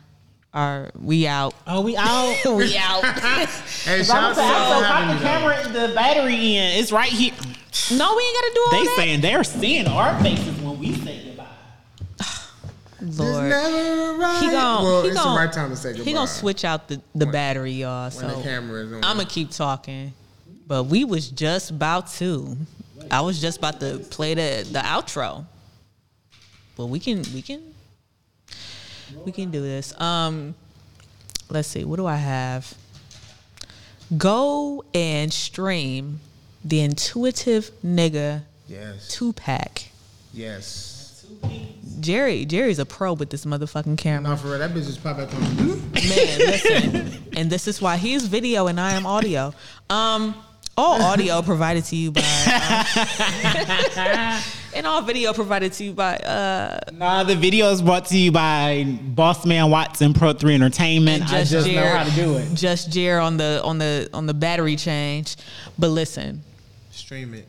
our 0.53 0.91
we 0.99 1.25
out. 1.25 1.53
Oh, 1.65 1.79
we 1.79 1.95
out. 1.95 2.35
we 2.45 2.75
out. 2.75 3.05
Hey, 3.85 4.03
shout 4.03 4.21
out 4.21 4.35
to 4.35 4.41
y'all 4.41 4.79
for 4.81 4.85
having 4.85 5.17
camera, 5.23 5.63
the 5.87 5.93
battery 5.95 6.57
in. 6.57 6.77
It's 6.77 6.91
right 6.91 7.09
here. 7.09 7.31
no, 7.97 8.15
we 8.17 8.23
ain't 8.23 8.35
gotta 8.35 8.51
do 8.53 8.61
all 8.65 8.71
They 8.71 8.83
that. 8.83 8.95
saying 8.97 9.21
they're 9.21 9.43
seeing 9.45 9.87
our 9.87 10.21
faces 10.21 10.59
when 10.59 10.77
we 10.77 10.93
say 10.95 11.23
goodbye. 11.23 11.32
Lord. 13.03 13.51
right. 13.51 14.39
He 14.41 14.49
gon' 14.49 14.83
well, 14.83 15.03
he 15.03 15.09
it's 15.09 15.17
gon' 15.17 15.35
the 15.35 15.39
right 15.39 15.53
time 15.53 15.69
to 15.69 15.75
say 15.75 15.89
goodbye. 15.91 16.05
He 16.05 16.13
gonna 16.13 16.27
switch 16.27 16.63
out 16.65 16.87
the, 16.87 17.01
the 17.15 17.25
battery, 17.25 17.71
y'all. 17.71 18.09
when 18.11 18.27
the 18.27 18.33
So 18.35 18.41
camera 18.41 18.83
is 18.83 18.93
on. 18.93 19.03
I'm 19.03 19.17
gonna 19.17 19.29
keep 19.29 19.51
talking. 19.51 20.13
But 20.67 20.85
we 20.85 21.03
was 21.03 21.29
just 21.29 21.71
about 21.71 22.07
to. 22.13 22.57
I 23.11 23.21
was 23.21 23.41
just 23.41 23.57
about 23.57 23.79
to 23.81 23.99
play 24.09 24.33
the 24.33 24.67
the 24.71 24.79
outro. 24.79 25.45
But 26.75 26.87
we 26.87 26.99
can 26.99 27.23
we 27.33 27.41
can 27.41 27.61
we 29.25 29.31
can 29.31 29.51
do 29.51 29.61
this. 29.61 29.99
Um 29.99 30.55
let's 31.49 31.67
see, 31.67 31.83
what 31.83 31.97
do 31.97 32.05
I 32.05 32.15
have? 32.15 32.73
Go 34.17 34.83
and 34.93 35.31
stream 35.31 36.19
the 36.63 36.79
intuitive 36.79 37.71
nigga 37.83 38.43
yes. 38.67 39.07
two 39.09 39.33
pack. 39.33 39.91
Yes. 40.33 40.92
Jerry, 41.99 42.45
Jerry's 42.45 42.79
a 42.79 42.85
pro 42.85 43.13
with 43.13 43.29
this 43.29 43.45
motherfucking 43.45 43.97
camera. 43.97 44.31
No, 44.31 44.35
for 44.35 44.49
real, 44.49 44.59
that 44.59 44.71
bitch 44.71 44.85
just 44.85 45.01
pop 45.01 45.17
back 45.17 45.33
on. 45.33 45.41
Man, 45.93 46.39
listen. 46.39 47.23
and 47.37 47.49
this 47.49 47.67
is 47.67 47.81
why 47.81 47.97
he 47.97 48.13
is 48.13 48.27
video 48.27 48.67
and 48.67 48.79
I 48.79 48.93
am 48.93 49.05
audio. 49.05 49.53
Um, 49.89 50.35
all 50.75 51.01
audio 51.01 51.41
provided 51.43 51.85
to 51.85 51.95
you 51.95 52.11
by, 52.11 52.21
um, 52.21 52.25
and 54.75 54.87
all 54.87 55.01
video 55.03 55.31
provided 55.31 55.71
to 55.73 55.83
you 55.83 55.93
by. 55.93 56.17
Uh, 56.17 56.79
Nah, 56.93 57.23
the 57.23 57.35
video 57.35 57.71
is 57.71 57.81
brought 57.81 58.05
to 58.07 58.17
you 58.17 58.31
by 58.31 58.83
Boss 59.01 59.45
Man 59.45 59.69
Watson 59.69 60.13
Pro 60.13 60.33
Three 60.33 60.55
Entertainment. 60.55 61.31
I 61.31 61.43
just 61.43 61.67
know 61.67 61.85
how 61.85 62.03
to 62.03 62.11
do 62.11 62.37
it. 62.37 62.53
Just 62.55 62.91
Jer 62.91 63.19
on 63.19 63.37
the 63.37 63.61
on 63.63 63.77
the 63.77 64.09
on 64.13 64.25
the 64.25 64.33
battery 64.33 64.75
change. 64.75 65.35
But 65.77 65.89
listen, 65.89 66.41
Stream 66.91 67.33
it, 67.35 67.47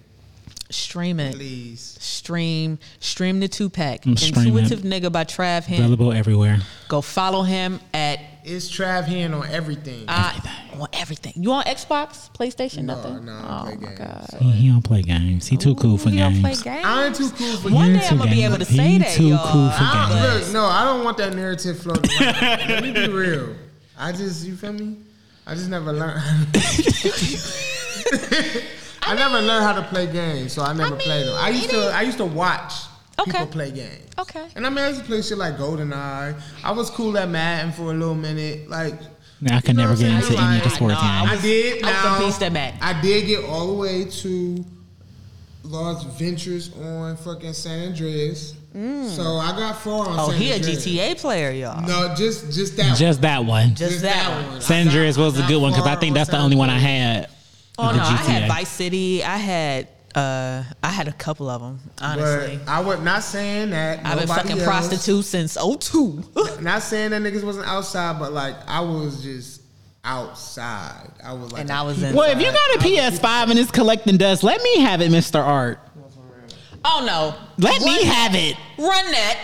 stream 0.75 1.21
it. 1.21 1.35
please. 1.35 1.97
Stream, 2.01 2.79
stream 3.01 3.41
the 3.41 3.49
two 3.49 3.69
pack. 3.71 4.07
I'm 4.07 4.17
streaming. 4.17 4.57
Intuitive 4.59 4.85
nigga 4.85 5.13
by 5.13 5.25
Trav 5.25 5.65
Hen. 5.65 5.81
Available 5.81 6.13
everywhere. 6.13 6.59
Go 6.89 7.01
follow 7.01 7.43
him 7.43 7.81
at 7.93 8.21
It's 8.45 8.69
Trav 8.71 9.05
Hen 9.05 9.35
on 9.35 9.47
everything. 9.49 10.05
uh, 10.09 10.33
on 10.81 10.89
everything. 10.93 11.33
You 11.37 11.53
on 11.53 11.65
Xbox, 11.65 12.31
PlayStation, 12.35 12.85
No, 12.85 12.95
nothing? 12.97 13.25
no, 13.27 13.33
I 13.33 13.61
oh 13.61 13.65
play 13.67 13.75
my 13.77 13.87
games. 13.87 13.99
god. 13.99 14.29
He, 14.41 14.51
he 14.53 14.69
don't 14.69 14.83
play 14.83 15.03
games. 15.03 15.47
He 15.47 15.57
too 15.57 15.75
cool 15.77 15.99
for 15.99 16.11
He 16.11 16.17
don't 16.19 16.43
games. 16.43 16.63
play 16.63 16.73
games. 16.75 16.85
I 16.87 17.07
ain't 17.07 17.17
too 17.17 17.31
cool 17.31 17.57
for 17.59 17.71
One 17.71 17.93
He 17.93 17.99
day 17.99 18.07
I'm 18.09 18.19
gonna 18.19 18.31
be 18.31 18.45
able 18.45 18.59
to 18.59 18.65
games. 18.65 18.77
say 18.77 18.89
He 18.89 18.99
that, 18.99 19.17
too 19.17 19.29
y'all. 19.29 19.39
cool 19.47 19.71
for 19.71 19.77
I 19.81 20.09
games. 20.09 20.23
don't, 20.23 20.41
look, 20.41 20.53
no, 20.53 20.65
I 20.67 20.85
don't 20.85 21.05
want 21.05 21.17
that 21.19 21.35
narrative 21.35 21.79
floating 21.79 22.11
around. 22.21 22.69
Let 22.69 22.83
me 22.83 22.93
be 22.93 23.09
real. 23.09 23.55
I 23.99 24.13
just, 24.13 24.45
you 24.47 24.57
feel 24.57 24.73
me? 24.73 24.97
I 25.47 25.55
just 25.55 25.69
never 25.69 25.93
learned. 25.93 26.23
I 29.07 29.15
never 29.15 29.41
learned 29.41 29.65
how 29.65 29.73
to 29.75 29.83
play 29.89 30.07
games, 30.07 30.53
so 30.53 30.63
I 30.63 30.73
never 30.73 30.97
played 30.97 31.27
them. 31.27 31.37
I 31.39 31.51
used 31.51 31.71
to, 31.71 31.77
ain't- 31.85 31.95
I 31.95 32.03
used 32.03 32.19
to 32.19 32.25
watch 32.25 32.73
Okay. 33.19 33.31
people 33.33 33.47
play 33.47 33.71
games. 33.71 34.11
Okay. 34.19 34.45
And 34.57 34.67
I 34.67 34.71
mean, 34.71 34.79
I 34.85 34.89
used 34.89 35.01
to 35.01 35.07
play 35.07 35.23
shit 35.23 35.39
like 35.39 35.57
GoldenEye. 35.57 36.35
I 36.65 36.71
was 36.73 36.91
cool 36.91 37.17
at 37.19 37.29
Madden 37.29 37.73
for 37.73 37.91
a 37.93 37.95
little 37.95 38.15
minute. 38.15 38.69
Like, 38.69 38.95
I 39.51 39.61
could 39.61 39.77
never 39.77 39.95
get 39.95 40.11
into 40.11 40.37
any 40.39 40.59
of 40.59 40.65
the 40.65 40.71
sports 40.71 40.95
I 40.99 41.27
games. 41.27 41.39
I 41.39 41.43
did. 41.43 41.85
I 41.85 41.87
was 41.93 42.05
now, 42.05 42.17
a 42.17 42.27
beast 42.27 42.43
at 42.43 42.83
I 42.83 43.01
did 43.01 43.27
get 43.27 43.45
all 43.45 43.67
the 43.69 43.75
way 43.75 44.05
to 44.05 44.65
Las 45.65 46.05
Venturas 46.05 46.71
on 46.83 47.17
fucking 47.17 47.53
San 47.53 47.89
Andreas. 47.89 48.55
Mm. 48.75 49.09
So 49.09 49.23
I 49.37 49.53
got 49.57 49.77
far 49.79 50.09
on 50.09 50.15
San 50.17 50.19
Andreas. 50.19 50.29
Oh, 50.29 50.31
San 50.33 50.41
he 50.41 50.51
a 50.53 50.59
GTA 51.13 51.21
player, 51.21 51.51
y'all. 51.53 51.81
No, 51.87 52.15
just 52.15 52.53
just 52.53 52.77
that. 52.77 52.97
Just 52.97 53.21
that 53.21 53.45
one. 53.45 53.75
Just 53.75 54.03
that 54.03 54.51
one. 54.51 54.61
San 54.61 54.87
Andreas 54.89 55.17
was 55.17 55.39
a 55.39 55.47
good 55.47 55.61
one 55.63 55.73
because 55.73 55.87
I 55.87 55.97
think 55.97 56.11
on 56.11 56.15
that's 56.15 56.31
the 56.31 56.37
San 56.37 56.43
only 56.45 56.57
one 56.57 56.71
I 56.71 56.79
had. 56.79 57.29
Oh 57.79 57.87
no, 57.89 57.93
the 57.95 58.01
I 58.03 58.17
had 58.17 58.49
Vice 58.49 58.69
City. 58.69 59.25
I 59.25 59.37
had 59.37 59.89
uh 60.15 60.63
I 60.83 60.91
had 60.91 61.09
a 61.09 61.13
couple 61.13 61.49
of 61.51 61.61
them. 61.61 61.81
Honestly, 62.01 62.59
But 62.65 62.71
I 62.71 62.81
was 62.81 63.01
not 63.01 63.23
saying 63.23 63.71
that. 63.71 64.05
I've 64.07 64.19
been 64.19 64.29
fucking 64.29 64.53
else. 64.53 64.65
prostitute 64.65 65.25
since 65.25 65.57
02. 65.57 66.23
Not 66.61 66.83
saying 66.83 67.11
that 67.11 67.21
niggas 67.23 67.43
wasn't 67.43 67.67
outside, 67.67 68.19
but 68.21 68.33
like 68.33 68.55
I 68.69 68.81
was 68.81 69.23
just 69.25 69.63
outside. 70.05 71.11
I 71.25 71.33
was 71.33 71.51
like, 71.53 71.63
and 71.63 71.71
I 71.73 71.83
was 71.83 72.01
in. 72.03 72.15
Well, 72.15 72.31
if 72.31 72.39
you 72.39 72.47
got 72.47 72.77
a 72.77 72.79
PS5 72.79 73.51
and 73.51 73.59
it's 73.59 73.71
collecting 73.73 74.17
dust, 74.17 74.45
let 74.45 74.63
me 74.63 74.79
have 74.81 75.01
it, 75.01 75.11
Mr. 75.11 75.41
Art. 75.45 75.81
oh 76.85 77.03
no, 77.05 77.35
Let 77.59 77.81
Run 77.81 77.85
me 77.87 78.05
have 78.05 78.35
it. 78.37 78.57
Run 78.79 79.11
that. 79.11 79.39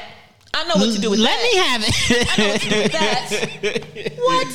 I 0.55 0.65
know 0.69 0.75
what 0.85 0.95
to 0.95 1.01
do 1.01 1.11
with 1.11 1.19
Let 1.21 1.37
that. 1.37 1.43
Let 1.43 1.53
me 1.53 1.59
have 1.59 1.83
it. 1.85 2.29
I 2.31 2.43
know 2.43 2.49
what 2.53 2.61
to 2.61 2.69
do 2.71 2.83
with 2.83 2.93
that. 2.93 4.13
what? 4.19 4.49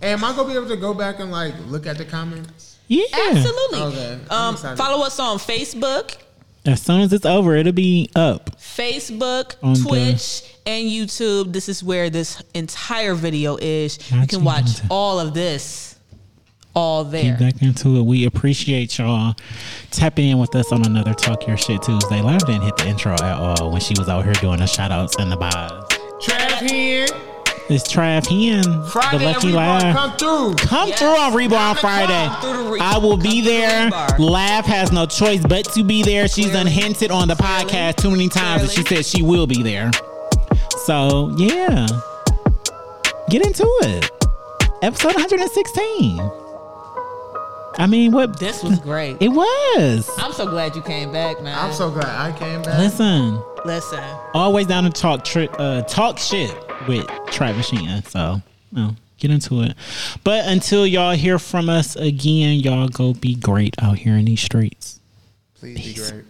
Hey, 0.00 0.12
am 0.12 0.22
I 0.24 0.36
gonna 0.36 0.48
be 0.48 0.54
able 0.54 0.68
to 0.68 0.76
go 0.76 0.92
back 0.92 1.18
and 1.20 1.30
like 1.30 1.54
look 1.66 1.86
at 1.86 1.96
the 1.98 2.04
comments? 2.04 2.75
Yeah. 2.88 3.04
Absolutely. 3.30 3.80
Okay, 3.80 4.18
Um, 4.30 4.56
follow 4.56 5.04
us 5.04 5.18
on 5.18 5.38
Facebook, 5.38 6.16
As 6.64 6.82
soon 6.82 7.00
as 7.00 7.12
it's 7.12 7.24
over, 7.26 7.54
it'll 7.56 7.72
be 7.72 8.10
up. 8.16 8.58
Facebook, 8.60 9.54
On 9.62 9.74
the- 9.74 9.80
Twitch, 9.80 10.42
and 10.66 10.86
YouTube. 10.88 11.52
This 11.52 11.68
is 11.68 11.82
where 11.84 12.10
this 12.10 12.42
entire 12.54 13.14
video 13.14 13.56
is. 13.60 13.98
you 14.10 14.26
can 14.26 14.42
watch 14.44 14.64
not 14.66 14.78
you. 14.82 14.88
all 14.90 15.20
of 15.20 15.32
this 15.34 15.94
all 16.74 17.04
there. 17.04 17.36
Get 17.36 17.54
back 17.54 17.62
into 17.62 17.96
it. 17.96 18.02
We 18.02 18.26
appreciate 18.26 18.98
y'all 18.98 19.34
tapping 19.92 20.28
in 20.28 20.38
with 20.38 20.54
us 20.54 20.72
on 20.72 20.84
another 20.84 21.14
Talk 21.14 21.46
Your 21.46 21.56
Shit 21.56 21.82
Tuesday. 21.82 22.20
Live 22.20 22.44
didn't 22.46 22.62
hit 22.62 22.76
the 22.76 22.86
intro 22.88 23.14
at 23.14 23.22
all 23.38 23.70
when 23.70 23.80
she 23.80 23.94
was 23.96 24.08
out 24.10 24.24
here 24.24 24.34
doing 24.34 24.58
the 24.58 24.66
shout 24.66 24.90
outs 24.92 25.16
and 25.18 25.30
the 25.32 25.36
buys. 25.36 25.70
Trav 26.20 26.68
here. 26.70 27.06
It's 27.68 27.92
Trav 27.92 28.26
Hen, 28.28 28.62
Friday 28.90 29.18
the 29.18 29.24
Lucky 29.24 29.50
Lav. 29.50 29.82
Come 29.94 30.16
through. 30.16 30.54
Come 30.54 30.88
Yes. 30.88 30.98
through 31.00 31.08
on 31.18 31.32
Rebar 31.32 31.70
on 31.70 31.76
Friday. 31.76 32.24
o'clock. 32.26 32.40
Through 32.42 32.64
the 32.64 32.70
Re- 32.70 32.80
I 32.80 32.98
will 32.98 33.16
be 33.16 33.22
come 33.22 33.32
through 33.32 33.42
there. 33.42 33.90
Rebar. 33.90 34.18
Lav 34.20 34.64
has 34.66 34.92
no 34.92 35.04
choice 35.06 35.40
but 35.42 35.64
to 35.72 35.82
be 35.82 36.02
there. 36.04 36.28
She's 36.28 36.46
Clearly. 36.46 36.60
unhinted 36.60 37.10
on 37.10 37.26
the 37.26 37.34
Clearly. 37.34 37.64
podcast 37.64 37.96
too 37.96 38.10
many 38.10 38.28
times, 38.28 38.62
and 38.62 38.70
she 38.70 38.84
Clearly. 38.84 39.02
said 39.02 39.16
she 39.18 39.22
will 39.24 39.48
be 39.48 39.62
there. 39.64 39.90
So 40.84 41.34
yeah, 41.36 41.86
get 43.30 43.44
into 43.44 43.66
it. 43.82 44.10
Episode 44.82 45.14
116. 45.16 46.20
I 47.78 47.86
mean, 47.88 48.12
what? 48.12 48.38
This 48.38 48.62
was 48.62 48.78
great. 48.78 49.16
It 49.20 49.28
was. 49.28 50.08
I'm 50.18 50.32
so 50.32 50.46
glad 50.46 50.76
you 50.76 50.82
came 50.82 51.10
back, 51.10 51.42
man. 51.42 51.58
I'm 51.58 51.72
so 51.72 51.90
glad 51.90 52.06
I 52.06 52.30
came 52.38 52.62
back. 52.62 52.78
Listen, 52.78 53.42
Listen, 53.64 54.04
always 54.34 54.66
down 54.68 54.84
to 54.84 54.90
talk 54.90 55.24
tri- 55.24 55.48
uh, 55.58 55.82
talk 55.82 56.18
shit 56.18 56.54
with 56.86 57.06
Travis 57.26 57.66
Sheehan. 57.66 58.04
So, 58.04 58.42
no, 58.72 58.96
get 59.18 59.30
into 59.30 59.62
it. 59.62 59.74
But 60.24 60.46
until 60.46 60.86
y'all 60.86 61.14
hear 61.14 61.38
from 61.38 61.68
us 61.68 61.96
again, 61.96 62.58
y'all 62.60 62.88
go 62.88 63.14
be 63.14 63.34
great 63.34 63.74
out 63.80 63.98
here 63.98 64.14
in 64.14 64.24
these 64.24 64.40
streets. 64.40 65.00
Please 65.58 65.94
be 65.94 65.94
great. 65.94 66.24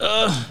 Ugh. 0.00 0.46